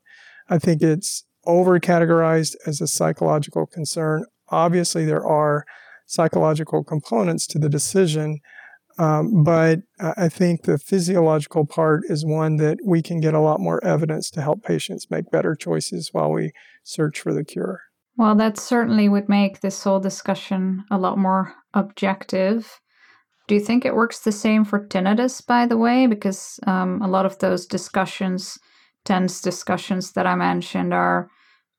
I 0.50 0.60
think 0.60 0.82
it's 0.82 1.24
over 1.46 1.80
categorized 1.80 2.56
as 2.66 2.82
a 2.82 2.88
psychological 2.88 3.66
concern. 3.66 4.26
Obviously, 4.50 5.06
there 5.06 5.26
are 5.26 5.64
psychological 6.08 6.84
components 6.84 7.48
to 7.48 7.60
the 7.60 7.70
decision, 7.70 8.40
um, 8.98 9.44
but 9.44 9.80
I 10.00 10.30
think 10.30 10.64
the 10.64 10.78
physiological 10.78 11.66
part 11.66 12.04
is 12.10 12.26
one 12.26 12.58
that 12.58 12.80
we 12.86 13.02
can 13.02 13.20
get 13.20 13.34
a 13.34 13.40
lot 13.40 13.60
more 13.60 13.84
evidence 13.84 14.32
to 14.32 14.42
help 14.42 14.64
patients 14.64 15.12
make 15.12 15.30
better 15.32 15.56
choices 15.56 16.10
while 16.12 16.32
we 16.32 16.52
search 16.84 17.20
for 17.20 17.34
the 17.34 17.44
cure. 17.44 17.82
Well, 18.18 18.34
that 18.36 18.58
certainly 18.58 19.10
would 19.10 19.30
make 19.30 19.62
this 19.62 19.84
whole 19.84 20.00
discussion 20.00 20.84
a 20.90 20.98
lot 20.98 21.20
more 21.20 21.54
objective. 21.76 22.80
Do 23.48 23.54
you 23.54 23.62
think 23.62 23.86
it 23.86 23.96
works 23.96 24.20
the 24.20 24.32
same 24.32 24.66
for 24.66 24.88
tinnitus, 24.88 25.46
by 25.46 25.68
the 25.68 25.78
way? 25.78 26.08
Because 26.08 26.60
um, 26.66 27.02
a 27.02 27.08
lot 27.08 27.28
of 27.28 27.38
those 27.38 27.68
discussions, 27.68 28.58
tense 29.06 29.42
discussions 29.42 30.14
that 30.14 30.26
I 30.26 30.34
mentioned, 30.34 30.94
are 30.94 31.30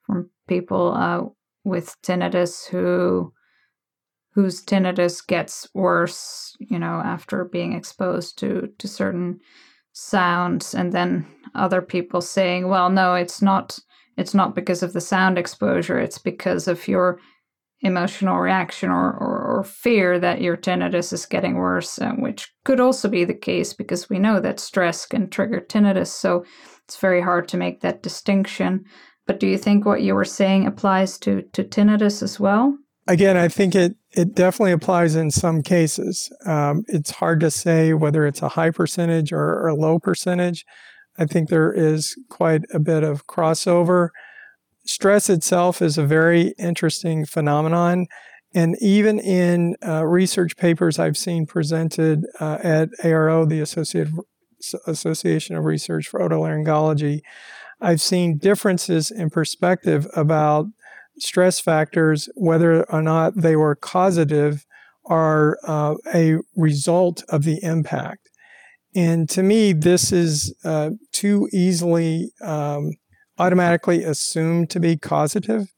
from 0.06 0.30
people 0.46 0.94
uh, 0.94 1.22
with 1.64 1.96
tinnitus 2.02 2.68
who 2.68 3.32
whose 4.38 4.64
tinnitus 4.64 5.26
gets 5.26 5.66
worse, 5.74 6.54
you 6.60 6.78
know, 6.78 7.02
after 7.04 7.44
being 7.44 7.72
exposed 7.72 8.38
to 8.38 8.68
to 8.78 8.86
certain 8.86 9.40
sounds, 9.92 10.74
and 10.74 10.92
then 10.92 11.26
other 11.56 11.82
people 11.82 12.20
saying, 12.20 12.68
"Well, 12.68 12.88
no, 12.88 13.14
it's 13.14 13.42
not." 13.42 13.78
It's 14.16 14.34
not 14.34 14.54
because 14.54 14.82
of 14.82 14.92
the 14.92 15.00
sound 15.00 15.38
exposure, 15.38 15.98
it's 15.98 16.18
because 16.18 16.66
of 16.66 16.88
your 16.88 17.20
emotional 17.80 18.38
reaction 18.38 18.90
or, 18.90 19.12
or, 19.12 19.58
or 19.58 19.64
fear 19.64 20.18
that 20.18 20.40
your 20.40 20.56
tinnitus 20.56 21.12
is 21.12 21.26
getting 21.26 21.54
worse, 21.54 22.00
which 22.18 22.52
could 22.64 22.80
also 22.80 23.08
be 23.08 23.24
the 23.24 23.34
case 23.34 23.72
because 23.72 24.10
we 24.10 24.18
know 24.18 24.40
that 24.40 24.58
stress 24.58 25.06
can 25.06 25.30
trigger 25.30 25.60
tinnitus. 25.60 26.08
So 26.08 26.44
it's 26.84 26.96
very 26.96 27.22
hard 27.22 27.46
to 27.48 27.56
make 27.56 27.80
that 27.80 28.02
distinction. 28.02 28.84
But 29.26 29.38
do 29.38 29.46
you 29.46 29.58
think 29.58 29.84
what 29.84 30.02
you 30.02 30.16
were 30.16 30.24
saying 30.24 30.66
applies 30.66 31.18
to, 31.18 31.42
to 31.52 31.62
tinnitus 31.62 32.22
as 32.22 32.40
well? 32.40 32.76
Again, 33.08 33.38
I 33.38 33.48
think 33.48 33.74
it, 33.74 33.96
it 34.12 34.34
definitely 34.34 34.72
applies 34.72 35.16
in 35.16 35.30
some 35.30 35.62
cases. 35.62 36.30
Um, 36.44 36.84
it's 36.88 37.10
hard 37.10 37.40
to 37.40 37.50
say 37.50 37.94
whether 37.94 38.26
it's 38.26 38.42
a 38.42 38.50
high 38.50 38.70
percentage 38.70 39.32
or, 39.32 39.40
or 39.40 39.68
a 39.68 39.74
low 39.74 39.98
percentage. 39.98 40.66
I 41.18 41.24
think 41.24 41.48
there 41.48 41.72
is 41.72 42.16
quite 42.28 42.62
a 42.72 42.78
bit 42.78 43.02
of 43.04 43.26
crossover. 43.26 44.10
Stress 44.84 45.30
itself 45.30 45.80
is 45.80 45.96
a 45.96 46.04
very 46.04 46.54
interesting 46.58 47.24
phenomenon. 47.24 48.06
And 48.54 48.76
even 48.80 49.18
in 49.18 49.76
uh, 49.86 50.06
research 50.06 50.56
papers 50.58 50.98
I've 50.98 51.16
seen 51.16 51.46
presented 51.46 52.26
uh, 52.40 52.58
at 52.62 52.90
ARO, 53.02 53.48
the 53.48 53.60
Associated, 53.60 54.12
Association 54.86 55.56
of 55.56 55.64
Research 55.64 56.08
for 56.08 56.20
Otolaryngology, 56.20 57.20
I've 57.80 58.00
seen 58.00 58.38
differences 58.38 59.10
in 59.10 59.30
perspective 59.30 60.06
about 60.14 60.66
stress 61.18 61.60
factors, 61.60 62.28
whether 62.34 62.84
or 62.90 63.02
not 63.02 63.34
they 63.36 63.56
were 63.56 63.74
causative 63.74 64.64
are 65.06 65.58
uh, 65.66 65.94
a 66.14 66.36
result 66.56 67.24
of 67.28 67.44
the 67.44 67.62
impact. 67.62 68.28
And 68.94 69.28
to 69.30 69.42
me, 69.42 69.72
this 69.72 70.12
is 70.12 70.54
uh, 70.64 70.90
too 71.12 71.48
easily 71.52 72.32
um, 72.42 72.92
automatically 73.38 74.02
assumed 74.02 74.70
to 74.70 74.80
be 74.80 74.96
causative. 74.96 75.72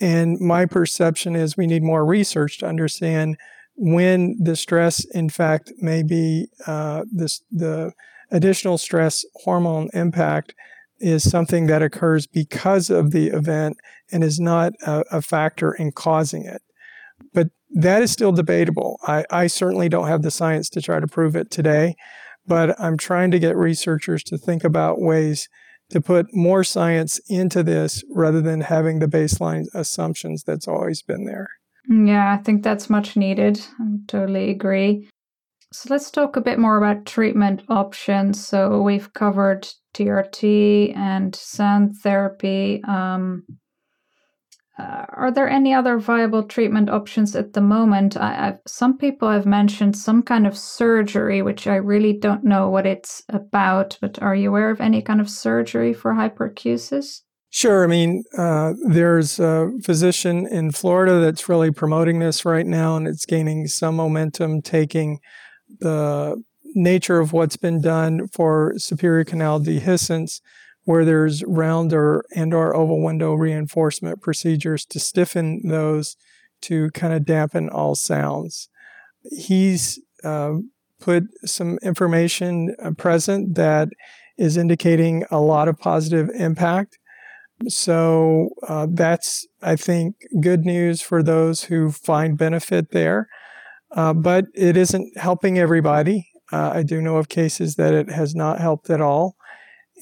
And 0.00 0.40
my 0.40 0.66
perception 0.66 1.36
is 1.36 1.56
we 1.56 1.66
need 1.66 1.82
more 1.82 2.04
research 2.04 2.58
to 2.58 2.66
understand 2.66 3.36
when 3.76 4.36
the 4.40 4.56
stress, 4.56 5.04
in 5.04 5.28
fact, 5.28 5.72
may 5.78 6.02
be 6.02 6.48
uh, 6.66 7.04
this, 7.12 7.42
the 7.50 7.92
additional 8.30 8.78
stress 8.78 9.24
hormone 9.36 9.88
impact 9.94 10.54
is 11.00 11.28
something 11.28 11.66
that 11.66 11.82
occurs 11.82 12.26
because 12.26 12.90
of 12.90 13.10
the 13.10 13.28
event 13.28 13.76
and 14.10 14.24
is 14.24 14.40
not 14.40 14.72
a, 14.86 15.04
a 15.12 15.22
factor 15.22 15.72
in 15.72 15.92
causing 15.92 16.44
it. 16.44 16.62
But 17.32 17.48
that 17.74 18.02
is 18.02 18.10
still 18.10 18.32
debatable. 18.32 18.98
I, 19.06 19.24
I 19.30 19.46
certainly 19.46 19.88
don't 19.88 20.08
have 20.08 20.22
the 20.22 20.30
science 20.30 20.68
to 20.70 20.80
try 20.80 21.00
to 21.00 21.06
prove 21.06 21.36
it 21.36 21.50
today 21.50 21.96
but 22.48 22.80
I'm 22.80 22.96
trying 22.96 23.30
to 23.32 23.38
get 23.38 23.56
researchers 23.56 24.24
to 24.24 24.38
think 24.38 24.64
about 24.64 25.00
ways 25.00 25.48
to 25.90 26.00
put 26.00 26.34
more 26.34 26.64
science 26.64 27.20
into 27.28 27.62
this 27.62 28.02
rather 28.10 28.40
than 28.40 28.62
having 28.62 28.98
the 28.98 29.06
baseline 29.06 29.66
assumptions 29.74 30.42
that's 30.42 30.66
always 30.66 31.02
been 31.02 31.24
there. 31.24 31.48
Yeah, 31.88 32.34
I 32.34 32.42
think 32.42 32.62
that's 32.62 32.90
much 32.90 33.16
needed. 33.16 33.60
I 33.78 33.84
totally 34.06 34.50
agree. 34.50 35.08
So 35.72 35.88
let's 35.90 36.10
talk 36.10 36.36
a 36.36 36.40
bit 36.40 36.58
more 36.58 36.78
about 36.78 37.06
treatment 37.06 37.62
options. 37.68 38.44
So 38.46 38.80
we've 38.80 39.12
covered 39.12 39.68
TRT 39.98 40.96
and 40.96 41.34
sound 41.34 41.96
therapy. 42.02 42.82
Um, 42.86 43.44
uh, 44.78 45.06
are 45.08 45.32
there 45.32 45.48
any 45.48 45.74
other 45.74 45.98
viable 45.98 46.44
treatment 46.44 46.88
options 46.88 47.34
at 47.34 47.52
the 47.52 47.60
moment? 47.60 48.16
I, 48.16 48.58
some 48.66 48.96
people 48.96 49.28
have 49.28 49.44
mentioned 49.44 49.96
some 49.96 50.22
kind 50.22 50.46
of 50.46 50.56
surgery, 50.56 51.42
which 51.42 51.66
I 51.66 51.76
really 51.76 52.12
don't 52.12 52.44
know 52.44 52.70
what 52.70 52.86
it's 52.86 53.24
about. 53.28 53.98
But 54.00 54.22
are 54.22 54.36
you 54.36 54.50
aware 54.50 54.70
of 54.70 54.80
any 54.80 55.02
kind 55.02 55.20
of 55.20 55.28
surgery 55.28 55.92
for 55.92 56.12
hyperacusis? 56.12 57.22
Sure. 57.50 57.82
I 57.82 57.88
mean, 57.88 58.22
uh, 58.36 58.74
there's 58.86 59.40
a 59.40 59.70
physician 59.82 60.46
in 60.46 60.70
Florida 60.70 61.18
that's 61.18 61.48
really 61.48 61.72
promoting 61.72 62.20
this 62.20 62.44
right 62.44 62.66
now, 62.66 62.96
and 62.96 63.08
it's 63.08 63.26
gaining 63.26 63.66
some 63.66 63.96
momentum, 63.96 64.62
taking 64.62 65.18
the 65.80 66.40
nature 66.74 67.18
of 67.20 67.32
what's 67.32 67.56
been 67.56 67.80
done 67.80 68.28
for 68.28 68.74
superior 68.76 69.24
canal 69.24 69.60
dehiscence 69.60 70.40
where 70.88 71.04
there's 71.04 71.44
round 71.44 71.92
or 71.92 72.24
and 72.34 72.54
or 72.54 72.74
oval 72.74 73.02
window 73.04 73.34
reinforcement 73.34 74.22
procedures 74.22 74.86
to 74.86 74.98
stiffen 74.98 75.60
those 75.68 76.16
to 76.62 76.90
kind 76.92 77.12
of 77.12 77.26
dampen 77.26 77.68
all 77.68 77.94
sounds. 77.94 78.70
He's 79.22 80.00
uh, 80.24 80.54
put 80.98 81.24
some 81.44 81.78
information 81.82 82.74
uh, 82.82 82.92
present 82.92 83.54
that 83.56 83.88
is 84.38 84.56
indicating 84.56 85.24
a 85.30 85.40
lot 85.40 85.68
of 85.68 85.78
positive 85.78 86.30
impact. 86.30 86.98
So 87.66 88.50
uh, 88.66 88.86
that's, 88.88 89.46
I 89.60 89.76
think, 89.76 90.14
good 90.40 90.64
news 90.64 91.02
for 91.02 91.22
those 91.22 91.64
who 91.64 91.90
find 91.90 92.38
benefit 92.38 92.92
there. 92.92 93.28
Uh, 93.90 94.14
but 94.14 94.46
it 94.54 94.76
isn't 94.76 95.18
helping 95.18 95.58
everybody. 95.58 96.27
Uh, 96.52 96.70
I 96.74 96.82
do 96.82 97.00
know 97.00 97.16
of 97.16 97.28
cases 97.28 97.76
that 97.76 97.94
it 97.94 98.10
has 98.10 98.34
not 98.34 98.60
helped 98.60 98.90
at 98.90 99.00
all. 99.00 99.36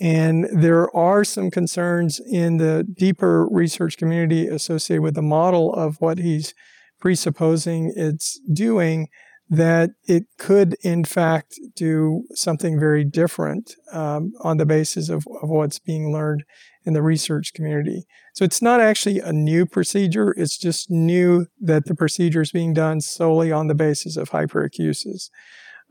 And 0.01 0.47
there 0.53 0.95
are 0.95 1.25
some 1.25 1.51
concerns 1.51 2.21
in 2.21 2.59
the 2.59 2.85
deeper 2.85 3.49
research 3.51 3.97
community 3.97 4.47
associated 4.47 5.03
with 5.03 5.15
the 5.15 5.23
model 5.23 5.73
of 5.73 5.97
what 6.01 6.19
he's 6.19 6.55
presupposing 7.01 7.93
it's 7.97 8.39
doing 8.53 9.09
that 9.49 9.91
it 10.05 10.25
could, 10.39 10.77
in 10.83 11.05
fact, 11.05 11.55
do 11.77 12.25
something 12.33 12.81
very 12.81 13.05
different 13.05 13.75
um, 13.93 14.33
on 14.41 14.57
the 14.57 14.67
basis 14.67 15.09
of, 15.09 15.25
of 15.41 15.49
what's 15.49 15.79
being 15.79 16.13
learned 16.13 16.43
in 16.85 16.95
the 16.95 17.03
research 17.03 17.55
community. 17.55 18.07
So 18.35 18.45
it's 18.45 18.61
not 18.61 18.81
actually 18.81 19.21
a 19.21 19.33
new 19.33 19.65
procedure, 19.65 20.35
it's 20.37 20.59
just 20.59 20.91
new 20.91 21.47
that 21.61 21.87
the 21.87 21.95
procedure 21.95 22.43
is 22.43 22.53
being 22.53 22.75
done 22.75 23.01
solely 23.01 23.53
on 23.53 23.69
the 23.69 23.75
basis 23.75 24.17
of 24.17 24.31
hyperacusis. 24.31 25.31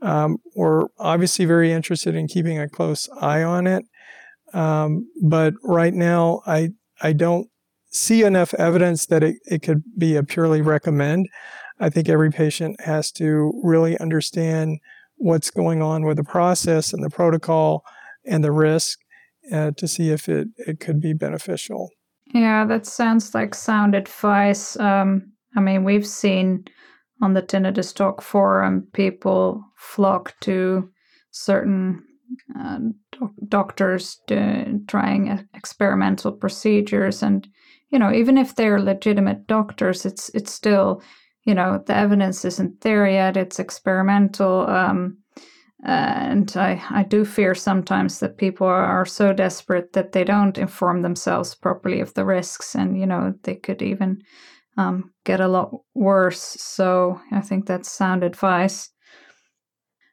Um, 0.02 0.38
we're 0.54 0.86
obviously 0.98 1.44
very 1.44 1.72
interested 1.72 2.14
in 2.14 2.28
keeping 2.28 2.58
a 2.58 2.68
close 2.68 3.08
eye 3.20 3.42
on 3.42 3.66
it. 3.66 3.84
Um, 4.52 5.08
but 5.22 5.54
right 5.62 5.94
now, 5.94 6.42
I 6.46 6.70
I 7.02 7.12
don't 7.12 7.48
see 7.90 8.22
enough 8.22 8.54
evidence 8.54 9.06
that 9.06 9.22
it, 9.22 9.36
it 9.46 9.62
could 9.62 9.82
be 9.96 10.16
a 10.16 10.22
purely 10.22 10.60
recommend. 10.60 11.28
I 11.78 11.90
think 11.90 12.08
every 12.08 12.30
patient 12.30 12.80
has 12.80 13.10
to 13.12 13.52
really 13.62 13.98
understand 13.98 14.78
what's 15.16 15.50
going 15.50 15.82
on 15.82 16.04
with 16.04 16.16
the 16.16 16.24
process 16.24 16.92
and 16.92 17.02
the 17.02 17.10
protocol 17.10 17.84
and 18.24 18.44
the 18.44 18.52
risk 18.52 18.98
uh, 19.52 19.70
to 19.76 19.88
see 19.88 20.10
if 20.10 20.28
it, 20.28 20.48
it 20.58 20.80
could 20.80 21.00
be 21.00 21.12
beneficial. 21.12 21.90
Yeah, 22.34 22.64
that 22.66 22.86
sounds 22.86 23.34
like 23.34 23.54
sound 23.54 23.94
advice. 23.94 24.78
Um, 24.78 25.32
I 25.56 25.60
mean, 25.60 25.84
we've 25.84 26.06
seen 26.06 26.64
on 27.22 27.34
the 27.34 27.42
Tinnitus 27.42 28.22
forum 28.22 28.86
people 28.92 29.62
flock 29.76 30.34
to 30.40 30.90
certain 31.30 32.02
uh, 32.58 32.78
doctors 33.48 34.20
trying 34.88 35.48
experimental 35.54 36.32
procedures 36.32 37.22
and 37.22 37.48
you 37.90 37.98
know 37.98 38.12
even 38.12 38.36
if 38.36 38.54
they're 38.54 38.80
legitimate 38.80 39.46
doctors 39.46 40.04
it's 40.04 40.28
it's 40.30 40.52
still 40.52 41.02
you 41.44 41.54
know 41.54 41.82
the 41.86 41.94
evidence 41.94 42.44
isn't 42.44 42.80
there 42.80 43.08
yet 43.08 43.36
it's 43.36 43.58
experimental 43.58 44.68
um, 44.68 45.16
and 45.84 46.52
I, 46.56 46.82
I 46.90 47.04
do 47.04 47.24
fear 47.24 47.54
sometimes 47.54 48.18
that 48.18 48.38
people 48.38 48.66
are, 48.66 48.84
are 48.84 49.06
so 49.06 49.32
desperate 49.32 49.92
that 49.92 50.12
they 50.12 50.24
don't 50.24 50.58
inform 50.58 51.02
themselves 51.02 51.54
properly 51.54 52.00
of 52.00 52.12
the 52.14 52.24
risks 52.24 52.74
and 52.74 52.98
you 52.98 53.06
know 53.06 53.34
they 53.44 53.54
could 53.54 53.82
even 53.82 54.22
um, 54.76 55.12
get 55.24 55.40
a 55.40 55.48
lot 55.48 55.70
worse. 55.94 56.40
So 56.40 57.20
i 57.32 57.40
think 57.40 57.66
that's 57.66 57.90
sound 57.90 58.22
advice. 58.22 58.90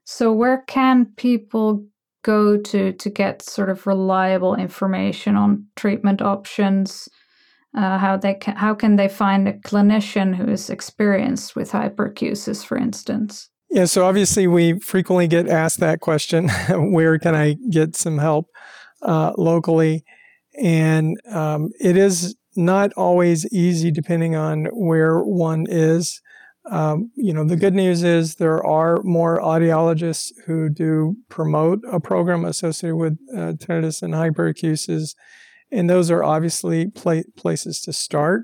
So 0.06 0.32
where 0.34 0.64
can 0.68 1.06
people 1.18 1.86
go 2.24 2.58
to 2.58 2.94
to 2.94 3.10
get 3.10 3.42
sort 3.42 3.70
of 3.70 3.88
reliable 3.88 4.56
information 4.56 5.36
on 5.36 5.66
treatment 5.76 6.22
options? 6.22 7.10
Uh, 7.76 7.98
how 7.98 8.16
they 8.16 8.36
can, 8.36 8.56
how 8.56 8.74
can 8.76 8.98
they 8.98 9.10
find 9.10 9.48
a 9.48 9.54
clinician 9.54 10.36
who 10.36 10.48
is 10.48 10.70
experienced 10.70 11.56
with 11.56 11.72
hyperacusis 11.72 12.64
for 12.64 12.78
instance? 12.78 13.50
Yeah, 13.72 13.86
so 13.86 14.06
obviously 14.06 14.46
we 14.46 14.80
frequently 14.80 15.28
get 15.28 15.48
asked 15.48 15.80
that 15.80 16.00
question 16.00 16.50
where 16.70 17.18
can 17.18 17.34
I 17.34 17.58
get 17.72 17.96
some 17.96 18.20
help 18.20 18.48
uh, 19.02 19.34
locally? 19.36 20.06
And 20.62 21.18
um, 21.32 21.72
it 21.80 21.98
is 21.98 22.36
not 22.56 22.92
always 22.94 23.46
easy 23.52 23.92
depending 23.92 24.36
on 24.36 24.66
where 24.74 25.20
one 25.20 25.66
is. 25.70 26.22
Um, 26.70 27.12
you 27.16 27.34
know, 27.34 27.44
the 27.44 27.58
good 27.58 27.74
news 27.74 28.04
is 28.04 28.36
there 28.36 28.66
are 28.66 29.02
more 29.04 29.40
audiologists 29.42 30.32
who 30.46 30.70
do 30.70 31.16
promote 31.30 31.80
a 31.92 32.00
program 32.00 32.46
associated 32.46 32.96
with 32.96 33.18
uh, 33.34 33.54
tinnitus 33.54 34.02
and 34.02 34.14
hyperacusis, 34.14 35.14
and 35.72 35.90
those 35.90 36.10
are 36.10 36.24
obviously 36.24 36.90
pla- 36.92 37.24
places 37.36 37.82
to 37.82 37.92
start. 37.92 38.44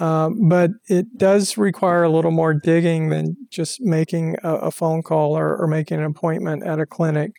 Um, 0.00 0.48
but 0.48 0.70
it 0.88 1.16
does 1.16 1.58
require 1.58 2.04
a 2.04 2.10
little 2.10 2.30
more 2.30 2.54
digging 2.54 3.08
than 3.08 3.36
just 3.50 3.80
making 3.80 4.36
a, 4.44 4.54
a 4.54 4.70
phone 4.70 5.02
call 5.02 5.36
or, 5.36 5.56
or, 5.56 5.66
making 5.66 5.98
an 5.98 6.04
appointment 6.04 6.64
at 6.64 6.78
a 6.78 6.86
clinic. 6.86 7.32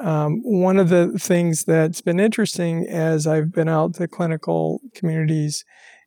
Um, 0.00 0.40
one 0.44 0.78
of 0.78 0.90
the 0.90 1.18
things 1.18 1.64
that's 1.64 2.00
been 2.00 2.20
interesting 2.20 2.86
as 2.88 3.26
I've 3.26 3.52
been 3.52 3.68
out 3.68 3.94
to 3.94 4.06
clinical 4.06 4.80
communities 4.94 5.64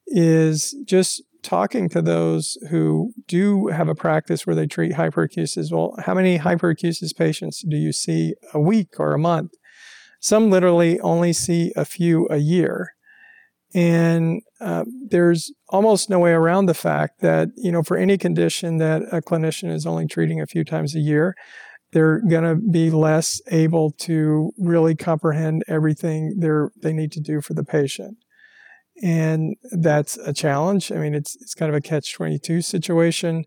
is 0.07 0.75
just 0.85 1.21
talking 1.43 1.89
to 1.89 2.01
those 2.01 2.57
who 2.69 3.13
do 3.27 3.67
have 3.67 3.89
a 3.89 3.95
practice 3.95 4.45
where 4.45 4.55
they 4.55 4.67
treat 4.67 4.93
hyperacusis. 4.93 5.71
Well, 5.71 5.95
how 6.05 6.13
many 6.13 6.37
hyperacusis 6.37 7.15
patients 7.15 7.63
do 7.67 7.75
you 7.75 7.91
see 7.91 8.35
a 8.53 8.59
week 8.59 8.99
or 8.99 9.13
a 9.13 9.19
month? 9.19 9.53
Some 10.19 10.49
literally 10.49 10.99
only 10.99 11.33
see 11.33 11.73
a 11.75 11.83
few 11.83 12.27
a 12.29 12.37
year. 12.37 12.93
And 13.73 14.41
uh, 14.59 14.83
there's 15.09 15.51
almost 15.69 16.09
no 16.09 16.19
way 16.19 16.31
around 16.31 16.65
the 16.65 16.73
fact 16.73 17.21
that, 17.21 17.49
you 17.55 17.71
know, 17.71 17.83
for 17.83 17.97
any 17.97 18.17
condition 18.17 18.77
that 18.77 19.01
a 19.11 19.21
clinician 19.21 19.73
is 19.73 19.85
only 19.85 20.07
treating 20.07 20.41
a 20.41 20.45
few 20.45 20.63
times 20.63 20.93
a 20.93 20.99
year, 20.99 21.35
they're 21.91 22.21
going 22.27 22.43
to 22.43 22.55
be 22.55 22.89
less 22.89 23.41
able 23.47 23.91
to 23.91 24.51
really 24.57 24.95
comprehend 24.95 25.63
everything 25.67 26.35
they're, 26.39 26.71
they 26.81 26.93
need 26.93 27.11
to 27.13 27.19
do 27.19 27.41
for 27.41 27.53
the 27.53 27.63
patient. 27.63 28.17
And 29.03 29.55
that's 29.71 30.17
a 30.17 30.33
challenge. 30.33 30.91
I 30.91 30.95
mean, 30.95 31.13
it's, 31.13 31.35
it's 31.41 31.55
kind 31.55 31.69
of 31.69 31.75
a 31.75 31.81
catch 31.81 32.13
22 32.13 32.61
situation 32.61 33.45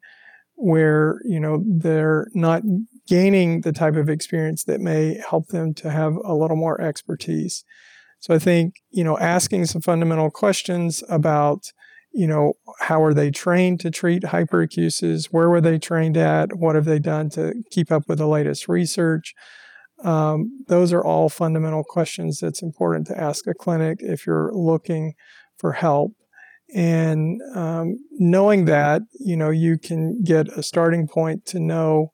where, 0.56 1.20
you 1.24 1.40
know, 1.40 1.62
they're 1.66 2.28
not 2.34 2.62
gaining 3.06 3.62
the 3.62 3.72
type 3.72 3.96
of 3.96 4.08
experience 4.08 4.64
that 4.64 4.80
may 4.80 5.20
help 5.28 5.48
them 5.48 5.74
to 5.74 5.90
have 5.90 6.14
a 6.24 6.34
little 6.34 6.56
more 6.56 6.80
expertise. 6.80 7.64
So 8.18 8.34
I 8.34 8.38
think, 8.38 8.76
you 8.90 9.04
know, 9.04 9.18
asking 9.18 9.66
some 9.66 9.82
fundamental 9.82 10.30
questions 10.30 11.02
about, 11.08 11.72
you 12.14 12.28
know, 12.28 12.54
how 12.78 13.02
are 13.02 13.12
they 13.12 13.30
trained 13.30 13.80
to 13.80 13.90
treat 13.90 14.22
hyperacusis? 14.22 15.26
Where 15.26 15.50
were 15.50 15.60
they 15.60 15.78
trained 15.78 16.16
at? 16.16 16.56
What 16.56 16.76
have 16.76 16.84
they 16.84 17.00
done 17.00 17.28
to 17.30 17.54
keep 17.70 17.90
up 17.90 18.08
with 18.08 18.18
the 18.18 18.28
latest 18.28 18.68
research? 18.68 19.34
Um, 20.04 20.64
those 20.68 20.92
are 20.92 21.04
all 21.04 21.28
fundamental 21.28 21.82
questions 21.82 22.38
that's 22.38 22.62
important 22.62 23.08
to 23.08 23.20
ask 23.20 23.46
a 23.46 23.54
clinic 23.54 23.98
if 24.00 24.26
you're 24.26 24.52
looking 24.52 25.14
for 25.58 25.72
help. 25.72 26.12
And 26.74 27.40
um, 27.54 27.96
knowing 28.12 28.66
that, 28.66 29.02
you 29.18 29.36
know, 29.36 29.50
you 29.50 29.76
can 29.76 30.22
get 30.22 30.48
a 30.48 30.62
starting 30.62 31.08
point 31.08 31.46
to 31.46 31.60
know 31.60 32.12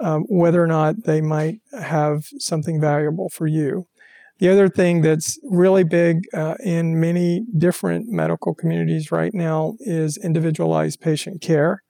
um, 0.00 0.24
whether 0.28 0.62
or 0.62 0.66
not 0.66 1.04
they 1.04 1.20
might 1.20 1.60
have 1.78 2.24
something 2.38 2.80
valuable 2.80 3.28
for 3.28 3.46
you. 3.46 3.86
The 4.40 4.48
other 4.48 4.70
thing 4.70 5.02
that's 5.02 5.38
really 5.44 5.84
big 5.84 6.22
uh, 6.32 6.54
in 6.64 6.98
many 6.98 7.44
different 7.58 8.08
medical 8.08 8.54
communities 8.54 9.12
right 9.12 9.34
now 9.34 9.74
is 9.80 10.16
individualized 10.16 11.00
patient 11.00 11.42
care 11.42 11.82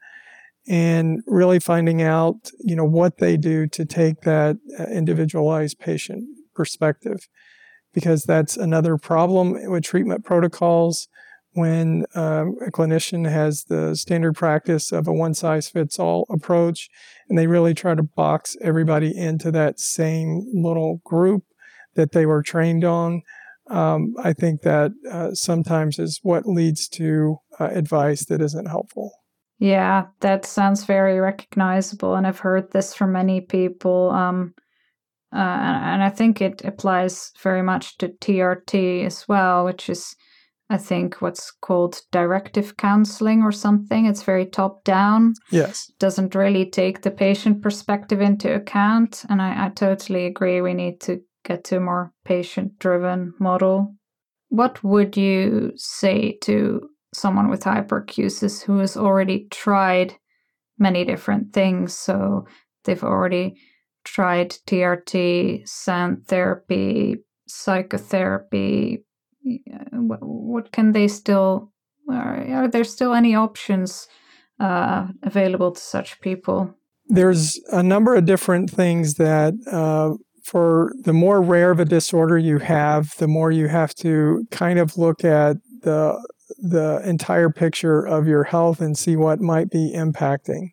and 0.68 1.22
really 1.28 1.61
finding 1.61 2.03
out, 2.03 2.51
you 2.59 2.74
know, 2.74 2.84
what 2.84 3.18
they 3.18 3.36
do 3.36 3.68
to 3.68 3.84
take 3.84 4.22
that 4.22 4.57
uh, 4.78 4.84
individualized 4.84 5.78
patient 5.78 6.24
perspective 6.53 7.28
because 7.94 8.24
that's 8.24 8.57
another 8.57 8.96
problem 8.96 9.57
with 9.70 9.84
treatment 9.84 10.24
protocols 10.24 11.09
when 11.53 12.05
um, 12.16 12.57
a 12.66 12.70
clinician 12.70 13.30
has 13.30 13.64
the 13.64 13.94
standard 13.94 14.34
practice 14.34 14.90
of 14.90 15.07
a 15.07 15.12
one 15.12 15.34
size 15.34 15.68
fits 15.68 16.01
all 16.01 16.26
approach 16.30 16.88
and 17.28 17.38
they 17.38 17.46
really 17.46 17.74
try 17.74 17.94
to 17.94 18.03
box 18.03 18.57
everybody 18.61 19.16
into 19.16 19.51
that 19.53 19.78
same 19.80 20.46
little 20.53 21.01
group 21.05 21.44
that 22.01 22.12
they 22.12 22.24
were 22.24 22.42
trained 22.42 22.84
on. 22.84 23.20
Um, 23.68 24.14
I 24.24 24.32
think 24.32 24.62
that 24.62 24.90
uh, 25.11 25.32
sometimes 25.34 25.98
is 25.98 26.18
what 26.22 26.46
leads 26.46 26.88
to 26.88 27.36
uh, 27.61 27.68
advice 27.72 28.24
that 28.26 28.40
isn't 28.40 28.66
helpful. 28.66 29.12
Yeah, 29.59 30.07
that 30.20 30.46
sounds 30.46 30.84
very 30.84 31.20
recognizable, 31.20 32.14
and 32.14 32.26
I've 32.26 32.38
heard 32.38 32.72
this 32.72 32.94
from 32.94 33.12
many 33.12 33.42
people. 33.42 34.11
Um, 34.11 34.55
uh, 35.32 35.36
and 35.36 36.03
I 36.03 36.09
think 36.09 36.40
it 36.40 36.64
applies 36.64 37.32
very 37.42 37.62
much 37.62 37.98
to 37.98 38.09
TRT 38.09 39.05
as 39.05 39.28
well, 39.28 39.66
which 39.66 39.90
is, 39.90 40.16
I 40.70 40.78
think, 40.78 41.20
what's 41.20 41.53
called 41.53 42.01
directive 42.11 42.76
counseling 42.78 43.42
or 43.42 43.53
something. 43.53 44.07
It's 44.07 44.24
very 44.24 44.46
top 44.46 44.82
down. 44.82 45.34
Yes. 45.53 45.92
Doesn't 46.01 46.34
really 46.34 46.68
take 46.68 47.03
the 47.03 47.11
patient 47.11 47.62
perspective 47.62 48.20
into 48.20 48.53
account. 48.53 49.24
And 49.28 49.40
I, 49.40 49.66
I 49.66 49.68
totally 49.68 50.26
agree. 50.26 50.61
We 50.62 50.74
need 50.74 51.01
to 51.03 51.20
get 51.45 51.64
to 51.64 51.76
a 51.76 51.80
more 51.80 52.12
patient 52.24 52.78
driven 52.78 53.34
model. 53.38 53.95
What 54.49 54.82
would 54.82 55.16
you 55.16 55.72
say 55.76 56.38
to 56.43 56.88
someone 57.14 57.49
with 57.49 57.64
hyperacusis 57.64 58.62
who 58.62 58.78
has 58.78 58.97
already 58.97 59.47
tried 59.51 60.14
many 60.78 61.05
different 61.05 61.53
things? 61.53 61.95
So 61.95 62.47
they've 62.84 63.05
already 63.05 63.57
tried 64.05 64.51
TRT, 64.66 65.68
sound 65.68 66.26
therapy, 66.26 67.16
psychotherapy. 67.47 69.05
What 69.93 70.20
what 70.22 70.72
can 70.72 70.93
they 70.93 71.09
still? 71.09 71.72
Are 72.11 72.68
there 72.68 72.84
still 72.84 73.14
any 73.14 73.36
options 73.36 74.09
uh, 74.59 75.09
available 75.22 75.72
to 75.72 75.80
such 75.80 76.20
people? 76.20 76.74
There's 77.07 77.59
a 77.72 77.82
number 77.82 78.14
of 78.14 78.24
different 78.24 78.70
things 78.70 79.14
that 79.14 79.55
uh, 79.70 80.16
for 80.45 80.93
the 81.05 81.12
more 81.12 81.41
rare 81.43 81.70
of 81.70 81.80
a 81.80 81.84
disorder 81.84 82.38
you 82.38 82.59
have, 82.59 83.16
the 83.18 83.28
more 83.28 83.51
you 83.51 83.68
have 83.68 83.95
to 83.97 84.47
kind 84.51 84.78
of 84.78 84.97
look 84.97 85.24
at 85.24 85.57
the 85.82 86.18
the 86.59 87.01
entire 87.07 87.49
picture 87.49 88.05
of 88.05 88.26
your 88.26 88.45
health 88.45 88.80
and 88.80 88.99
see 88.99 89.16
what 89.16 89.41
might 89.41 89.70
be 89.70 89.93
impacting. 89.95 90.70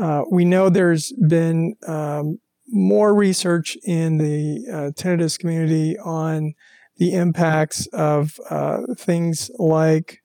Uh, 0.00 0.22
we 0.30 0.44
know 0.44 0.68
there's 0.68 1.12
been 1.28 1.74
um, 1.86 2.38
more 2.68 3.14
research 3.14 3.76
in 3.84 4.18
the 4.18 4.64
uh, 4.72 4.90
tinnitus 4.92 5.38
community 5.38 5.98
on 5.98 6.54
the 6.96 7.12
impacts 7.12 7.86
of 7.88 8.38
uh, 8.48 8.78
things 8.96 9.50
like 9.58 10.20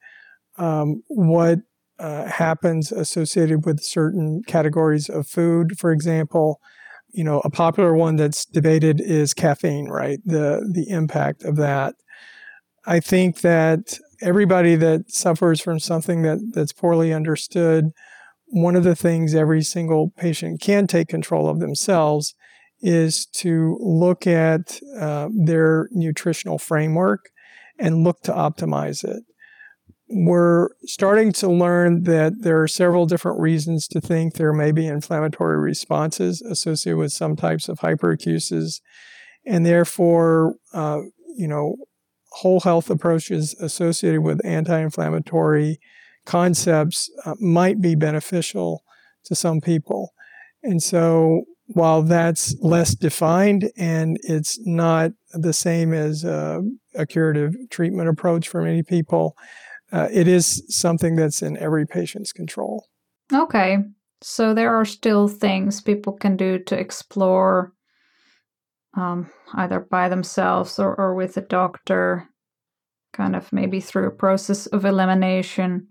um, 0.58 1.04
what 1.08 1.60
uh, 2.00 2.26
happens 2.26 2.92
associated 2.92 3.66
with 3.66 3.82
certain 3.82 4.44
categories 4.48 5.10
of 5.10 5.28
food, 5.28 5.78
for 5.78 5.92
example, 5.92 6.62
you 7.18 7.24
know, 7.24 7.42
a 7.44 7.50
popular 7.50 7.96
one 7.96 8.16
that's 8.16 8.46
debated 8.46 9.02
is 9.02 9.34
caffeine, 9.34 9.90
right? 9.90 10.20
The 10.24 10.70
the 10.72 10.88
impact 10.88 11.44
of 11.44 11.56
that. 11.56 11.96
I 12.86 13.00
think 13.00 13.42
that 13.42 13.98
everybody 14.22 14.76
that 14.76 15.12
suffers 15.12 15.60
from 15.60 15.80
something 15.80 16.22
that, 16.22 16.38
that's 16.54 16.74
poorly 16.74 17.12
understood, 17.12 17.86
one 18.46 18.76
of 18.76 18.84
the 18.84 18.96
things 18.96 19.34
every 19.34 19.64
single 19.64 20.12
patient 20.16 20.62
can 20.62 20.86
take 20.86 21.08
control 21.08 21.50
of 21.50 21.60
themselves 21.60 22.36
is 22.82 23.26
to 23.26 23.80
look 23.82 24.28
at 24.28 24.80
uh, 25.00 25.28
their 25.34 25.90
nutritional 25.92 26.60
framework 26.60 27.32
and 27.80 28.04
look 28.04 28.22
to 28.22 28.32
optimize 28.32 29.04
it 29.04 29.24
we're 30.10 30.70
starting 30.86 31.34
to 31.34 31.50
learn 31.50 32.04
that 32.04 32.42
there 32.42 32.62
are 32.62 32.68
several 32.68 33.06
different 33.06 33.40
reasons 33.40 33.88
to 33.90 34.00
think 34.00 34.34
there 34.34 34.54
may 34.54 34.72
be 34.72 34.88
inflammatory 34.88 35.58
responses 35.60 36.42
associated 36.42 36.98
with 36.98 37.12
some 37.12 37.36
types 37.36 37.68
of 37.68 37.80
hyperacusis, 37.80 38.80
and 39.46 39.66
therefore, 39.66 40.56
uh, 40.74 41.02
you 41.36 41.48
know, 41.48 41.76
whole 42.32 42.62
health 42.62 42.90
approaches 42.90 43.54
associated 43.60 44.22
with 44.22 44.46
anti-inflammatory 44.46 45.80
concepts 46.26 47.10
uh, 47.26 47.36
might 47.40 47.82
be 47.82 47.96
beneficial 47.96 48.84
to 49.26 49.36
some 49.36 49.60
people. 49.60 50.14
And 50.64 50.82
so, 50.82 51.44
while 51.68 52.02
that's 52.02 52.56
less 52.62 52.96
defined 52.96 53.72
and 53.76 54.18
it's 54.24 54.58
not 54.66 55.12
the 55.34 55.52
same 55.52 55.94
as 55.94 56.24
uh, 56.24 56.62
a 56.96 57.06
curative 57.06 57.56
treatment 57.70 58.08
approach 58.08 58.48
for 58.48 58.62
many 58.62 58.84
people, 58.84 59.36
uh, 59.92 60.08
it 60.12 60.28
is 60.28 60.64
something 60.70 61.16
that's 61.16 61.42
in 61.42 61.58
every 61.58 61.86
patient's 61.86 62.34
control. 62.34 62.88
Okay. 63.34 63.78
So 64.22 64.54
there 64.54 64.76
are 64.76 64.86
still 64.86 65.28
things 65.28 65.82
people 65.82 66.14
can 66.14 66.38
do 66.38 66.60
to 66.60 66.80
explore 66.80 67.74
um, 68.96 69.30
either 69.54 69.80
by 69.80 70.10
themselves 70.10 70.80
or, 70.80 70.96
or 70.96 71.14
with 71.14 71.38
a 71.38 71.42
doctor, 71.42 72.28
kind 73.14 73.36
of 73.36 73.54
maybe 73.54 73.80
through 73.80 74.08
a 74.08 74.12
process 74.12 74.66
of 74.68 74.86
elimination, 74.86 75.88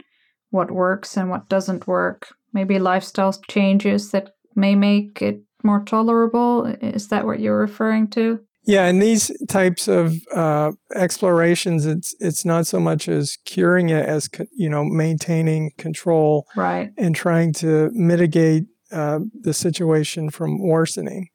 what 0.51 0.71
works 0.71 1.17
and 1.17 1.31
what 1.31 1.49
doesn't 1.49 1.87
work. 1.87 2.29
Maybe 2.53 2.79
lifestyle 2.79 3.33
changes 3.49 4.11
that 4.11 4.31
may 4.55 4.75
make 4.75 5.23
it 5.23 5.43
more 5.63 5.85
tolerable. 5.85 6.67
Is 6.81 7.09
that 7.09 7.27
what 7.27 7.41
you're 7.41 7.59
referring 7.59 8.09
to? 8.11 8.41
Yeah, 8.67 8.89
in 8.89 8.99
these 8.99 9.31
types 9.49 9.87
of 9.87 10.17
uh, 10.35 10.73
explorations, 10.93 11.87
it's 11.87 12.17
it's 12.19 12.45
not 12.45 12.67
so 12.67 12.81
much 12.81 13.09
as 13.09 13.39
curing 13.45 13.91
it 13.91 14.05
as 14.05 14.29
you 14.53 14.69
know 14.69 14.85
maintaining 14.85 15.71
control, 15.79 16.47
right, 16.57 16.91
and 16.99 17.15
trying 17.15 17.53
to 17.55 17.91
mitigate 17.93 18.65
uh, 18.91 19.21
the 19.41 19.55
situation 19.55 20.31
from 20.31 20.61
worsening. 20.61 21.29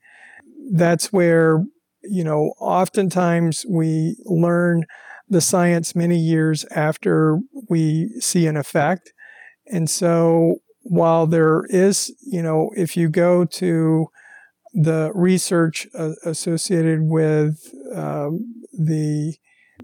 That's 0.73 1.13
where 1.13 1.63
you 2.03 2.25
know 2.25 2.53
oftentimes 2.59 3.65
we 3.69 4.17
learn 4.25 4.83
the 5.29 5.41
science 5.41 5.95
many 5.95 6.17
years 6.17 6.65
after 6.71 7.39
we 7.69 8.09
see 8.19 8.45
an 8.45 8.57
effect, 8.57 9.13
and 9.67 9.89
so 9.89 10.55
while 10.83 11.27
there 11.27 11.63
is 11.69 12.13
you 12.29 12.43
know 12.43 12.71
if 12.75 12.97
you 12.97 13.07
go 13.07 13.45
to 13.45 14.07
the 14.73 15.11
research 15.13 15.87
uh, 15.97 16.11
associated 16.23 17.01
with 17.01 17.73
um, 17.93 18.63
the 18.71 19.35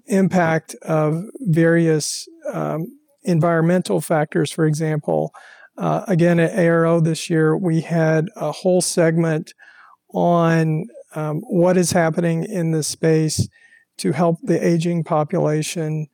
impact 0.06 0.76
of 0.84 1.24
various 1.42 2.28
um, 2.54 2.88
environmental 3.24 4.00
factors, 4.02 4.52
for 4.52 4.66
example. 4.66 5.34
Uh, 5.78 6.04
again, 6.08 6.40
at 6.40 6.54
ARO 6.54 7.04
this 7.04 7.30
year, 7.30 7.56
we 7.56 7.82
had 7.82 8.28
a 8.36 8.52
whole 8.52 8.82
segment 8.82 9.54
on 10.14 10.88
um, 11.16 11.42
what 11.42 11.78
is 11.78 11.92
happening 11.92 12.44
in 12.44 12.72
the 12.72 12.84
space 12.84 13.48
to 13.98 14.12
help 14.12 14.38
the 14.44 14.66
aging 14.66 15.04
population 15.04 16.08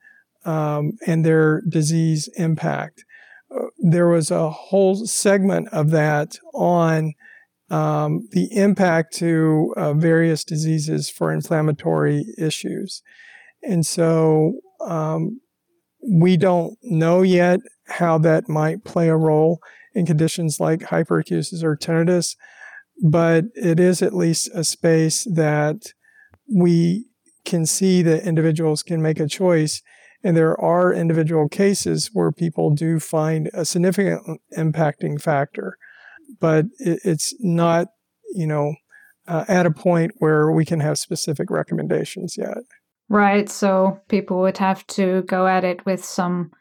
um, 0.45 0.97
and 1.05 1.25
their 1.25 1.61
disease 1.61 2.29
impact. 2.35 3.05
Uh, 3.53 3.65
there 3.79 4.07
was 4.07 4.31
a 4.31 4.49
whole 4.49 5.05
segment 5.05 5.67
of 5.69 5.91
that 5.91 6.37
on 6.53 7.13
um, 7.73 8.27
the 8.33 8.55
impact 8.55 9.15
to 9.15 9.73
uh, 9.77 9.93
various 9.93 10.43
diseases 10.43 11.09
for 11.09 11.33
inflammatory 11.33 12.23
issues. 12.37 13.01
And 13.63 13.83
so 13.83 14.59
um, 14.85 15.41
we 16.07 16.37
don't 16.37 16.77
know 16.83 17.23
yet 17.23 17.61
how 17.87 18.19
that 18.19 18.47
might 18.47 18.83
play 18.83 19.09
a 19.09 19.17
role 19.17 19.59
in 19.95 20.05
conditions 20.05 20.59
like 20.59 20.81
hyperacusis 20.81 21.63
or 21.63 21.75
tinnitus, 21.75 22.35
but 23.03 23.45
it 23.55 23.79
is 23.79 24.03
at 24.03 24.13
least 24.13 24.51
a 24.53 24.63
space 24.63 25.23
that 25.33 25.77
we 26.55 27.07
can 27.43 27.65
see 27.65 28.03
that 28.03 28.27
individuals 28.27 28.83
can 28.83 29.01
make 29.01 29.19
a 29.19 29.27
choice. 29.27 29.81
And 30.23 30.37
there 30.37 30.59
are 30.61 30.93
individual 30.93 31.49
cases 31.49 32.11
where 32.13 32.31
people 32.31 32.69
do 32.69 32.99
find 32.99 33.49
a 33.51 33.65
significant 33.65 34.41
impacting 34.55 35.19
factor 35.19 35.75
but 36.43 36.65
it, 36.77 36.99
it's 37.05 37.33
not, 37.39 37.87
you 38.35 38.45
know, 38.45 38.75
uh, 39.29 39.45
at 39.47 39.65
a 39.65 39.71
point 39.71 40.11
where 40.17 40.51
we 40.51 40.65
can 40.65 40.81
have 40.81 40.97
specific 40.97 41.49
recommendations 41.49 42.35
yet. 42.37 42.57
Right. 43.07 43.47
So 43.47 44.01
people 44.09 44.41
would 44.41 44.57
have 44.57 44.85
to 44.87 45.21
go 45.21 45.47
at 45.47 45.63
it 45.63 45.85
with 45.85 46.03
some 46.03 46.51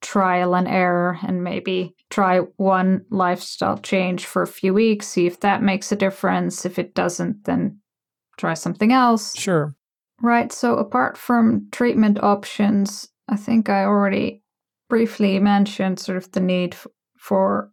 trial 0.00 0.54
and 0.54 0.68
error 0.68 1.18
and 1.26 1.42
maybe 1.42 1.96
try 2.08 2.38
one 2.56 3.04
lifestyle 3.10 3.78
change 3.78 4.26
for 4.26 4.42
a 4.42 4.46
few 4.46 4.72
weeks, 4.72 5.08
see 5.08 5.26
if 5.26 5.40
that 5.40 5.60
makes 5.60 5.90
a 5.90 5.96
difference. 5.96 6.64
If 6.64 6.78
it 6.78 6.94
doesn't, 6.94 7.42
then 7.44 7.80
try 8.36 8.54
something 8.54 8.92
else. 8.92 9.36
Sure. 9.36 9.74
Right. 10.20 10.52
So 10.52 10.76
apart 10.76 11.18
from 11.18 11.66
treatment 11.72 12.22
options, 12.22 13.08
I 13.28 13.34
think 13.34 13.68
I 13.68 13.86
already 13.86 14.44
briefly 14.88 15.40
mentioned 15.40 15.98
sort 15.98 16.18
of 16.18 16.30
the 16.30 16.40
need 16.40 16.76
for 17.18 17.72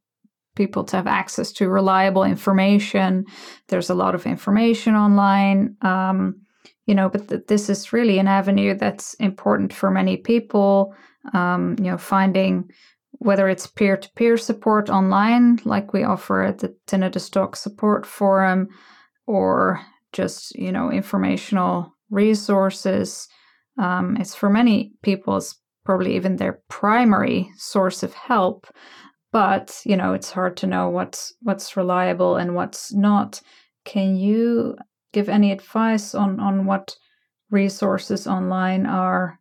people 0.60 0.84
to 0.84 0.98
have 0.98 1.08
access 1.08 1.54
to 1.54 1.70
reliable 1.70 2.26
information. 2.36 3.26
There's 3.70 3.90
a 3.90 4.00
lot 4.04 4.14
of 4.14 4.26
information 4.26 4.94
online, 4.94 5.78
um, 5.82 6.20
you 6.88 6.96
know, 6.96 7.08
but 7.08 7.30
th- 7.30 7.48
this 7.48 7.70
is 7.70 7.94
really 7.94 8.20
an 8.20 8.28
avenue 8.28 8.74
that's 8.76 9.14
important 9.16 9.72
for 9.74 9.90
many 9.90 10.18
people. 10.18 10.94
Um, 11.34 11.76
you 11.80 11.90
know, 11.92 11.98
finding 11.98 12.72
whether 13.28 13.50
it's 13.50 13.68
peer 13.68 13.98
to 13.98 14.10
peer 14.16 14.38
support 14.38 14.90
online, 14.90 15.60
like 15.66 15.94
we 15.94 16.04
offer 16.04 16.44
at 16.44 16.60
the 16.60 16.76
Tinnitus 16.88 17.32
Talk 17.32 17.56
Support 17.56 18.06
Forum, 18.06 18.68
or 19.28 19.80
just, 20.14 20.56
you 20.56 20.72
know, 20.72 20.92
informational 20.92 21.94
resources. 22.10 23.28
Um, 23.78 24.18
it's 24.20 24.36
for 24.36 24.50
many 24.50 24.92
people, 25.04 25.38
it's 25.38 25.56
probably 25.86 26.16
even 26.16 26.36
their 26.36 26.62
primary 26.68 27.50
source 27.58 28.04
of 28.04 28.14
help 28.14 28.68
but 29.32 29.82
you 29.86 29.96
know 29.96 30.14
it's 30.14 30.32
hard 30.32 30.58
to 30.58 30.68
know 30.68 30.90
what's 30.90 31.34
what's 31.42 31.76
reliable 31.78 32.36
and 32.36 32.56
what's 32.56 32.94
not. 32.94 33.42
Can 33.86 34.16
you 34.16 34.76
give 35.14 35.30
any 35.30 35.52
advice 35.52 36.14
on 36.14 36.40
on 36.40 36.66
what 36.66 36.96
resources 37.50 38.28
online 38.28 38.86
are 38.86 39.40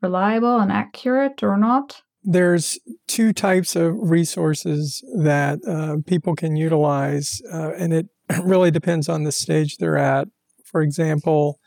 reliable 0.00 0.58
and 0.58 0.72
accurate 0.72 1.42
or 1.42 1.56
not? 1.56 2.02
There's 2.24 2.78
two 3.08 3.32
types 3.32 3.74
of 3.74 3.94
resources 3.98 5.02
that 5.18 5.58
uh, 5.66 5.96
people 6.06 6.36
can 6.36 6.56
utilize 6.56 7.42
uh, 7.52 7.72
and 7.72 7.92
it 7.92 8.06
really 8.42 8.70
depends 8.70 9.08
on 9.08 9.24
the 9.24 9.32
stage 9.32 9.76
they're 9.76 9.98
at. 9.98 10.28
For 10.64 10.82
example 10.82 11.58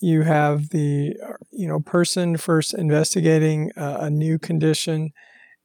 you 0.00 0.22
have 0.22 0.70
the 0.70 1.14
you 1.52 1.68
know 1.68 1.80
person 1.80 2.36
first 2.36 2.74
investigating 2.74 3.70
uh, 3.76 3.98
a 4.00 4.10
new 4.10 4.38
condition 4.38 5.10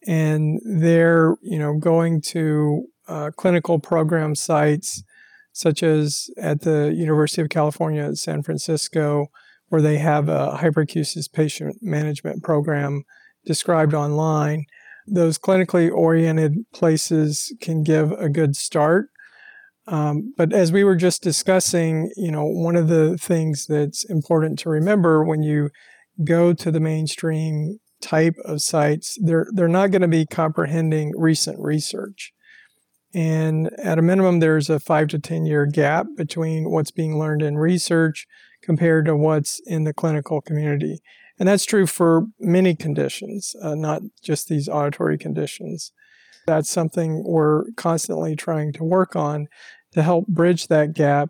and 0.06 0.60
they're 0.64 1.36
you 1.42 1.60
know 1.60 1.78
going 1.78 2.22
to 2.22 2.86
uh, 3.08 3.32
clinical 3.36 3.80
program 3.80 4.36
sites 4.36 5.04
such 5.56 5.82
as 5.82 6.30
at 6.38 6.62
the 6.62 6.94
University 6.94 7.42
of 7.42 7.48
California 7.48 8.04
at 8.04 8.18
San 8.18 8.44
Francisco, 8.44 9.28
where 9.70 9.82
they 9.82 9.98
have 9.98 10.28
a 10.28 10.60
hyperacusis 10.62 11.32
patient 11.32 11.78
management 11.82 12.44
program 12.44 13.04
described 13.46 13.94
online. 13.94 14.66
Those 15.08 15.40
clinically 15.40 15.90
oriented 15.90 16.66
places 16.74 17.56
can 17.62 17.84
give 17.84 18.12
a 18.12 18.28
good 18.28 18.58
start. 18.58 19.08
Um, 19.88 20.34
but 20.36 20.52
as 20.52 20.74
we 20.74 20.84
were 20.84 20.98
just 20.98 21.24
discussing, 21.24 22.12
you 22.18 22.32
know, 22.32 22.44
one 22.44 22.76
of 22.76 22.90
the 22.90 23.18
things 23.18 23.66
that's 23.66 24.04
important 24.04 24.60
to 24.60 24.70
remember 24.70 25.24
when 25.24 25.42
you 25.42 25.70
go 26.26 26.52
to 26.52 26.70
the 26.70 26.82
mainstream 26.82 27.80
type 28.06 28.36
of 28.46 28.62
sites, 28.62 29.18
they're 29.22 29.48
they're 29.52 29.68
not 29.68 29.92
going 29.92 30.04
to 30.04 30.08
be 30.08 30.26
comprehending 30.26 31.12
recent 31.18 31.60
research. 31.60 32.32
And 33.14 33.72
at 33.80 33.98
a 33.98 34.04
minimum, 34.04 34.40
there's 34.40 34.70
a 34.70 34.80
five 34.80 35.08
to 35.10 35.20
10 35.20 35.46
year 35.46 35.66
gap 35.66 36.06
between 36.16 36.70
what's 36.70 36.92
being 36.92 37.18
learned 37.18 37.42
in 37.42 37.58
research 37.58 38.28
compared 38.62 39.06
to 39.06 39.16
what's 39.16 39.60
in 39.66 39.86
the 39.86 39.94
clinical 39.94 40.42
community. 40.42 41.00
And 41.40 41.50
that's 41.50 41.66
true 41.66 41.88
for 41.88 42.28
many 42.40 42.76
conditions, 42.76 43.56
uh, 43.62 43.76
not 43.76 44.02
just 44.24 44.48
these 44.48 44.70
auditory 44.70 45.18
conditions. 45.18 45.92
That's 46.46 46.70
something 46.70 47.24
we're 47.26 47.72
constantly 47.76 48.36
trying 48.36 48.74
to 48.74 48.84
work 48.84 49.16
on 49.16 49.48
to 49.94 50.04
help 50.04 50.28
bridge 50.28 50.68
that 50.68 50.94
gap. 50.94 51.30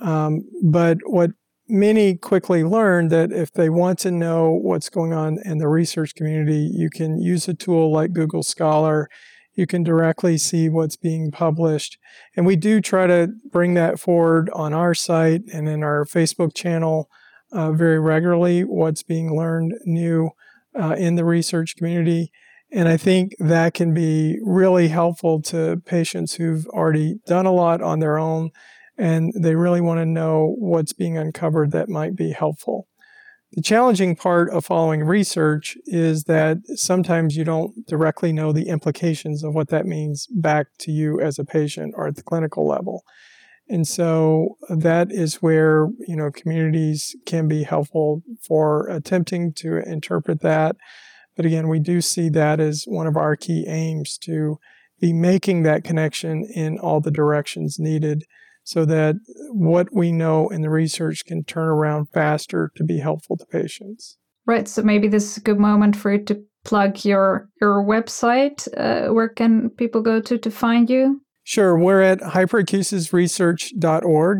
Um, 0.00 0.42
but 0.62 0.98
what 1.04 1.30
many 1.70 2.16
quickly 2.16 2.64
learned 2.64 3.10
that 3.10 3.32
if 3.32 3.52
they 3.52 3.70
want 3.70 3.98
to 4.00 4.10
know 4.10 4.50
what's 4.50 4.88
going 4.88 5.12
on 5.12 5.38
in 5.44 5.58
the 5.58 5.68
research 5.68 6.14
community, 6.14 6.70
you 6.72 6.90
can 6.90 7.20
use 7.20 7.48
a 7.48 7.54
tool 7.54 7.92
like 7.92 8.12
Google 8.12 8.42
Scholar. 8.42 9.08
You 9.54 9.66
can 9.66 9.82
directly 9.82 10.38
see 10.38 10.68
what's 10.68 10.96
being 10.96 11.30
published. 11.30 11.98
And 12.36 12.46
we 12.46 12.56
do 12.56 12.80
try 12.80 13.06
to 13.06 13.28
bring 13.50 13.74
that 13.74 13.98
forward 13.98 14.50
on 14.52 14.72
our 14.72 14.94
site 14.94 15.42
and 15.52 15.68
in 15.68 15.82
our 15.82 16.04
Facebook 16.04 16.54
channel 16.54 17.08
uh, 17.52 17.72
very 17.72 17.98
regularly, 17.98 18.62
what's 18.62 19.02
being 19.02 19.36
learned 19.36 19.74
new 19.84 20.30
uh, 20.80 20.94
in 20.96 21.16
the 21.16 21.24
research 21.24 21.76
community. 21.76 22.30
And 22.72 22.88
I 22.88 22.96
think 22.96 23.34
that 23.40 23.74
can 23.74 23.92
be 23.92 24.38
really 24.42 24.88
helpful 24.88 25.42
to 25.42 25.82
patients 25.84 26.34
who've 26.34 26.66
already 26.68 27.16
done 27.26 27.46
a 27.46 27.52
lot 27.52 27.82
on 27.82 27.98
their 27.98 28.18
own 28.18 28.50
and 29.00 29.32
they 29.34 29.54
really 29.54 29.80
want 29.80 29.98
to 29.98 30.06
know 30.06 30.54
what's 30.58 30.92
being 30.92 31.16
uncovered 31.16 31.72
that 31.72 31.88
might 31.88 32.14
be 32.14 32.32
helpful. 32.32 32.86
The 33.52 33.62
challenging 33.62 34.14
part 34.14 34.50
of 34.50 34.66
following 34.66 35.02
research 35.02 35.76
is 35.86 36.24
that 36.24 36.58
sometimes 36.76 37.34
you 37.34 37.42
don't 37.42 37.72
directly 37.88 38.30
know 38.30 38.52
the 38.52 38.68
implications 38.68 39.42
of 39.42 39.54
what 39.54 39.70
that 39.70 39.86
means 39.86 40.28
back 40.28 40.66
to 40.80 40.92
you 40.92 41.18
as 41.18 41.38
a 41.38 41.44
patient 41.44 41.94
or 41.96 42.06
at 42.06 42.16
the 42.16 42.22
clinical 42.22 42.68
level. 42.68 43.02
And 43.68 43.88
so 43.88 44.58
that 44.68 45.10
is 45.10 45.36
where, 45.36 45.88
you 46.06 46.14
know, 46.14 46.30
communities 46.30 47.16
can 47.24 47.48
be 47.48 47.62
helpful 47.62 48.22
for 48.46 48.86
attempting 48.88 49.54
to 49.54 49.78
interpret 49.78 50.42
that. 50.42 50.76
But 51.36 51.46
again, 51.46 51.68
we 51.68 51.80
do 51.80 52.02
see 52.02 52.28
that 52.30 52.60
as 52.60 52.84
one 52.86 53.06
of 53.06 53.16
our 53.16 53.34
key 53.34 53.64
aims 53.66 54.18
to 54.18 54.58
be 55.00 55.14
making 55.14 55.62
that 55.62 55.84
connection 55.84 56.44
in 56.44 56.78
all 56.78 57.00
the 57.00 57.10
directions 57.10 57.78
needed 57.78 58.24
so 58.70 58.84
that 58.84 59.16
what 59.48 59.88
we 59.92 60.12
know 60.12 60.48
in 60.48 60.62
the 60.62 60.70
research 60.70 61.24
can 61.24 61.42
turn 61.42 61.66
around 61.66 62.06
faster 62.14 62.70
to 62.76 62.84
be 62.84 63.00
helpful 63.00 63.36
to 63.36 63.44
patients. 63.46 64.16
Right. 64.46 64.68
So 64.68 64.82
maybe 64.82 65.08
this 65.08 65.32
is 65.32 65.38
a 65.38 65.40
good 65.40 65.58
moment 65.58 65.96
for 65.96 66.12
you 66.12 66.22
to 66.26 66.40
plug 66.64 67.04
your 67.04 67.48
your 67.60 67.82
website. 67.82 68.68
Uh, 68.76 69.08
where 69.12 69.28
can 69.28 69.70
people 69.70 70.02
go 70.02 70.20
to 70.20 70.38
to 70.38 70.50
find 70.52 70.88
you? 70.88 71.20
Sure. 71.42 71.76
We're 71.76 72.02
at 72.02 72.20
hyperacusisresearch.org. 72.20 74.38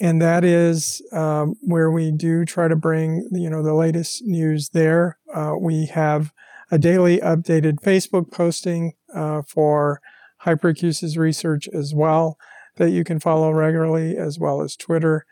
And 0.00 0.22
that 0.22 0.44
is 0.44 1.02
um, 1.12 1.56
where 1.60 1.90
we 1.90 2.10
do 2.10 2.46
try 2.46 2.68
to 2.68 2.76
bring, 2.76 3.28
you 3.32 3.50
know, 3.50 3.62
the 3.62 3.74
latest 3.74 4.22
news 4.24 4.70
there. 4.70 5.18
Uh, 5.32 5.52
we 5.60 5.84
have 5.86 6.32
a 6.70 6.78
daily 6.78 7.18
updated 7.18 7.82
Facebook 7.82 8.32
posting 8.32 8.94
uh, 9.14 9.42
for 9.46 10.00
hyperacusis 10.46 11.18
research 11.18 11.68
as 11.68 11.92
well 11.94 12.38
that 12.76 12.90
you 12.90 13.04
can 13.04 13.20
follow 13.20 13.50
regularly, 13.52 14.16
as 14.16 14.38
well 14.38 14.62
as 14.62 14.76
Twitter. 14.76 15.24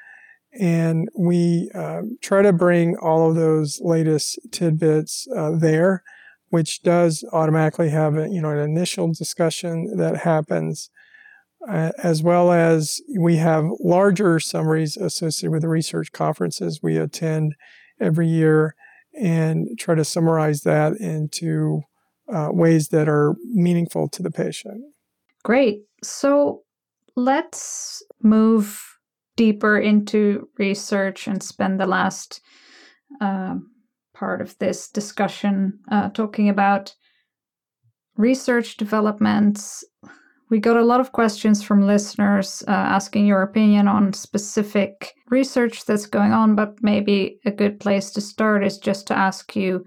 And 0.59 1.09
we 1.17 1.71
uh, 1.75 2.03
try 2.21 2.43
to 2.43 2.53
bring 2.53 2.97
all 2.97 3.29
of 3.29 3.37
those 3.37 3.81
latest 3.83 4.39
tidbits 4.51 5.29
uh, 5.37 5.53
there, 5.53 6.03
which 6.49 6.83
does 6.83 7.25
automatically 7.33 7.91
have 7.91 8.17
a, 8.17 8.29
you 8.29 8.43
know 8.43 8.51
an 8.51 8.59
initial 8.59 9.13
discussion 9.13 9.97
that 9.97 10.19
happens, 10.19 10.91
uh, 11.69 11.93
as 12.03 12.23
well 12.23 12.51
as 12.51 13.01
we 13.17 13.37
have 13.37 13.65
larger 13.79 14.41
summaries 14.41 14.97
associated 14.97 15.53
with 15.53 15.63
the 15.63 15.69
research 15.69 16.11
conferences 16.11 16.81
we 16.83 16.97
attend 16.97 17.55
every 18.01 18.27
year, 18.27 18.75
and 19.15 19.79
try 19.79 19.95
to 19.95 20.05
summarize 20.05 20.63
that 20.63 20.95
into 20.95 21.83
uh, 22.33 22.49
ways 22.51 22.89
that 22.89 23.09
are 23.09 23.35
meaningful 23.45 24.09
to 24.09 24.23
the 24.23 24.31
patient. 24.31 24.83
Great. 25.45 25.83
So 26.03 26.63
let's 27.25 28.03
move 28.23 28.83
deeper 29.37 29.79
into 29.79 30.49
research 30.59 31.27
and 31.27 31.43
spend 31.43 31.81
the 31.81 31.87
last 31.87 32.41
uh, 33.21 33.57
part 34.15 34.41
of 34.41 34.59
this 34.59 34.89
discussion 34.89 35.79
uh, 35.91 36.11
talking 36.11 36.49
about 36.49 36.95
research 38.17 38.77
developments. 38.77 39.85
We 40.51 40.59
got 40.59 40.77
a 40.77 40.85
lot 40.85 41.01
of 41.01 41.13
questions 41.13 41.63
from 41.63 41.87
listeners 41.87 42.63
uh, 42.67 42.73
asking 42.73 43.27
your 43.27 43.43
opinion 43.43 43.87
on 43.89 44.13
specific 44.13 45.15
research 45.31 45.87
that's 45.87 46.07
going 46.07 46.33
on, 46.33 46.55
but 46.55 46.83
maybe 46.83 47.39
a 47.47 47.51
good 47.51 47.79
place 47.81 48.11
to 48.13 48.21
start 48.21 48.65
is 48.65 48.79
just 48.79 49.07
to 49.07 49.17
ask 49.17 49.55
you 49.55 49.85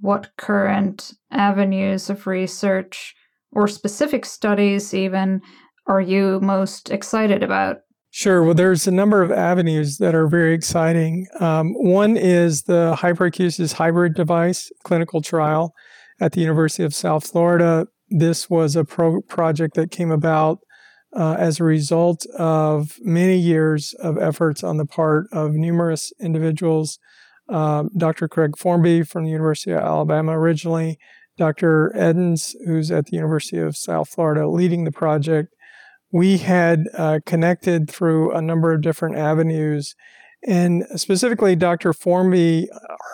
what 0.00 0.30
current 0.36 1.12
avenues 1.30 2.10
of 2.10 2.26
research 2.26 3.14
or 3.52 3.68
specific 3.68 4.24
studies, 4.24 4.92
even, 4.92 5.40
are 5.86 6.00
you 6.00 6.40
most 6.40 6.90
excited 6.90 7.42
about? 7.42 7.78
Sure. 8.10 8.42
Well, 8.42 8.54
there's 8.54 8.86
a 8.86 8.90
number 8.92 9.22
of 9.22 9.30
avenues 9.30 9.98
that 9.98 10.14
are 10.14 10.26
very 10.26 10.54
exciting. 10.54 11.26
Um, 11.38 11.74
one 11.74 12.16
is 12.16 12.62
the 12.62 12.96
hyperacusis 12.98 13.74
hybrid 13.74 14.14
device 14.14 14.70
clinical 14.84 15.20
trial 15.20 15.74
at 16.18 16.32
the 16.32 16.40
University 16.40 16.82
of 16.82 16.94
South 16.94 17.26
Florida. 17.26 17.86
This 18.08 18.48
was 18.48 18.74
a 18.74 18.84
pro- 18.84 19.20
project 19.22 19.74
that 19.74 19.90
came 19.90 20.10
about 20.10 20.60
uh, 21.14 21.36
as 21.38 21.60
a 21.60 21.64
result 21.64 22.24
of 22.38 22.96
many 23.02 23.36
years 23.36 23.94
of 24.00 24.18
efforts 24.18 24.64
on 24.64 24.76
the 24.76 24.86
part 24.86 25.26
of 25.32 25.52
numerous 25.52 26.12
individuals. 26.20 26.98
Um, 27.48 27.90
Dr. 27.96 28.28
Craig 28.28 28.56
Formby 28.56 29.02
from 29.02 29.24
the 29.24 29.30
University 29.30 29.72
of 29.72 29.80
Alabama 29.80 30.38
originally, 30.38 30.98
Dr. 31.36 31.92
Eddins, 31.94 32.54
who's 32.66 32.90
at 32.90 33.06
the 33.06 33.16
University 33.16 33.58
of 33.58 33.76
South 33.76 34.08
Florida, 34.08 34.48
leading 34.48 34.84
the 34.84 34.92
project, 34.92 35.54
we 36.16 36.38
had 36.38 36.88
uh, 36.94 37.20
connected 37.26 37.90
through 37.90 38.32
a 38.32 38.40
number 38.40 38.72
of 38.72 38.80
different 38.80 39.16
avenues. 39.16 39.94
And 40.48 40.86
specifically, 40.96 41.54
Dr. 41.54 41.92
Formby 41.92 42.70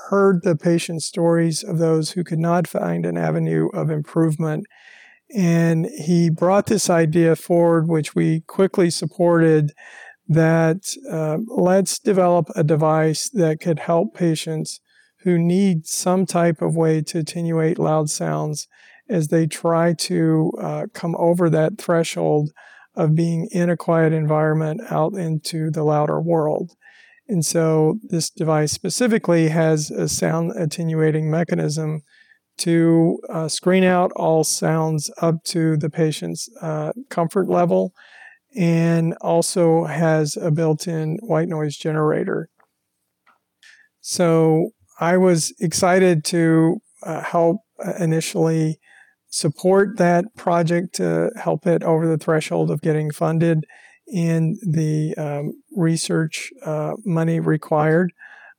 heard 0.09 0.43
the 0.45 0.55
patient 0.55 1.03
stories 1.03 1.65
of 1.65 1.79
those 1.79 2.13
who 2.13 2.23
could 2.23 2.39
not 2.39 2.69
find 2.69 3.05
an 3.05 3.17
avenue 3.17 3.71
of 3.75 3.91
improvement. 3.91 4.67
And 5.35 5.87
he 5.87 6.31
brought 6.31 6.67
this 6.67 6.89
idea 6.89 7.35
forward, 7.35 7.89
which 7.89 8.15
we 8.15 8.43
quickly 8.43 8.89
supported 8.89 9.73
that 10.29 10.95
uh, 11.11 11.39
let's 11.49 11.99
develop 11.99 12.51
a 12.55 12.63
device 12.63 13.29
that 13.31 13.59
could 13.59 13.81
help 13.81 14.15
patients 14.15 14.81
who 15.23 15.39
need 15.39 15.87
some 15.87 16.25
type 16.25 16.63
of 16.63 16.77
way 16.77 17.03
to 17.03 17.19
attenuate 17.19 17.81
loud 17.81 18.11
sounds 18.11 18.69
as 19.09 19.29
they 19.29 19.49
try 19.49 19.93
to 19.93 20.53
uh, 20.61 20.87
come 20.95 21.17
over 21.19 21.51
that 21.51 21.79
threshold 21.79 22.53
of 22.95 23.15
being 23.15 23.49
in 23.53 23.71
a 23.71 23.77
quiet 23.77 24.13
environment 24.13 24.81
out 24.91 25.15
into 25.15 25.71
the 25.71 25.83
louder 25.83 26.21
world. 26.21 26.73
And 27.29 27.45
so 27.45 27.99
this 28.03 28.29
device 28.31 28.73
specifically 28.73 29.49
has 29.49 29.91
a 29.91 30.09
sound 30.09 30.53
attenuating 30.57 31.31
mechanism 31.31 32.03
to 32.59 33.19
uh, 33.31 33.49
screen 33.49 33.85
out 33.85 34.13
all 34.17 34.45
sounds 34.45 35.11
up 35.21 35.43
to 35.45 35.77
the 35.77 35.89
patient's 35.89 36.49
uh, 36.61 36.93
comfort 37.09 37.49
level 37.49 37.95
and 38.55 39.15
also 39.21 39.85
has 39.85 40.37
a 40.37 40.51
built 40.51 40.87
in 40.87 41.19
white 41.23 41.49
noise 41.49 41.77
generator. 41.77 42.51
So 44.01 44.71
I 45.01 45.17
was 45.17 45.55
excited 45.59 46.25
to 46.27 46.83
uh, 47.03 47.23
help 47.23 47.63
uh, 47.85 47.95
initially 47.99 48.79
support 49.33 49.97
that 49.97 50.27
project 50.37 50.95
to 50.95 51.31
help 51.37 51.67
it 51.67 51.83
over 51.83 52.07
the 52.07 52.19
threshold 52.19 52.71
of 52.71 52.83
getting 52.83 53.11
funded 53.11 53.65
in 54.07 54.59
the 54.61 55.15
um, 55.17 55.55
research 55.75 56.51
uh, 56.67 56.93
money 57.07 57.41
required 57.41 58.13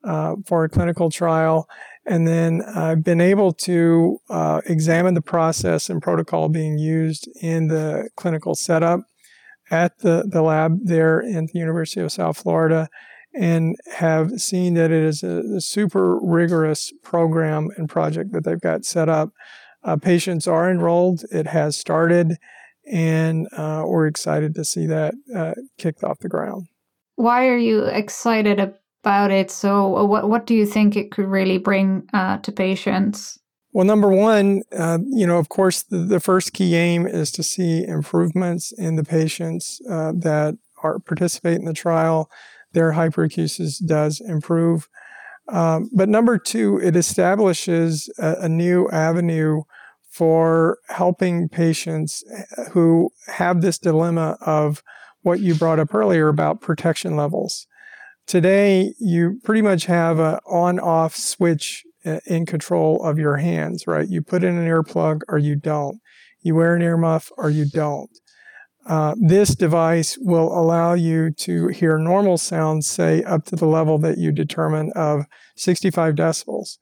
uh, 0.03 0.35
for 0.47 0.63
a 0.63 0.69
clinical 0.69 1.11
trial. 1.11 1.69
And 2.07 2.27
then 2.27 2.63
I've 2.63 3.03
been 3.03 3.21
able 3.21 3.53
to 3.53 4.17
uh, 4.31 4.61
examine 4.65 5.13
the 5.13 5.21
process 5.21 5.91
and 5.91 6.01
protocol 6.01 6.49
being 6.49 6.79
used 6.79 7.29
in 7.39 7.67
the 7.67 8.09
clinical 8.15 8.55
setup 8.55 9.01
at 9.69 9.99
the, 9.99 10.27
the 10.27 10.41
lab 10.41 10.79
there 10.83 11.19
in 11.19 11.45
the 11.53 11.59
University 11.59 12.01
of 12.01 12.11
South 12.11 12.37
Florida 12.37 12.89
and 13.35 13.75
have 13.95 14.41
seen 14.41 14.73
that 14.73 14.91
it 14.91 15.03
is 15.03 15.21
a, 15.21 15.43
a 15.57 15.61
super 15.61 16.19
rigorous 16.19 16.91
program 17.03 17.69
and 17.77 17.87
project 17.87 18.31
that 18.31 18.43
they've 18.43 18.59
got 18.59 18.85
set 18.85 19.07
up 19.07 19.29
uh, 19.83 19.97
patients 19.97 20.47
are 20.47 20.69
enrolled. 20.69 21.23
It 21.31 21.47
has 21.47 21.77
started, 21.77 22.37
and 22.89 23.47
uh, 23.55 23.83
we're 23.85 24.07
excited 24.07 24.55
to 24.55 24.65
see 24.65 24.85
that 24.87 25.13
uh, 25.35 25.53
kicked 25.77 26.03
off 26.03 26.19
the 26.19 26.29
ground. 26.29 26.67
Why 27.15 27.47
are 27.47 27.57
you 27.57 27.83
excited 27.83 28.59
about 28.59 29.31
it? 29.31 29.51
So, 29.51 29.97
uh, 29.97 30.03
what 30.05 30.29
what 30.29 30.45
do 30.45 30.55
you 30.55 30.65
think 30.65 30.95
it 30.95 31.11
could 31.11 31.27
really 31.27 31.57
bring 31.57 32.07
uh, 32.13 32.37
to 32.39 32.51
patients? 32.51 33.39
Well, 33.71 33.85
number 33.85 34.09
one, 34.09 34.61
uh, 34.77 34.99
you 35.07 35.25
know, 35.25 35.39
of 35.39 35.49
course, 35.49 35.81
the, 35.81 35.97
the, 35.97 36.19
first 36.19 36.53
key 36.53 36.75
aim 36.75 37.07
is 37.07 37.31
to 37.31 37.41
see 37.41 37.83
improvements 37.83 38.71
in 38.71 38.97
the 38.97 39.03
patients 39.03 39.79
that 39.87 40.59
are 40.83 40.99
participate 40.99 41.57
in 41.57 41.65
the 41.65 41.73
trial. 41.73 42.29
Their 42.73 42.91
hyperacusis 42.91 43.83
does 43.83 44.21
improve. 44.21 44.87
Um, 45.49 45.89
but 45.93 46.09
number 46.09 46.37
two, 46.37 46.79
it 46.81 46.95
establishes 46.95 48.09
a, 48.17 48.35
a, 48.41 48.49
new 48.49 48.89
avenue 48.89 49.63
for 50.13 50.77
helping 50.89 51.49
patients 51.49 52.23
eh, 52.31 52.69
who 52.71 53.09
have 53.25 53.61
this 53.61 53.79
dilemma 53.79 54.37
of 54.41 54.83
what 55.23 55.39
you 55.39 55.55
brought 55.55 55.79
up 55.79 55.95
earlier 55.95 56.27
about 56.27 56.61
protection 56.61 57.15
levels. 57.15 57.65
Today, 58.27 58.93
you 58.99 59.39
pretty 59.43 59.63
much 59.63 59.85
have 59.85 60.19
an 60.19 60.37
on 60.45 60.79
off 60.79 61.15
switch 61.15 61.83
eh, 62.05 62.19
in 62.27 62.45
control 62.45 63.03
of 63.03 63.17
your 63.17 63.37
hands, 63.37 63.87
right? 63.87 64.07
You 64.07 64.21
put 64.21 64.43
in 64.43 64.55
an 64.55 64.67
earplug 64.67 65.21
or 65.27 65.39
you 65.39 65.55
don't. 65.55 65.99
You 66.41 66.53
wear 66.55 66.75
an 66.75 66.83
earmuff 66.83 67.31
or 67.35 67.49
you 67.49 67.65
don't. 67.65 68.11
Uh, 68.85 69.15
this 69.19 69.55
device 69.55 70.17
will 70.19 70.47
allow 70.47 70.93
you 70.93 71.31
to 71.31 71.69
hear 71.69 71.97
normal 71.97 72.37
sounds, 72.37 72.85
say 72.85 73.23
up 73.23 73.45
to 73.45 73.55
the 73.55 73.65
level 73.65 73.97
that 73.97 74.19
you 74.19 74.31
determine 74.31 74.91
of 74.95 75.25
65 75.55 76.13
decibels. 76.13 76.77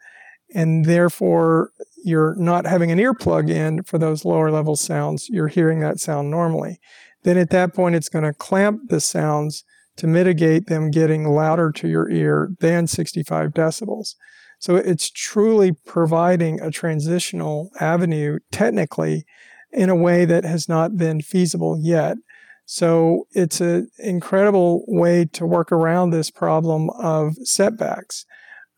And 0.53 0.83
therefore, 0.83 1.71
you're 2.03 2.35
not 2.35 2.65
having 2.65 2.91
an 2.91 2.99
earplug 2.99 3.49
in 3.49 3.83
for 3.83 3.97
those 3.97 4.25
lower 4.25 4.51
level 4.51 4.75
sounds. 4.75 5.29
You're 5.29 5.47
hearing 5.47 5.79
that 5.79 5.99
sound 5.99 6.29
normally. 6.29 6.79
Then 7.23 7.37
at 7.37 7.49
that 7.51 7.73
point, 7.73 7.95
it's 7.95 8.09
going 8.09 8.25
to 8.25 8.33
clamp 8.33 8.89
the 8.89 8.99
sounds 8.99 9.63
to 9.97 10.07
mitigate 10.07 10.67
them 10.67 10.89
getting 10.89 11.27
louder 11.27 11.71
to 11.73 11.87
your 11.87 12.09
ear 12.09 12.51
than 12.59 12.87
65 12.87 13.51
decibels. 13.51 14.15
So 14.59 14.75
it's 14.75 15.09
truly 15.09 15.71
providing 15.71 16.61
a 16.61 16.71
transitional 16.71 17.71
avenue 17.79 18.39
technically 18.51 19.25
in 19.71 19.89
a 19.89 19.95
way 19.95 20.25
that 20.25 20.43
has 20.43 20.69
not 20.69 20.97
been 20.97 21.21
feasible 21.21 21.77
yet. 21.79 22.17
So 22.65 23.27
it's 23.31 23.59
an 23.59 23.89
incredible 23.99 24.85
way 24.87 25.25
to 25.33 25.45
work 25.45 25.71
around 25.71 26.11
this 26.11 26.29
problem 26.31 26.89
of 26.91 27.35
setbacks. 27.43 28.25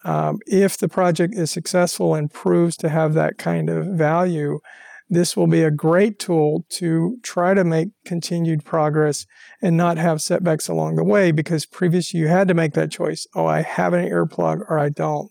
Um, 0.06 0.40
if 0.46 0.78
the 0.78 0.90
project 0.90 1.34
is 1.36 1.52
successful 1.52 2.14
and 2.16 2.32
proves 2.32 2.76
to 2.78 2.90
have 2.90 3.14
that 3.14 3.38
kind 3.38 3.70
of 3.70 3.86
value, 3.86 4.60
this 5.10 5.38
will 5.38 5.48
be 5.48 5.64
a 5.64 5.72
great 5.72 6.20
tool 6.20 6.66
to 6.70 7.18
try 7.24 7.54
to 7.54 7.64
make 7.64 7.90
continued 8.06 8.66
progress 8.66 9.26
and 9.62 9.78
not 9.78 9.98
have 9.98 10.22
setbacks 10.22 10.68
along 10.68 10.96
the 10.96 11.04
way 11.04 11.32
because 11.32 11.66
previously 11.66 12.20
you 12.20 12.28
had 12.28 12.48
to 12.48 12.54
make 12.54 12.74
that 12.74 12.92
choice. 12.92 13.28
Oh, 13.36 13.46
I 13.46 13.62
have 13.62 13.94
an 13.94 14.06
earplug 14.06 14.62
or 14.70 14.80
I 14.80 14.90
don't. 14.90 15.30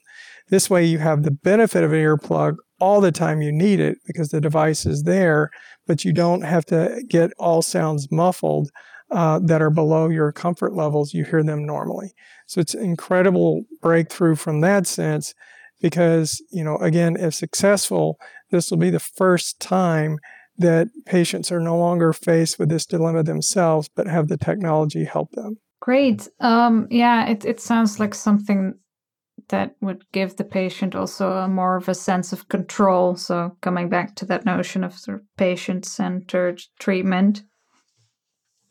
This 0.50 0.68
way 0.68 0.84
you 0.84 0.98
have 0.98 1.22
the 1.22 1.30
benefit 1.30 1.82
of 1.82 1.92
an 1.92 1.98
earplug 1.98 2.56
all 2.78 3.00
the 3.00 3.12
time 3.12 3.42
you 3.42 3.52
need 3.52 3.80
it 3.80 3.98
because 4.06 4.28
the 4.28 4.40
device 4.40 4.84
is 4.84 5.04
there, 5.04 5.50
but 5.86 6.04
you 6.04 6.12
don't 6.12 6.42
have 6.42 6.64
to 6.66 7.02
get 7.08 7.30
all 7.38 7.62
sounds 7.62 8.10
muffled 8.10 8.70
uh, 9.10 9.38
that 9.44 9.62
are 9.62 9.70
below 9.70 10.08
your 10.08 10.32
comfort 10.32 10.74
levels. 10.74 11.14
You 11.14 11.24
hear 11.24 11.42
them 11.42 11.66
normally. 11.66 12.12
So 12.52 12.60
it's 12.60 12.74
an 12.74 12.84
incredible 12.84 13.64
breakthrough 13.80 14.34
from 14.34 14.60
that 14.60 14.86
sense 14.86 15.32
because, 15.80 16.38
you 16.50 16.62
know, 16.62 16.76
again, 16.76 17.16
if 17.18 17.32
successful, 17.32 18.18
this 18.50 18.70
will 18.70 18.76
be 18.76 18.90
the 18.90 19.00
first 19.00 19.58
time 19.58 20.18
that 20.58 20.88
patients 21.06 21.50
are 21.50 21.60
no 21.60 21.78
longer 21.78 22.12
faced 22.12 22.58
with 22.58 22.68
this 22.68 22.84
dilemma 22.84 23.22
themselves, 23.22 23.88
but 23.96 24.06
have 24.06 24.28
the 24.28 24.36
technology 24.36 25.04
help 25.04 25.30
them. 25.32 25.56
Great. 25.80 26.28
Um, 26.40 26.88
yeah, 26.90 27.26
it, 27.26 27.46
it 27.46 27.58
sounds 27.58 27.98
like 27.98 28.14
something 28.14 28.74
that 29.48 29.74
would 29.80 30.04
give 30.12 30.36
the 30.36 30.44
patient 30.44 30.94
also 30.94 31.32
a 31.32 31.48
more 31.48 31.76
of 31.76 31.88
a 31.88 31.94
sense 31.94 32.34
of 32.34 32.48
control. 32.48 33.16
So, 33.16 33.56
coming 33.62 33.88
back 33.88 34.14
to 34.16 34.26
that 34.26 34.44
notion 34.44 34.84
of 34.84 34.92
sort 34.92 35.20
of 35.20 35.26
patient 35.38 35.86
centered 35.86 36.60
treatment. 36.78 37.44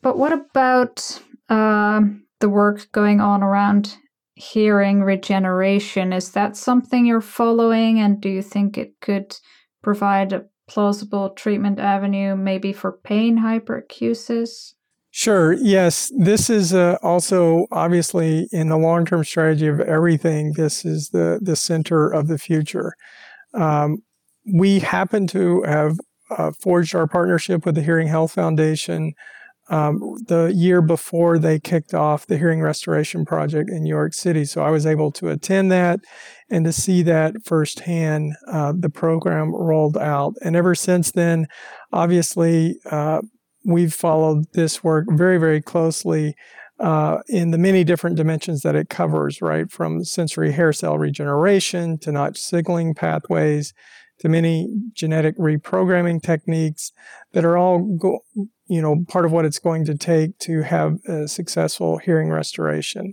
But 0.02 0.16
what 0.18 0.32
about 0.32 1.20
uh, 1.48 2.02
the 2.42 2.50
work 2.50 2.90
going 2.92 3.20
on 3.20 3.42
around 3.42 3.96
hearing 4.34 5.02
regeneration? 5.02 6.12
Is 6.12 6.32
that 6.32 6.56
something 6.56 7.06
you're 7.06 7.22
following? 7.22 8.00
And 8.00 8.20
do 8.20 8.28
you 8.28 8.42
think 8.42 8.76
it 8.76 9.00
could 9.00 9.36
provide 9.80 10.34
a 10.34 10.44
plausible 10.68 11.30
treatment 11.30 11.78
avenue, 11.78 12.36
maybe 12.36 12.72
for 12.72 12.98
pain 13.04 13.38
hyperacusis? 13.38 14.74
Sure. 15.10 15.52
Yes. 15.52 16.10
This 16.18 16.50
is 16.50 16.74
uh, 16.74 16.96
also 17.02 17.66
obviously 17.70 18.48
in 18.50 18.68
the 18.68 18.78
long 18.78 19.04
term 19.06 19.24
strategy 19.24 19.68
of 19.68 19.80
everything. 19.80 20.54
This 20.54 20.84
is 20.84 21.10
the, 21.10 21.38
the 21.40 21.56
center 21.56 22.10
of 22.10 22.26
the 22.26 22.38
future. 22.38 22.94
Um, 23.54 24.02
we 24.52 24.80
happen 24.80 25.26
to 25.28 25.62
have 25.62 25.98
uh, 26.36 26.50
forged 26.60 26.94
our 26.94 27.06
partnership 27.06 27.64
with 27.64 27.76
the 27.76 27.82
Hearing 27.82 28.08
Health 28.08 28.32
Foundation 28.32 29.12
um, 29.72 29.98
the 30.28 30.52
year 30.54 30.82
before 30.82 31.38
they 31.38 31.58
kicked 31.58 31.94
off 31.94 32.26
the 32.26 32.36
Hearing 32.36 32.60
Restoration 32.60 33.24
Project 33.24 33.70
in 33.70 33.84
New 33.84 33.88
York 33.88 34.12
City. 34.12 34.44
So 34.44 34.62
I 34.62 34.68
was 34.68 34.84
able 34.84 35.10
to 35.12 35.30
attend 35.30 35.72
that 35.72 36.00
and 36.50 36.66
to 36.66 36.72
see 36.72 37.02
that 37.04 37.36
firsthand, 37.42 38.34
uh, 38.46 38.74
the 38.76 38.90
program 38.90 39.54
rolled 39.54 39.96
out. 39.96 40.34
And 40.42 40.54
ever 40.56 40.74
since 40.74 41.12
then, 41.12 41.46
obviously, 41.90 42.76
uh, 42.90 43.22
we've 43.64 43.94
followed 43.94 44.44
this 44.52 44.84
work 44.84 45.06
very, 45.08 45.38
very 45.38 45.62
closely 45.62 46.34
uh, 46.78 47.20
in 47.28 47.50
the 47.50 47.58
many 47.58 47.82
different 47.82 48.16
dimensions 48.16 48.60
that 48.62 48.76
it 48.76 48.90
covers, 48.90 49.40
right? 49.40 49.70
From 49.70 50.04
sensory 50.04 50.52
hair 50.52 50.74
cell 50.74 50.98
regeneration 50.98 51.96
to 52.00 52.12
notch 52.12 52.38
signaling 52.38 52.94
pathways 52.94 53.72
to 54.18 54.28
many 54.28 54.68
genetic 54.92 55.36
reprogramming 55.38 56.22
techniques 56.22 56.92
that 57.32 57.44
are 57.44 57.56
all, 57.56 57.96
go, 57.96 58.18
you 58.72 58.80
know, 58.80 59.04
part 59.06 59.26
of 59.26 59.32
what 59.32 59.44
it's 59.44 59.58
going 59.58 59.84
to 59.84 59.94
take 59.94 60.38
to 60.38 60.62
have 60.62 60.96
a 61.06 61.28
successful 61.28 61.98
hearing 61.98 62.30
restoration. 62.30 63.12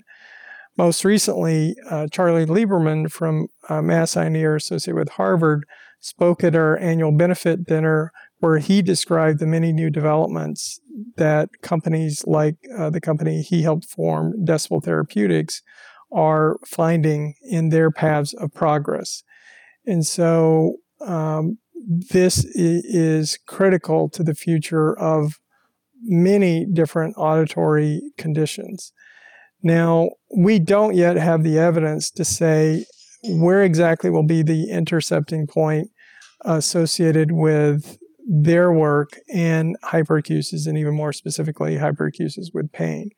Most 0.78 1.04
recently, 1.04 1.76
uh, 1.90 2.08
Charlie 2.08 2.46
Liberman 2.46 3.12
from 3.12 3.50
uh, 3.68 3.82
Mass 3.82 4.16
Eye 4.16 4.28
and 4.28 4.38
Ear 4.38 4.56
associated 4.56 4.98
with 4.98 5.10
Harvard 5.10 5.66
spoke 6.00 6.46
at 6.46 6.56
our 6.56 6.78
annual 6.78 7.12
benefit 7.12 7.66
dinner 7.66 8.14
where 8.38 8.60
he 8.60 8.82
described 8.82 9.40
the 9.40 9.46
many 9.46 9.74
new 9.74 9.90
developments 9.90 10.80
that 11.18 11.50
companies 11.62 12.24
like 12.26 12.56
uh, 12.78 12.90
the 12.90 13.02
company 13.02 13.42
he 13.42 13.62
helped 13.62 13.84
form, 13.84 14.34
Decibel 14.46 14.82
Therapeutics, 14.82 15.62
are 16.10 16.58
finding 16.66 17.34
in 17.44 17.68
their 17.68 17.92
paths 17.92 18.34
of 18.34 18.54
progress. 18.54 19.24
And 19.86 20.08
so 20.08 20.78
um, 21.06 21.58
this 21.86 22.46
is 22.46 23.38
critical 23.46 24.10
to 24.10 24.24
the 24.24 24.36
future 24.36 24.98
of 24.98 25.39
many 26.02 26.66
different 26.66 27.16
auditory 27.18 28.02
conditions. 28.18 28.92
Now, 29.62 30.12
we 30.36 30.60
don't 30.60 30.96
yet 30.96 31.18
have 31.18 31.44
the 31.44 31.60
evidence 31.60 32.10
to 32.12 32.24
say 32.24 32.86
where 33.24 33.64
exactly 33.64 34.10
will 34.10 34.26
be 34.26 34.42
the 34.42 34.70
intercepting 34.70 35.48
point 35.48 35.90
associated 36.46 37.32
with 37.32 37.98
their 38.26 38.72
work 38.72 39.20
and 39.34 39.76
hyperacusis, 39.84 40.68
and 40.68 40.78
even 40.78 40.96
more 40.96 41.12
specifically, 41.12 41.76
hyperacusis 41.76 42.54
with 42.54 42.72
pain. 42.72 43.10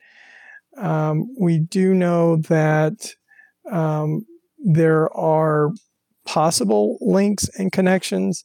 Um, 0.77 1.27
we 1.38 1.59
do 1.59 1.93
know 1.93 2.38
that 2.38 3.13
um, 3.69 4.25
there 4.57 5.13
are 5.15 5.71
possible 6.25 6.97
links 7.01 7.49
and 7.59 7.71
connections, 7.71 8.43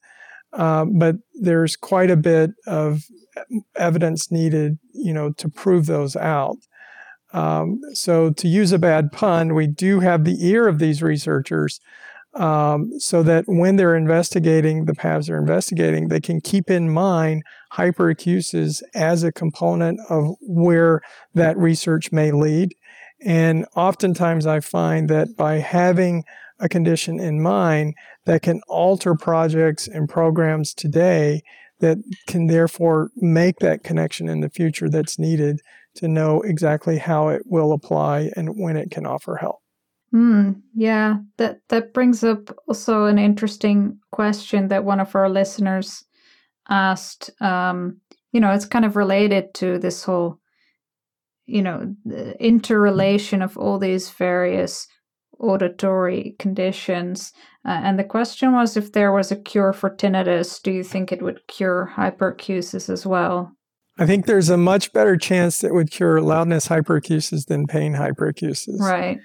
uh, 0.56 0.86
but 0.86 1.16
there's 1.34 1.76
quite 1.76 2.10
a 2.10 2.16
bit 2.16 2.50
of 2.66 3.02
evidence 3.76 4.30
needed, 4.30 4.78
you 4.92 5.12
know, 5.12 5.32
to 5.32 5.48
prove 5.48 5.86
those 5.86 6.16
out. 6.16 6.56
Um, 7.32 7.80
so, 7.92 8.30
to 8.30 8.48
use 8.48 8.72
a 8.72 8.78
bad 8.78 9.12
pun, 9.12 9.54
we 9.54 9.66
do 9.66 10.00
have 10.00 10.24
the 10.24 10.46
ear 10.46 10.66
of 10.66 10.78
these 10.78 11.02
researchers 11.02 11.80
um, 12.34 12.90
so 12.98 13.22
that 13.22 13.44
when 13.46 13.76
they're 13.76 13.96
investigating 13.96 14.84
the 14.84 14.94
paths 14.94 15.26
they're 15.26 15.38
investigating, 15.38 16.08
they 16.08 16.20
can 16.20 16.40
keep 16.40 16.70
in 16.70 16.88
mind 16.88 17.42
hyperacusis 17.72 18.82
as 18.94 19.22
a 19.22 19.32
component 19.32 20.00
of 20.08 20.36
where 20.40 21.02
that 21.34 21.56
research 21.56 22.12
may 22.12 22.32
lead. 22.32 22.74
And 23.24 23.66
oftentimes 23.74 24.46
I 24.46 24.60
find 24.60 25.08
that 25.08 25.36
by 25.36 25.56
having 25.56 26.24
a 26.60 26.68
condition 26.68 27.20
in 27.20 27.42
mind 27.42 27.94
that 28.24 28.42
can 28.42 28.60
alter 28.68 29.14
projects 29.14 29.86
and 29.86 30.08
programs 30.08 30.72
today 30.72 31.42
that 31.80 31.98
can 32.26 32.46
therefore 32.46 33.10
make 33.16 33.58
that 33.58 33.84
connection 33.84 34.28
in 34.28 34.40
the 34.40 34.48
future 34.48 34.88
that's 34.88 35.18
needed 35.18 35.60
to 35.94 36.08
know 36.08 36.40
exactly 36.42 36.98
how 36.98 37.28
it 37.28 37.42
will 37.46 37.72
apply 37.72 38.30
and 38.36 38.50
when 38.56 38.76
it 38.76 38.90
can 38.90 39.06
offer 39.06 39.36
help. 39.36 39.58
Mm, 40.14 40.62
yeah, 40.74 41.16
that 41.36 41.60
that 41.68 41.92
brings 41.92 42.22
up 42.22 42.56
also 42.68 43.06
an 43.06 43.18
interesting 43.18 43.98
question 44.12 44.68
that 44.68 44.84
one 44.84 45.00
of 45.00 45.14
our 45.14 45.28
listeners 45.28 46.04
asked. 46.68 47.30
Um, 47.40 48.00
you 48.32 48.40
know, 48.40 48.52
it's 48.52 48.66
kind 48.66 48.84
of 48.84 48.96
related 48.96 49.52
to 49.54 49.78
this 49.78 50.04
whole, 50.04 50.38
you 51.46 51.62
know, 51.62 51.94
interrelation 52.38 53.42
of 53.42 53.58
all 53.58 53.78
these 53.78 54.10
various 54.10 54.86
auditory 55.38 56.34
conditions. 56.38 57.32
Uh, 57.64 57.80
and 57.82 57.98
the 57.98 58.04
question 58.04 58.52
was 58.52 58.76
if 58.76 58.92
there 58.92 59.12
was 59.12 59.32
a 59.32 59.36
cure 59.36 59.72
for 59.72 59.90
tinnitus, 59.90 60.62
do 60.62 60.70
you 60.70 60.84
think 60.84 61.12
it 61.12 61.22
would 61.22 61.46
cure 61.48 61.92
hyperacusis 61.96 62.88
as 62.88 63.06
well? 63.06 63.52
I 63.98 64.06
think 64.06 64.26
there's 64.26 64.50
a 64.50 64.58
much 64.58 64.92
better 64.92 65.16
chance 65.16 65.60
that 65.60 65.72
would 65.72 65.90
cure 65.90 66.20
loudness 66.20 66.68
hyperacusis 66.68 67.46
than 67.46 67.66
pain 67.66 67.94
hyperacusis. 67.94 68.78
Right. 68.78 69.18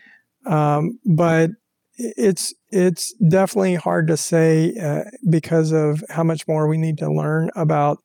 Um, 0.45 0.99
but 1.05 1.51
it's 1.97 2.53
it's 2.69 3.13
definitely 3.29 3.75
hard 3.75 4.07
to 4.07 4.17
say 4.17 4.73
uh, 4.81 5.03
because 5.29 5.71
of 5.71 6.03
how 6.09 6.23
much 6.23 6.47
more 6.47 6.67
we 6.67 6.77
need 6.77 6.97
to 6.99 7.11
learn 7.11 7.49
about 7.55 7.99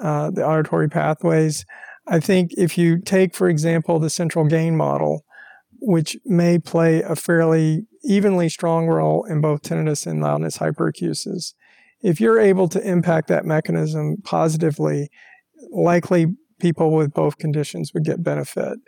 uh, 0.00 0.30
the 0.30 0.46
auditory 0.46 0.88
pathways. 0.88 1.64
I 2.06 2.20
think 2.20 2.52
if 2.56 2.78
you 2.78 3.00
take, 3.00 3.34
for 3.34 3.48
example, 3.48 3.98
the 3.98 4.10
central 4.10 4.46
gain 4.46 4.76
model, 4.76 5.24
which 5.86 6.16
may 6.24 6.58
play 6.58 7.02
a 7.02 7.16
fairly 7.16 7.86
evenly 8.02 8.48
strong 8.48 8.86
role 8.86 9.24
in 9.24 9.40
both 9.40 9.62
tinnitus 9.62 10.06
and 10.06 10.22
loudness 10.22 10.58
hyperacusis, 10.58 11.54
if 12.02 12.20
you're 12.20 12.40
able 12.40 12.68
to 12.68 12.86
impact 12.86 13.28
that 13.28 13.44
mechanism 13.44 14.16
positively, 14.24 15.08
likely 15.70 16.26
people 16.60 16.92
with 16.92 17.12
both 17.12 17.38
conditions 17.38 17.92
would 17.94 18.04
get 18.04 18.22
benefit 18.22 18.78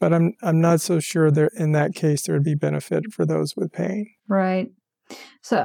but 0.00 0.12
I'm 0.12 0.34
I'm 0.42 0.60
not 0.60 0.80
so 0.80 1.00
sure 1.00 1.30
that 1.30 1.52
in 1.56 1.72
that 1.72 1.94
case 1.94 2.22
there 2.22 2.34
would 2.34 2.44
be 2.44 2.54
benefit 2.54 3.12
for 3.12 3.24
those 3.24 3.54
with 3.56 3.72
pain. 3.72 4.06
Right. 4.28 4.68
So, 5.42 5.56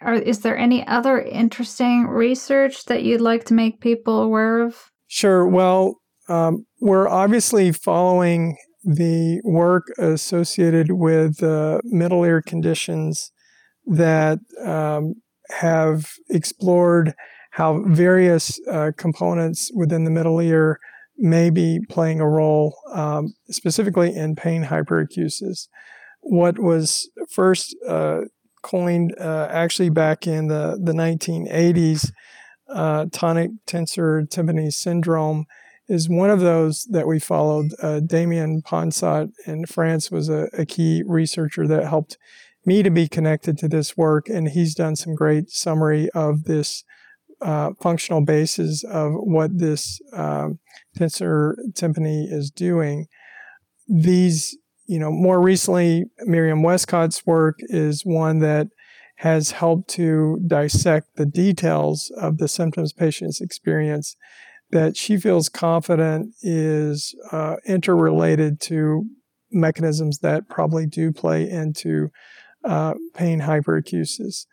are, 0.00 0.14
is 0.14 0.40
there 0.40 0.56
any 0.56 0.86
other 0.86 1.20
interesting 1.20 2.06
research 2.06 2.86
that 2.86 3.02
you'd 3.02 3.20
like 3.20 3.44
to 3.44 3.54
make 3.54 3.80
people 3.80 4.20
aware 4.20 4.60
of? 4.60 4.90
Sure. 5.08 5.46
Well, 5.46 6.00
um, 6.28 6.66
we're 6.80 7.08
obviously 7.08 7.72
following 7.72 8.56
the 8.82 9.40
work 9.44 9.88
associated 9.98 10.92
with 10.92 11.42
uh, 11.42 11.80
middle 11.84 12.24
ear 12.24 12.42
conditions 12.42 13.32
that 13.86 14.38
um, 14.64 15.14
have 15.50 16.12
explored 16.28 17.14
how 17.52 17.82
various 17.86 18.60
uh, 18.70 18.92
components 18.96 19.70
within 19.74 20.04
the 20.04 20.10
middle 20.10 20.40
ear 20.40 20.78
may 21.18 21.50
be 21.50 21.80
playing 21.88 22.20
a 22.20 22.28
role 22.28 22.76
um, 22.92 23.34
specifically 23.50 24.14
in 24.14 24.34
pain 24.34 24.64
hyperacusis. 24.64 25.68
What 26.20 26.58
was 26.58 27.10
first 27.28 27.76
uh, 27.86 28.22
coined 28.62 29.14
uh, 29.20 29.48
actually 29.50 29.90
back 29.90 30.26
in 30.26 30.48
the, 30.48 30.78
the 30.82 30.92
1980s, 30.92 32.10
uh, 32.68 33.06
tonic 33.12 33.50
tensor 33.66 34.26
tympani 34.28 34.72
syndrome, 34.72 35.46
is 35.90 36.08
one 36.08 36.30
of 36.30 36.38
those 36.38 36.84
that 36.84 37.08
we 37.08 37.18
followed. 37.18 37.72
Uh, 37.82 37.98
Damien 37.98 38.62
Ponsot 38.62 39.32
in 39.44 39.66
France 39.66 40.08
was 40.08 40.28
a, 40.28 40.48
a, 40.56 40.64
key 40.64 41.02
researcher 41.04 41.66
that 41.66 41.84
helped 41.84 42.16
me 42.64 42.84
to 42.84 42.90
be 42.90 43.08
connected 43.08 43.58
to 43.58 43.66
this 43.66 43.96
work, 43.96 44.28
and 44.28 44.50
he's 44.50 44.72
done 44.72 44.94
some 44.94 45.16
great 45.16 45.50
summary 45.50 46.08
of 46.10 46.44
this 46.44 46.84
uh, 47.42 47.70
functional 47.80 48.20
basis 48.20 48.84
of 48.84 49.14
what 49.14 49.58
this 49.58 50.00
um, 50.12 50.60
tensor 50.96 51.54
tympani 51.72 52.30
is 52.30 52.52
doing. 52.52 53.06
These, 53.88 54.56
you 54.86 55.00
know, 55.00 55.10
more 55.10 55.40
recently, 55.40 56.04
Myriam 56.24 56.62
Westcott's 56.62 57.26
work 57.26 57.56
is 57.62 58.06
one 58.06 58.38
that 58.38 58.68
has 59.16 59.50
helped 59.50 59.88
to 59.88 60.40
dissect 60.46 61.16
the 61.16 61.26
details 61.26 62.12
of 62.16 62.38
the 62.38 62.46
symptoms 62.46 62.92
patients 62.92 63.40
experience 63.40 64.16
that 64.72 64.96
she 64.96 65.16
feels 65.16 65.48
confident 65.48 66.34
is 66.42 67.14
uh, 67.32 67.56
interrelated 67.66 68.60
to 68.60 69.04
mechanisms 69.50 70.18
that 70.20 70.48
probably 70.48 70.86
do 70.86 71.12
play 71.12 71.48
into 71.48 72.08
uh, 72.64 72.94
pain 73.14 73.40
hyperacusis. 73.40 74.46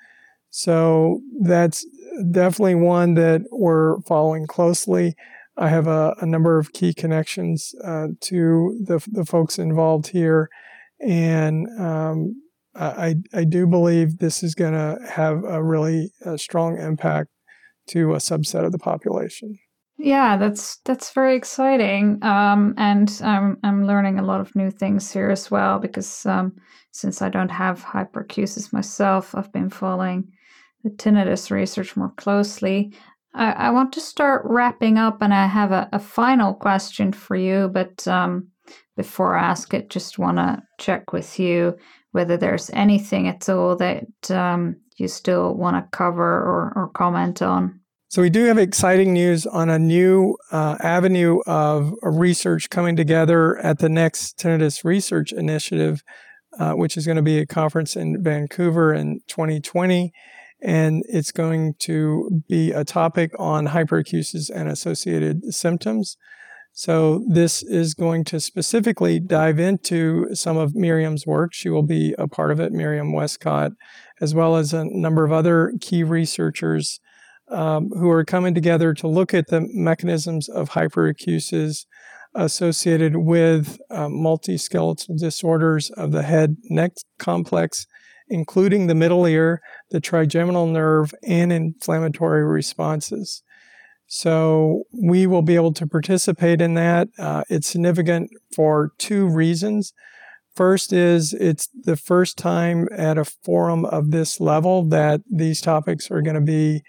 So 0.49 1.21
that's 1.41 1.85
definitely 2.31 2.75
one 2.75 3.13
that 3.15 3.41
we're 3.51 4.01
following 4.01 4.47
closely. 4.47 5.15
I 5.57 5.69
have 5.69 5.87
a, 5.87 6.15
a 6.19 6.25
number 6.25 6.57
of 6.57 6.73
key 6.73 6.93
connections 6.93 7.73
uh, 7.83 8.07
to 8.21 8.79
the, 8.83 9.05
the 9.11 9.25
folks 9.25 9.59
involved 9.59 10.07
here, 10.07 10.49
and 10.99 11.67
um, 11.79 12.41
I, 12.75 13.15
I 13.33 13.43
do 13.43 13.65
believe 13.65 14.17
this 14.17 14.43
is 14.43 14.53
going 14.53 14.73
to 14.73 14.99
have 15.09 15.43
a 15.43 15.63
really 15.63 16.11
a 16.23 16.37
strong 16.37 16.77
impact 16.77 17.29
to 17.89 18.13
a 18.13 18.17
subset 18.17 18.65
of 18.65 18.71
the 18.71 18.79
population. 18.79 19.57
Yeah, 19.99 20.37
that's 20.37 20.77
that's 20.85 21.11
very 21.11 21.35
exciting, 21.35 22.23
um, 22.23 22.75
and 22.77 23.19
I'm 23.23 23.57
I'm 23.63 23.87
learning 23.87 24.19
a 24.19 24.23
lot 24.23 24.41
of 24.41 24.55
new 24.55 24.69
things 24.69 25.11
here 25.11 25.31
as 25.31 25.49
well 25.49 25.79
because 25.79 26.23
um, 26.27 26.55
since 26.91 27.21
I 27.23 27.29
don't 27.29 27.49
have 27.49 27.83
hyperacusis 27.83 28.71
myself, 28.71 29.33
I've 29.33 29.51
been 29.51 29.71
following 29.71 30.31
the 30.83 30.91
tinnitus 30.91 31.49
research 31.49 31.97
more 31.97 32.13
closely. 32.17 32.93
I, 33.33 33.51
I 33.53 33.69
want 33.71 33.91
to 33.93 34.01
start 34.01 34.43
wrapping 34.45 34.99
up, 34.99 35.21
and 35.21 35.33
I 35.33 35.47
have 35.47 35.71
a, 35.71 35.89
a 35.91 35.99
final 35.99 36.53
question 36.53 37.11
for 37.11 37.35
you. 37.35 37.67
But 37.73 38.07
um, 38.07 38.49
before 38.95 39.35
I 39.35 39.45
ask 39.45 39.73
it, 39.73 39.89
just 39.89 40.19
want 40.19 40.37
to 40.37 40.61
check 40.79 41.11
with 41.11 41.39
you 41.39 41.75
whether 42.11 42.37
there's 42.37 42.69
anything 42.71 43.27
at 43.27 43.49
all 43.49 43.75
that 43.77 44.05
um, 44.29 44.75
you 44.97 45.07
still 45.07 45.55
want 45.55 45.75
to 45.75 45.97
cover 45.97 46.23
or, 46.23 46.73
or 46.75 46.91
comment 46.93 47.41
on. 47.41 47.79
So, 48.09 48.21
we 48.21 48.29
do 48.29 48.45
have 48.45 48.57
exciting 48.57 49.13
news 49.13 49.45
on 49.45 49.69
a 49.69 49.77
new 49.77 50.37
uh, 50.51 50.77
avenue 50.79 51.39
of 51.45 51.93
research 52.01 52.69
coming 52.69 52.95
together 52.95 53.57
at 53.57 53.79
the 53.79 53.89
next 53.89 54.37
Tinnitus 54.37 54.83
Research 54.83 55.33
Initiative, 55.33 56.03
uh, 56.57 56.73
which 56.73 56.95
is 56.95 57.05
going 57.05 57.17
to 57.17 57.21
be 57.21 57.39
a 57.39 57.45
conference 57.45 57.95
in 57.95 58.23
Vancouver 58.23 58.93
in 58.93 59.21
2020 59.27 60.13
and 60.61 61.03
it's 61.07 61.31
going 61.31 61.75
to 61.79 62.43
be 62.47 62.71
a 62.71 62.83
topic 62.83 63.31
on 63.37 63.67
hyperacusis 63.67 64.49
and 64.53 64.67
associated 64.67 65.53
symptoms. 65.53 66.17
So 66.73 67.23
this 67.27 67.63
is 67.63 67.93
going 67.93 68.23
to 68.25 68.39
specifically 68.39 69.19
dive 69.19 69.59
into 69.59 70.33
some 70.35 70.57
of 70.57 70.73
Myriam's 70.73 71.25
work. 71.25 71.53
She 71.53 71.69
will 71.69 71.83
be 71.83 72.13
a 72.17 72.27
part 72.27 72.51
of 72.51 72.59
it, 72.59 72.71
Myriam 72.71 73.13
Westcott, 73.13 73.71
as 74.21 74.35
well 74.35 74.55
as 74.55 74.73
a 74.73 74.85
number 74.85 75.23
of 75.23 75.31
other 75.31 75.73
key 75.81 76.03
researchers 76.03 76.99
um, 77.49 77.89
who 77.91 78.09
are 78.09 78.25
coming 78.25 78.53
together 78.53 78.93
to 78.93 79.07
look 79.07 79.33
at 79.33 79.47
the 79.47 79.67
mechanisms 79.73 80.49
of 80.49 80.71
hyperacusis 80.71 81.85
associated 82.35 83.17
with 83.17 83.79
uh, 83.89 84.07
musculoskeletal 84.07 85.17
disorders 85.17 85.89
of 85.91 86.11
the 86.11 86.23
head 86.23 86.57
neck 86.69 86.91
complex 87.17 87.87
including 88.29 88.87
the 88.87 88.95
middle 88.95 89.25
ear, 89.25 89.61
the 89.91 89.99
trigeminal 89.99 90.67
nerve, 90.67 91.13
and 91.23 91.51
inflammatory 91.51 92.45
responses. 92.45 93.43
So 94.07 94.83
we 94.91 95.27
will 95.27 95.41
be 95.41 95.55
able 95.55 95.73
to 95.73 95.87
participate 95.87 96.61
in 96.61 96.75
that. 96.75 97.09
Uh, 97.19 97.43
it's 97.49 97.67
significant 97.67 98.29
for 98.55 98.91
two 98.97 99.27
reasons. 99.27 99.93
First 100.55 100.93
is 100.93 101.33
it's 101.33 101.69
the 101.83 101.97
first 101.97 102.37
time 102.37 102.87
at 102.91 103.17
a 103.17 103.25
forum 103.25 103.85
of 103.85 104.11
this 104.11 104.39
level 104.39 104.83
that 104.85 105.21
these 105.29 105.61
topics 105.61 106.09
are 106.09 106.21
going 106.21 106.35
to 106.35 106.41
be 106.41 106.83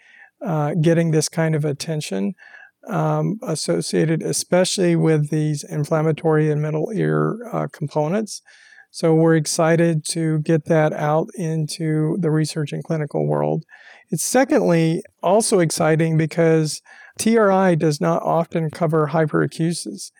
uh, 0.44 0.74
getting 0.80 1.10
this 1.10 1.28
kind 1.28 1.54
of 1.54 1.64
attention 1.64 2.34
um, 2.88 3.38
associated, 3.42 4.22
especially 4.22 4.96
with 4.96 5.30
these 5.30 5.64
inflammatory 5.64 6.50
and 6.50 6.62
middle 6.62 6.90
ear 6.94 7.38
uh, 7.52 7.66
components. 7.72 8.42
So 8.90 9.14
we're 9.14 9.36
excited 9.36 10.04
to 10.10 10.38
get 10.40 10.64
that 10.66 10.92
out 10.92 11.28
into 11.34 12.16
the 12.20 12.30
research 12.30 12.72
and 12.72 12.82
clinical 12.82 13.26
world. 13.26 13.64
It's 14.10 14.24
secondly 14.24 15.02
also 15.22 15.58
exciting 15.58 16.16
because 16.16 16.80
TRI 17.18 17.74
does 17.74 18.00
not 18.00 18.22
often 18.22 18.70
cover 18.70 19.08
hyperacusis. 19.08 20.10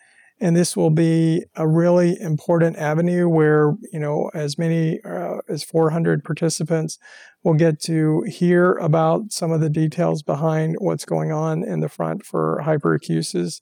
And 0.41 0.55
this 0.55 0.77
will 0.77 0.89
be 0.89 1.43
a 1.55 1.67
really 1.67 2.19
important 2.19 2.77
avenue 2.77 3.27
where, 3.27 3.75
you 3.91 3.99
know, 3.99 4.31
as 4.33 4.57
many 4.57 4.99
uh, 5.03 5.37
as 5.49 5.63
400 5.63 6.23
participants 6.23 6.97
will 7.43 7.55
get 7.55 7.81
to 7.81 8.23
hear 8.27 8.73
about 8.73 9.31
some 9.31 9.51
of 9.51 9.59
the 9.59 9.69
details 9.69 10.23
behind 10.23 10.75
what's 10.79 11.05
going 11.05 11.31
on 11.31 11.63
in 11.63 11.81
the 11.81 11.89
front 11.89 12.25
for 12.25 12.61
hyperacusis. 12.63 13.59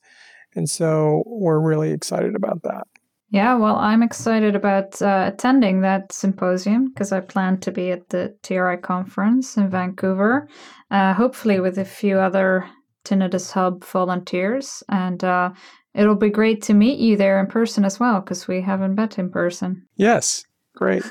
And 0.54 0.70
so 0.70 1.24
we're 1.26 1.60
really 1.60 1.90
excited 1.90 2.34
about 2.36 2.62
that. 2.62 2.86
Yeah, 3.30 3.56
well, 3.56 3.76
I'm 3.76 4.02
excited 4.02 4.56
about 4.56 5.02
uh, 5.02 5.30
attending 5.32 5.82
that 5.82 6.12
symposium 6.12 6.88
because 6.88 7.12
I 7.12 7.20
plan 7.20 7.58
to 7.60 7.70
be 7.70 7.90
at 7.90 8.08
the 8.08 8.34
TRI 8.42 8.76
conference 8.78 9.58
in 9.58 9.68
Vancouver, 9.68 10.48
uh, 10.90 11.12
hopefully 11.12 11.60
with 11.60 11.76
a 11.76 11.84
few 11.84 12.18
other 12.18 12.66
Tinnitus 13.04 13.52
Hub 13.52 13.84
volunteers. 13.84 14.82
And 14.88 15.22
uh, 15.22 15.50
it'll 15.94 16.14
be 16.14 16.30
great 16.30 16.62
to 16.62 16.74
meet 16.74 16.98
you 16.98 17.16
there 17.16 17.40
in 17.40 17.46
person 17.46 17.84
as 17.84 17.98
well 17.98 18.20
because 18.20 18.48
we 18.48 18.60
haven't 18.60 18.94
met 18.94 19.18
in 19.18 19.30
person. 19.30 19.86
Yes, 19.96 20.44
great. 20.76 21.02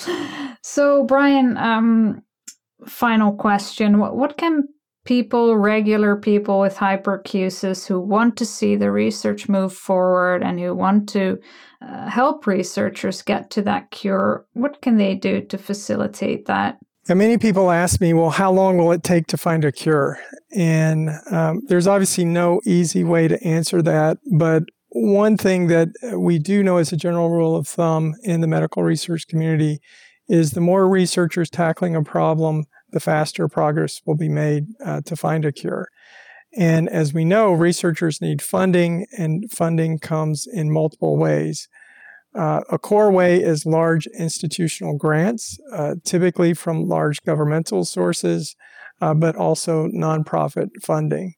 so, 0.62 1.04
Bryan, 1.04 1.56
um, 1.56 2.22
final 2.86 3.32
question 3.32 3.98
what, 3.98 4.16
what 4.16 4.36
can 4.36 4.68
people, 5.06 5.56
regular 5.56 6.16
people 6.16 6.60
with 6.60 6.76
hyperacusis 6.76 7.86
who 7.86 7.98
want 7.98 8.36
to 8.36 8.44
see 8.44 8.76
the 8.76 8.90
research 8.90 9.48
move 9.48 9.72
forward 9.72 10.42
and 10.42 10.60
who 10.60 10.74
want 10.74 11.08
to 11.08 11.38
uh, 11.80 12.08
help 12.08 12.46
researchers 12.46 13.22
get 13.22 13.50
to 13.50 13.62
that 13.62 13.90
cure, 13.90 14.46
what 14.52 14.82
can 14.82 14.96
they 14.96 15.14
do 15.14 15.40
to 15.40 15.56
facilitate 15.56 16.46
that? 16.46 16.78
And 17.08 17.18
many 17.18 17.38
people 17.38 17.70
ask 17.70 18.00
me, 18.00 18.12
well, 18.14 18.30
how 18.30 18.50
long 18.50 18.78
will 18.78 18.90
it 18.90 19.04
take 19.04 19.28
to 19.28 19.36
find 19.36 19.64
a 19.64 19.70
cure? 19.70 20.18
And 20.52 21.10
um, 21.30 21.62
there's 21.68 21.86
obviously 21.86 22.24
no 22.24 22.60
easy 22.64 23.04
way 23.04 23.28
to 23.28 23.42
answer 23.44 23.80
that. 23.82 24.18
But 24.36 24.64
one 24.90 25.36
thing 25.36 25.68
that 25.68 25.88
we 26.16 26.38
do 26.38 26.62
know 26.62 26.78
as 26.78 26.92
a 26.92 26.96
general 26.96 27.30
rule 27.30 27.54
of 27.54 27.68
thumb 27.68 28.14
in 28.24 28.40
the 28.40 28.48
medical 28.48 28.82
research 28.82 29.28
community 29.28 29.78
is 30.28 30.50
the 30.50 30.60
more 30.60 30.88
researchers 30.88 31.48
tackling 31.48 31.94
a 31.94 32.02
problem, 32.02 32.64
the 32.90 33.00
faster 33.00 33.46
progress 33.46 34.00
will 34.04 34.16
be 34.16 34.28
made 34.28 34.66
uh, 34.84 35.00
to 35.02 35.14
find 35.14 35.44
a 35.44 35.52
cure. 35.52 35.88
And 36.56 36.88
as 36.88 37.12
we 37.12 37.24
know, 37.24 37.52
researchers 37.52 38.20
need 38.20 38.40
funding, 38.40 39.06
and 39.16 39.50
funding 39.52 39.98
comes 39.98 40.46
in 40.50 40.72
multiple 40.72 41.16
ways. 41.16 41.68
Uh, 42.36 42.60
a 42.70 42.78
core 42.78 43.10
way 43.10 43.42
is 43.42 43.64
large 43.64 44.06
institutional 44.18 44.96
grants, 44.96 45.58
uh, 45.72 45.94
typically 46.04 46.52
from 46.52 46.86
large 46.86 47.22
governmental 47.22 47.84
sources, 47.84 48.54
uh, 49.00 49.14
but 49.14 49.36
also 49.36 49.86
nonprofit 49.88 50.68
funding. 50.82 51.34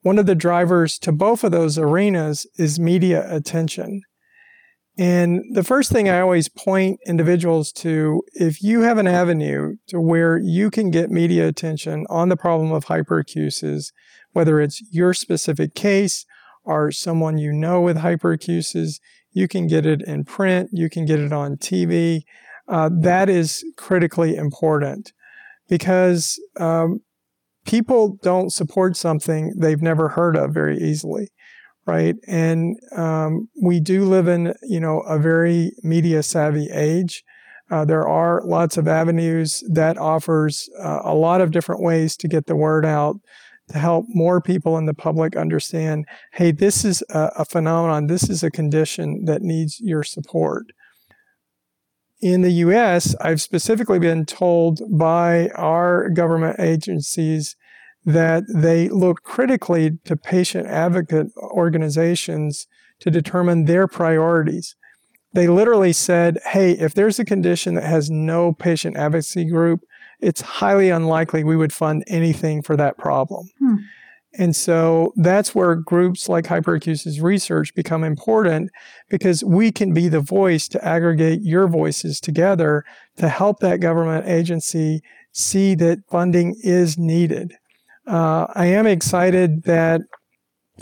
One 0.00 0.18
of 0.18 0.26
the 0.26 0.34
drivers 0.34 0.98
to 1.00 1.12
both 1.12 1.44
of 1.44 1.52
those 1.52 1.78
arenas 1.78 2.46
is 2.58 2.80
media 2.80 3.26
attention. 3.34 4.02
And 4.96 5.42
the 5.52 5.64
first 5.64 5.90
thing 5.90 6.08
I 6.08 6.20
always 6.20 6.48
point 6.48 7.00
individuals 7.06 7.72
to 7.72 8.22
if 8.32 8.62
you 8.62 8.82
have 8.82 8.96
an 8.96 9.08
avenue 9.08 9.76
to 9.88 10.00
where 10.00 10.38
you 10.38 10.70
can 10.70 10.90
get 10.90 11.10
media 11.10 11.48
attention 11.48 12.06
on 12.08 12.28
the 12.28 12.36
problem 12.36 12.70
of 12.70 12.86
hyperacusis, 12.86 13.92
whether 14.32 14.60
it's 14.60 14.82
your 14.92 15.12
specific 15.12 15.74
case 15.74 16.24
or 16.64 16.92
someone 16.92 17.38
you 17.38 17.52
know 17.52 17.80
with 17.80 17.98
hyperacusis, 17.98 19.00
you 19.34 19.46
can 19.46 19.66
get 19.66 19.84
it 19.84 20.00
in 20.02 20.24
print, 20.24 20.70
you 20.72 20.88
can 20.88 21.04
get 21.04 21.20
it 21.20 21.32
on 21.32 21.56
TV. 21.56 22.22
Uh, 22.66 22.88
that 22.90 23.28
is 23.28 23.62
critically 23.76 24.36
important 24.36 25.12
because 25.68 26.40
um, 26.58 27.00
people 27.66 28.18
don't 28.22 28.50
support 28.50 28.96
something 28.96 29.52
they've 29.58 29.82
never 29.82 30.08
heard 30.08 30.36
of 30.36 30.54
very 30.54 30.78
easily 30.78 31.28
right? 31.86 32.16
And 32.26 32.78
um, 32.96 33.48
we 33.62 33.80
do 33.80 34.04
live 34.04 34.28
in, 34.28 34.54
you 34.62 34.80
know, 34.80 35.00
a 35.00 35.18
very 35.18 35.72
media 35.82 36.22
savvy 36.22 36.70
age. 36.72 37.22
Uh, 37.70 37.84
there 37.84 38.06
are 38.06 38.42
lots 38.44 38.76
of 38.76 38.86
avenues 38.86 39.62
that 39.70 39.98
offers 39.98 40.68
uh, 40.82 41.00
a 41.04 41.14
lot 41.14 41.40
of 41.40 41.50
different 41.50 41.82
ways 41.82 42.16
to 42.18 42.28
get 42.28 42.46
the 42.46 42.56
word 42.56 42.84
out 42.84 43.16
to 43.70 43.78
help 43.78 44.06
more 44.08 44.40
people 44.40 44.76
in 44.76 44.86
the 44.86 44.94
public 44.94 45.36
understand, 45.36 46.06
hey, 46.32 46.52
this 46.52 46.84
is 46.84 47.02
a, 47.10 47.30
a 47.38 47.44
phenomenon, 47.44 48.06
this 48.06 48.28
is 48.28 48.42
a 48.42 48.50
condition 48.50 49.24
that 49.24 49.42
needs 49.42 49.80
your 49.80 50.02
support. 50.02 50.66
In 52.20 52.42
the 52.42 52.52
US, 52.52 53.14
I've 53.20 53.40
specifically 53.40 53.98
been 53.98 54.24
told 54.24 54.80
by 54.90 55.48
our 55.54 56.08
government 56.10 56.60
agencies 56.60 57.56
that 58.04 58.44
they 58.54 58.88
look 58.88 59.22
critically 59.22 59.98
to 60.04 60.16
patient 60.16 60.66
advocate 60.66 61.28
organizations 61.36 62.66
to 63.00 63.10
determine 63.10 63.64
their 63.64 63.88
priorities. 63.88 64.76
They 65.32 65.48
literally 65.48 65.92
said, 65.92 66.38
hey, 66.52 66.72
if 66.72 66.94
there's 66.94 67.18
a 67.18 67.24
condition 67.24 67.74
that 67.74 67.84
has 67.84 68.10
no 68.10 68.52
patient 68.52 68.96
advocacy 68.96 69.46
group, 69.46 69.80
it's 70.20 70.40
highly 70.40 70.90
unlikely 70.90 71.44
we 71.44 71.56
would 71.56 71.72
fund 71.72 72.04
anything 72.06 72.62
for 72.62 72.76
that 72.76 72.98
problem. 72.98 73.48
Hmm. 73.58 73.76
And 74.36 74.56
so 74.56 75.12
that's 75.16 75.54
where 75.54 75.76
groups 75.76 76.28
like 76.28 76.44
hyperacusis 76.44 77.22
research 77.22 77.74
become 77.74 78.02
important 78.02 78.70
because 79.08 79.44
we 79.44 79.70
can 79.70 79.94
be 79.94 80.08
the 80.08 80.20
voice 80.20 80.66
to 80.68 80.84
aggregate 80.84 81.42
your 81.42 81.68
voices 81.68 82.20
together 82.20 82.84
to 83.16 83.28
help 83.28 83.60
that 83.60 83.78
government 83.80 84.26
agency 84.26 85.02
see 85.32 85.74
that 85.76 85.98
funding 86.10 86.56
is 86.62 86.98
needed. 86.98 87.54
Uh, 88.06 88.46
I 88.54 88.66
am 88.66 88.86
excited 88.86 89.62
that 89.64 90.00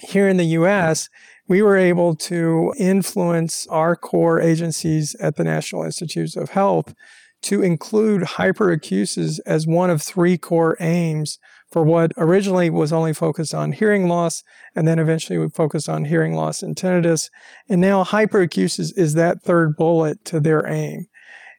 here 0.02 0.28
in 0.28 0.38
the 0.38 0.44
US, 0.44 1.10
we 1.46 1.60
were 1.60 1.76
able 1.76 2.14
to 2.14 2.72
influence 2.78 3.66
our 3.66 3.94
core 3.96 4.40
agencies 4.40 5.14
at 5.16 5.36
the 5.36 5.44
National 5.44 5.82
Institutes 5.82 6.36
of 6.36 6.50
Health 6.50 6.94
to 7.42 7.62
include 7.62 8.22
hyperacusis 8.22 9.40
as 9.46 9.66
one 9.66 9.90
of 9.90 10.02
three 10.02 10.38
core 10.38 10.76
aims 10.80 11.38
for 11.70 11.82
what 11.82 12.12
originally 12.16 12.70
was 12.70 12.92
only 12.92 13.12
focused 13.12 13.54
on 13.54 13.72
hearing 13.72 14.06
loss 14.06 14.44
and 14.76 14.86
then 14.86 14.98
eventually 14.98 15.38
would 15.38 15.54
focus 15.54 15.88
on 15.88 16.04
hearing 16.04 16.34
loss 16.34 16.62
and 16.62 16.76
tinnitus. 16.76 17.30
And 17.68 17.80
now 17.80 18.04
hyperacusis 18.04 18.96
is 18.96 19.14
that 19.14 19.42
third 19.42 19.76
bullet 19.76 20.24
to 20.26 20.38
their 20.38 20.66
aim. 20.66 21.06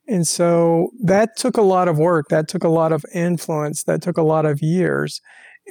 And 0.07 0.27
so 0.27 0.91
that 1.01 1.35
took 1.37 1.57
a 1.57 1.61
lot 1.61 1.87
of 1.87 1.97
work. 1.97 2.27
That 2.29 2.47
took 2.47 2.63
a 2.63 2.69
lot 2.69 2.91
of 2.91 3.05
influence. 3.13 3.83
That 3.83 4.01
took 4.01 4.17
a 4.17 4.23
lot 4.23 4.45
of 4.45 4.61
years. 4.61 5.21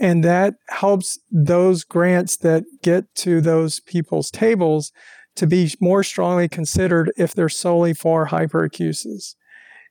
And 0.00 0.24
that 0.24 0.54
helps 0.70 1.18
those 1.30 1.84
grants 1.84 2.38
that 2.38 2.64
get 2.82 3.14
to 3.16 3.40
those 3.40 3.80
people's 3.80 4.30
tables 4.30 4.90
to 5.36 5.46
be 5.46 5.72
more 5.80 6.02
strongly 6.02 6.48
considered 6.48 7.12
if 7.16 7.34
they're 7.34 7.48
solely 7.48 7.94
for 7.94 8.26
hyperacusis. 8.26 9.34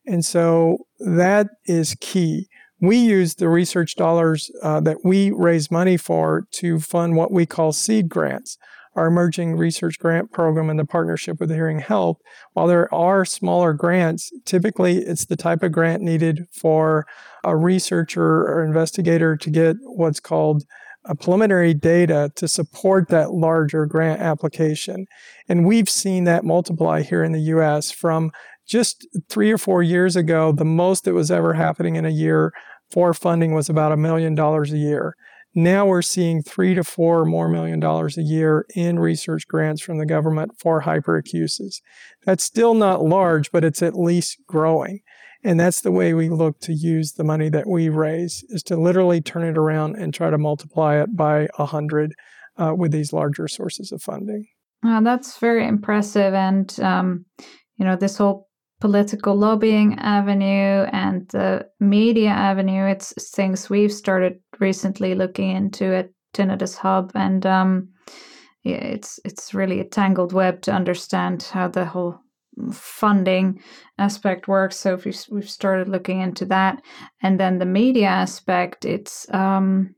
And 0.06 0.26
so 0.26 0.86
that 1.00 1.48
is 1.66 1.96
key. 2.00 2.48
We 2.80 2.98
use 2.98 3.36
the 3.36 3.50
research 3.50 3.96
dollars 3.96 4.50
uh, 4.64 4.80
that 4.82 5.06
we 5.06 5.32
raise 5.32 5.70
money 5.70 5.98
for 5.98 6.48
to 6.54 6.80
fund 6.80 7.16
what 7.16 7.32
we 7.32 7.46
call 7.46 7.74
seed 7.74 8.10
grants, 8.10 8.58
our 8.96 9.06
emerging 9.06 9.56
research 9.56 10.00
grant 10.00 10.32
program 10.32 10.70
in 10.70 10.78
the 10.78 10.86
partnership 10.86 11.40
with 11.40 11.52
Hearing 11.52 11.80
Health. 11.80 12.18
While 12.54 12.66
there 12.66 12.92
are 12.94 13.24
smaller 13.24 13.74
grants, 13.74 14.32
typically 14.46 14.98
it's 14.98 15.26
the 15.26 15.36
type 15.36 15.62
of 15.62 15.72
grant 15.72 16.02
needed 16.02 16.48
for 16.52 17.06
a 17.44 17.56
researcher 17.56 18.24
or 18.24 18.66
investigator 18.66 19.38
to 19.38 19.50
get 19.52 19.78
what's 19.84 20.20
called 20.20 20.64
a 21.06 21.16
preliminary 21.16 21.74
data 21.74 22.32
to 22.36 22.48
support 22.48 23.10
that 23.10 23.32
larger 23.32 23.86
grant 23.86 24.22
application. 24.22 25.08
And 25.48 25.66
we've 25.66 25.90
seen 25.90 26.26
that 26.26 26.46
multiply 26.46 27.02
here 27.02 27.24
in 27.24 27.32
the 27.32 27.42
US 27.42 27.92
from 27.92 28.32
just 28.68 29.08
three 29.30 29.52
or 29.52 29.58
four 29.58 29.84
years 29.84 30.16
ago, 30.16 30.52
the 30.52 30.66
most 30.66 31.04
that 31.06 31.14
was 31.14 31.32
ever 31.32 31.54
happening 31.54 31.96
in 31.96 32.06
a 32.06 32.10
year 32.10 32.54
for 32.90 33.14
funding 33.14 33.54
was 33.54 33.70
about 33.70 33.92
a 33.92 33.98
million 33.98 34.36
dollars 34.36 34.72
a 34.72 34.78
year. 34.78 35.16
Now 35.54 35.86
we're 35.86 36.02
seeing 36.02 36.42
three 36.42 36.74
to 36.76 36.84
four 36.84 37.26
more 37.26 37.50
million 37.50 37.80
dollars 37.80 38.18
a 38.18 38.22
year 38.22 38.66
in 38.74 39.00
research 39.00 39.48
grants 39.48 39.82
from 39.82 39.98
the 39.98 40.06
government 40.06 40.52
for 40.58 40.84
hyperacusis. 40.84 41.82
That's 42.26 42.44
still 42.44 42.74
not 42.74 43.04
large, 43.04 43.52
but 43.52 43.66
it's 43.66 43.82
at 43.82 44.00
least 44.00 44.38
growing. 44.48 45.00
And 45.44 45.60
that's 45.60 45.82
the 45.82 45.92
way 45.92 46.14
we 46.14 46.30
look 46.30 46.60
to 46.62 46.74
use 46.74 47.14
the 47.14 47.24
money 47.24 47.50
that 47.50 47.68
we 47.68 47.90
raise 47.90 48.46
is 48.50 48.64
to 48.64 48.78
literally 48.78 49.22
turn 49.22 49.44
it 49.44 49.58
around 49.58 49.96
and 49.96 50.14
try 50.14 50.30
to 50.30 50.38
multiply 50.38 51.02
it 51.02 51.16
by 51.16 51.48
a 51.58 51.66
hundred 51.66 52.14
uh, 52.58 52.74
with 52.78 52.92
these 52.92 53.12
larger 53.12 53.48
sources 53.48 53.92
of 53.92 54.02
funding. 54.02 54.48
Uh, 54.86 55.02
that's 55.02 55.38
very 55.40 55.68
impressive. 55.68 56.34
And, 56.34 56.80
um, 56.80 57.26
you 57.78 57.86
know, 57.86 57.96
this 57.96 58.18
whole 58.18 58.50
political 58.82 59.36
lobbying 59.36 59.98
avenue 60.00 60.86
and 60.92 61.30
the 61.30 61.68
media 61.80 62.30
avenue. 62.30 62.86
It's 62.86 63.14
things 63.32 63.70
we've 63.70 63.94
started 63.94 64.40
recently 64.60 65.16
looking 65.16 65.52
into 65.52 65.86
at 65.96 66.10
Tinnitus 66.34 66.76
Hub, 66.76 67.12
and 67.16 67.46
um, 67.46 67.90
yeah, 68.64 68.78
it's 68.78 69.20
it's 69.24 69.54
really 69.54 69.80
a 69.80 69.86
tangled 69.86 70.34
web 70.34 70.62
to 70.64 70.74
understand 70.74 71.44
how 71.44 71.68
the 71.68 71.86
whole 71.86 72.20
funding 72.74 73.62
aspect 73.98 74.48
works. 74.48 74.78
So 74.78 75.00
we've 75.06 75.26
we've 75.30 75.50
started 75.50 75.88
looking 75.88 76.20
into 76.20 76.46
that, 76.48 76.82
and 77.22 77.40
then 77.40 77.60
the 77.60 77.66
media 77.66 78.08
aspect. 78.08 78.84
It's 78.84 79.32
um, 79.34 79.96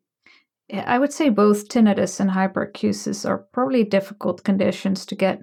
I 0.73 0.99
would 0.99 1.13
say 1.13 1.29
both 1.29 1.69
tinnitus 1.69 2.19
and 2.19 2.29
hyperacusis 2.29 3.27
are 3.27 3.45
probably 3.53 3.83
difficult 3.83 4.43
conditions 4.43 5.05
to 5.05 5.15
get 5.15 5.41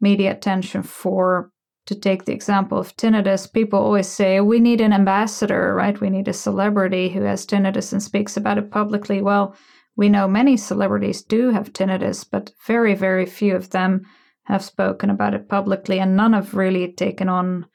media 0.00 0.30
attention 0.32 0.82
for 0.82 1.50
to 1.86 1.94
take 1.94 2.24
the 2.24 2.32
example 2.32 2.78
of 2.78 2.96
tinnitus, 2.96 3.52
people 3.52 3.78
always 3.78 4.08
say, 4.08 4.40
we 4.40 4.60
need 4.60 4.80
an 4.80 4.92
ambassador, 4.92 5.74
right? 5.74 6.00
We 6.00 6.10
need 6.10 6.28
a 6.28 6.32
celebrity 6.32 7.08
who 7.08 7.22
has 7.22 7.46
tinnitus 7.46 7.92
and 7.92 8.02
speaks 8.02 8.36
about 8.36 8.58
it 8.58 8.70
publicly. 8.70 9.22
Well, 9.22 9.56
we 9.96 10.08
know 10.08 10.28
many 10.28 10.56
celebrities 10.56 11.22
do 11.22 11.50
have 11.50 11.72
tinnitus, 11.72 12.24
but 12.28 12.52
very, 12.66 12.94
very 12.94 13.24
few 13.24 13.56
of 13.56 13.70
them 13.70 14.06
have 14.44 14.62
spoken 14.62 15.10
about 15.10 15.34
it 15.34 15.48
publicly, 15.48 15.98
and 15.98 16.16
none 16.16 16.32
have 16.32 16.54
really 16.54 16.92
taken 16.92 17.28
on 17.28 17.66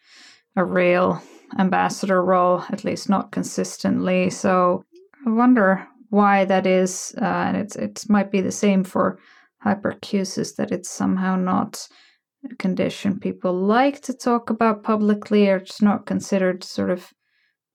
a 0.55 0.63
real 0.63 1.21
ambassador 1.57 2.23
role, 2.23 2.63
at 2.69 2.83
least 2.83 3.09
not 3.09 3.31
consistently. 3.31 4.29
So 4.29 4.85
I 5.25 5.31
wonder 5.31 5.88
why 6.09 6.45
that 6.45 6.67
is, 6.67 7.15
uh, 7.21 7.25
and 7.25 7.57
it's 7.57 7.75
it 7.75 8.05
might 8.09 8.31
be 8.31 8.41
the 8.41 8.51
same 8.51 8.83
for 8.83 9.17
hyperacusis 9.65 10.55
that 10.55 10.71
it's 10.71 10.89
somehow 10.89 11.35
not 11.35 11.88
condition 12.57 13.19
people 13.19 13.53
like 13.53 14.01
to 14.01 14.13
talk 14.13 14.49
about 14.49 14.84
publicly 14.84 15.47
or 15.47 15.57
it's 15.57 15.81
not 15.81 16.05
considered 16.05 16.63
sort 16.63 16.89
of 16.89 17.11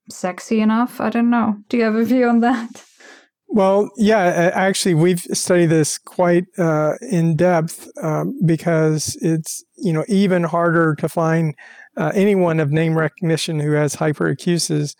sexy 0.09 0.61
enough. 0.61 0.99
I 0.99 1.09
don't 1.09 1.29
know. 1.29 1.57
Do 1.69 1.77
you 1.77 1.83
have 1.83 1.95
a 1.95 2.03
view 2.03 2.27
on 2.27 2.39
that? 2.41 2.83
Well, 3.49 3.89
yeah, 3.95 4.51
actually, 4.53 4.93
we've 4.93 5.21
studied 5.21 5.67
this 5.67 5.97
quite 5.97 6.45
uh, 6.57 6.95
in 7.01 7.37
depth 7.37 7.87
um, 8.03 8.37
because 8.45 9.17
it's 9.21 9.63
you 9.77 9.93
know 9.93 10.03
even 10.09 10.43
harder 10.43 10.95
to 10.95 11.07
find 11.07 11.55
uh, 11.95 12.11
anyone 12.13 12.59
of 12.59 12.71
name 12.71 12.97
recognition 12.97 13.59
who 13.59 13.71
has 13.71 13.95
hyperacusis. 13.95 14.95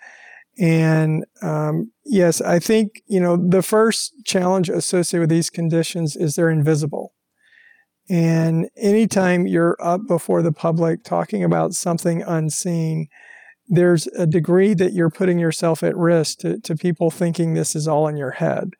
And 0.58 1.26
um, 1.42 1.92
yes, 2.06 2.40
I 2.40 2.60
think 2.60 3.02
you 3.06 3.20
know 3.20 3.36
the 3.36 3.62
first 3.62 4.14
challenge 4.26 4.70
associated 4.70 5.24
with 5.24 5.30
these 5.30 5.50
conditions 5.50 6.16
is 6.16 6.36
they're 6.36 6.50
invisible. 6.50 7.12
And 8.10 8.70
anytime 8.78 9.48
you're 9.48 9.78
up 9.82 10.08
before 10.08 10.42
the 10.42 10.54
public 10.54 11.04
talking 11.04 11.44
about 11.44 11.74
something 11.74 12.22
unseen, 12.22 13.10
there's 13.68 14.08
a 14.08 14.26
degree 14.26 14.74
that 14.74 14.94
you're 14.94 15.10
putting 15.10 15.40
yourself 15.40 15.84
at 15.84 15.98
risk 15.98 16.40
to, 16.40 16.60
to 16.62 16.76
people 16.76 17.12
thinking 17.12 17.54
this 17.54 17.76
is 17.76 17.88
all 17.88 18.08
in 18.08 18.16
your 18.16 18.32
head. 18.32 18.72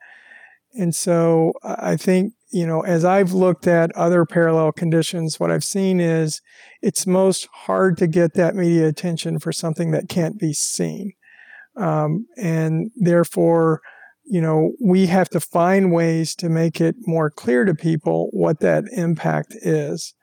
And 0.74 0.94
so 0.94 1.52
I 1.62 1.96
think, 1.96 2.32
you 2.50 2.66
know, 2.66 2.80
as 2.80 3.04
I've 3.04 3.32
looked 3.32 3.66
at 3.66 3.94
other 3.94 4.24
parallel 4.24 4.72
conditions, 4.72 5.38
what 5.38 5.50
I've 5.50 5.64
seen 5.64 6.00
is 6.00 6.40
it's 6.80 7.06
most 7.06 7.48
hard 7.52 7.98
to 7.98 8.06
get 8.06 8.34
that 8.34 8.54
media 8.54 8.88
attention 8.88 9.38
for 9.38 9.52
something 9.52 9.90
that 9.90 10.08
can't 10.08 10.38
be 10.38 10.54
seen. 10.54 11.12
Um, 11.76 12.26
and 12.36 12.90
therefore, 12.96 13.82
you 14.30 14.40
know, 14.40 14.72
we 14.80 15.06
have 15.06 15.28
to 15.30 15.40
find 15.40 15.92
ways 15.92 16.34
to 16.36 16.48
make 16.48 16.80
it 16.80 16.96
more 17.06 17.30
clear 17.30 17.64
to 17.64 17.74
people 17.74 18.28
what 18.32 18.60
that 18.60 18.84
impact 18.92 19.54
is. 19.62 20.14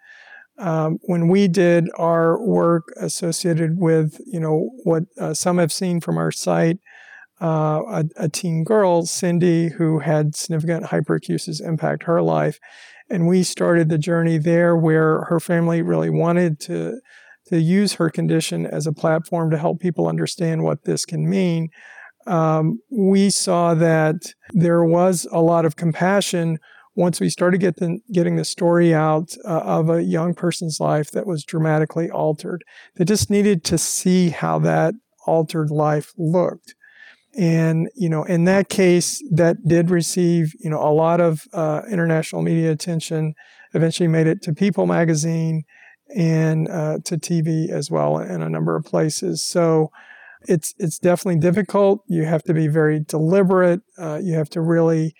Um, 0.57 0.99
when 1.03 1.27
we 1.27 1.47
did 1.47 1.89
our 1.97 2.41
work 2.41 2.93
associated 2.97 3.77
with, 3.77 4.19
you 4.25 4.39
know, 4.39 4.69
what 4.83 5.03
uh, 5.19 5.33
some 5.33 5.57
have 5.57 5.73
seen 5.73 5.99
from 5.99 6.17
our 6.17 6.31
site, 6.31 6.77
uh, 7.41 7.81
a, 7.87 8.05
a, 8.15 8.29
teen 8.29 8.63
girl, 8.63 9.05
Cindy, 9.05 9.69
who 9.69 9.99
had 9.99 10.35
significant 10.35 10.85
hyperacusis 10.85 11.61
impact 11.61 12.03
her 12.03 12.21
life, 12.21 12.59
and 13.09 13.27
we 13.27 13.43
started 13.43 13.89
the 13.89 13.97
journey 13.97 14.37
there 14.37 14.77
where 14.77 15.23
her 15.23 15.41
family 15.41 15.81
really 15.81 16.09
wanted 16.09 16.59
to 16.61 17.01
to 17.47 17.59
use 17.59 17.93
her 17.93 18.09
condition 18.09 18.65
as 18.65 18.87
a 18.87 18.93
platform 18.93 19.51
to 19.51 19.57
help 19.57 19.79
people 19.79 20.07
understand 20.07 20.63
what 20.63 20.85
this 20.85 21.05
can 21.05 21.29
mean 21.29 21.69
um, 22.25 22.79
we 22.89 23.29
saw 23.29 23.73
that 23.75 24.33
there 24.51 24.83
was 24.83 25.27
a 25.31 25.41
lot 25.41 25.65
of 25.65 25.75
compassion 25.75 26.59
once 26.95 27.19
we 27.19 27.29
started 27.29 27.59
get 27.59 27.75
the, 27.75 27.99
getting 28.11 28.37
the 28.37 28.45
story 28.45 28.93
out 28.93 29.35
uh, 29.45 29.59
of 29.59 29.89
a 29.89 30.03
young 30.03 30.33
person's 30.33 30.79
life 30.79 31.11
that 31.11 31.27
was 31.27 31.43
dramatically 31.43 32.09
altered. 32.09 32.63
They 32.95 33.05
just 33.05 33.29
needed 33.29 33.63
to 33.65 33.77
see 33.77 34.29
how 34.29 34.59
that 34.59 34.95
altered 35.25 35.71
life 35.71 36.13
looked. 36.17 36.73
And, 37.37 37.89
you 37.95 38.07
know, 38.07 38.23
in 38.23 38.45
that 38.45 38.69
case, 38.69 39.21
that 39.31 39.67
did 39.67 39.89
receive, 39.89 40.53
you 40.57 40.69
know, 40.69 40.81
a 40.81 40.93
lot 40.93 41.19
of 41.19 41.43
uh, 41.51 41.81
international 41.91 42.41
media 42.41 42.71
attention, 42.71 43.35
eventually 43.73 44.07
made 44.07 44.27
it 44.27 44.41
to 44.43 44.53
People 44.53 44.85
magazine 44.85 45.65
and 46.15 46.69
uh, 46.69 46.99
to 47.03 47.17
TV 47.17 47.69
as 47.69 47.91
well 47.91 48.19
in 48.19 48.41
a 48.41 48.49
number 48.49 48.77
of 48.77 48.85
places. 48.85 49.43
So 49.43 49.91
it's, 50.47 50.73
it's 50.77 50.99
definitely 50.99 51.39
difficult. 51.39 52.03
You 52.07 52.25
have 52.25 52.43
to 52.43 52.53
be 52.53 52.67
very 52.67 52.99
deliberate. 52.99 53.81
Uh, 53.97 54.19
you 54.21 54.33
have 54.35 54.49
to 54.51 54.61
really 54.61 55.15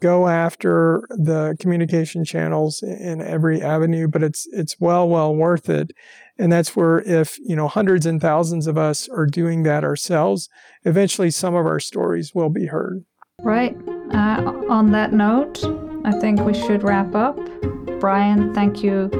go 0.00 0.28
after 0.28 1.06
the 1.10 1.56
communication 1.60 2.24
channels 2.24 2.82
in 2.82 3.20
every 3.20 3.62
avenue, 3.62 4.08
but 4.08 4.22
it's 4.22 4.48
it's 4.52 4.80
well 4.80 5.08
well 5.08 5.34
worth 5.34 5.68
it. 5.68 5.92
And 6.38 6.50
that's 6.50 6.74
where 6.74 7.00
if 7.00 7.38
you 7.38 7.54
know 7.54 7.68
hundreds 7.68 8.06
and 8.06 8.20
thousands 8.20 8.66
of 8.66 8.76
us 8.78 9.08
are 9.10 9.26
doing 9.26 9.62
that 9.64 9.84
ourselves, 9.84 10.48
eventually 10.84 11.30
some 11.30 11.54
of 11.54 11.66
our 11.66 11.80
stories 11.80 12.34
will 12.34 12.50
be 12.50 12.66
heard. 12.66 13.04
Right. 13.42 13.76
Uh, 14.12 14.52
on 14.68 14.90
that 14.92 15.12
note, 15.12 15.62
I 16.04 16.12
think 16.12 16.40
we 16.40 16.54
should 16.54 16.82
wrap 16.82 17.14
up. 17.14 17.36
Bryan, 18.00 18.54
thank 18.54 18.82
you 18.82 19.10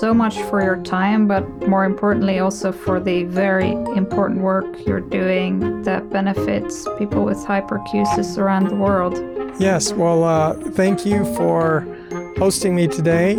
so 0.00 0.14
much 0.14 0.38
for 0.42 0.62
your 0.62 0.82
time, 0.82 1.26
but 1.26 1.48
more 1.68 1.84
importantly, 1.84 2.38
also 2.38 2.72
for 2.72 2.98
the 3.00 3.24
very 3.24 3.72
important 3.72 4.40
work 4.40 4.66
you're 4.86 5.00
doing 5.00 5.82
that 5.82 6.10
benefits 6.10 6.86
people 6.98 7.24
with 7.24 7.38
hyperacusis 7.38 8.38
around 8.38 8.68
the 8.68 8.76
world. 8.76 9.14
Yes, 9.60 9.92
well, 9.92 10.24
uh, 10.24 10.54
thank 10.54 11.06
you 11.06 11.24
for 11.36 11.86
hosting 12.38 12.74
me 12.74 12.88
today. 12.88 13.36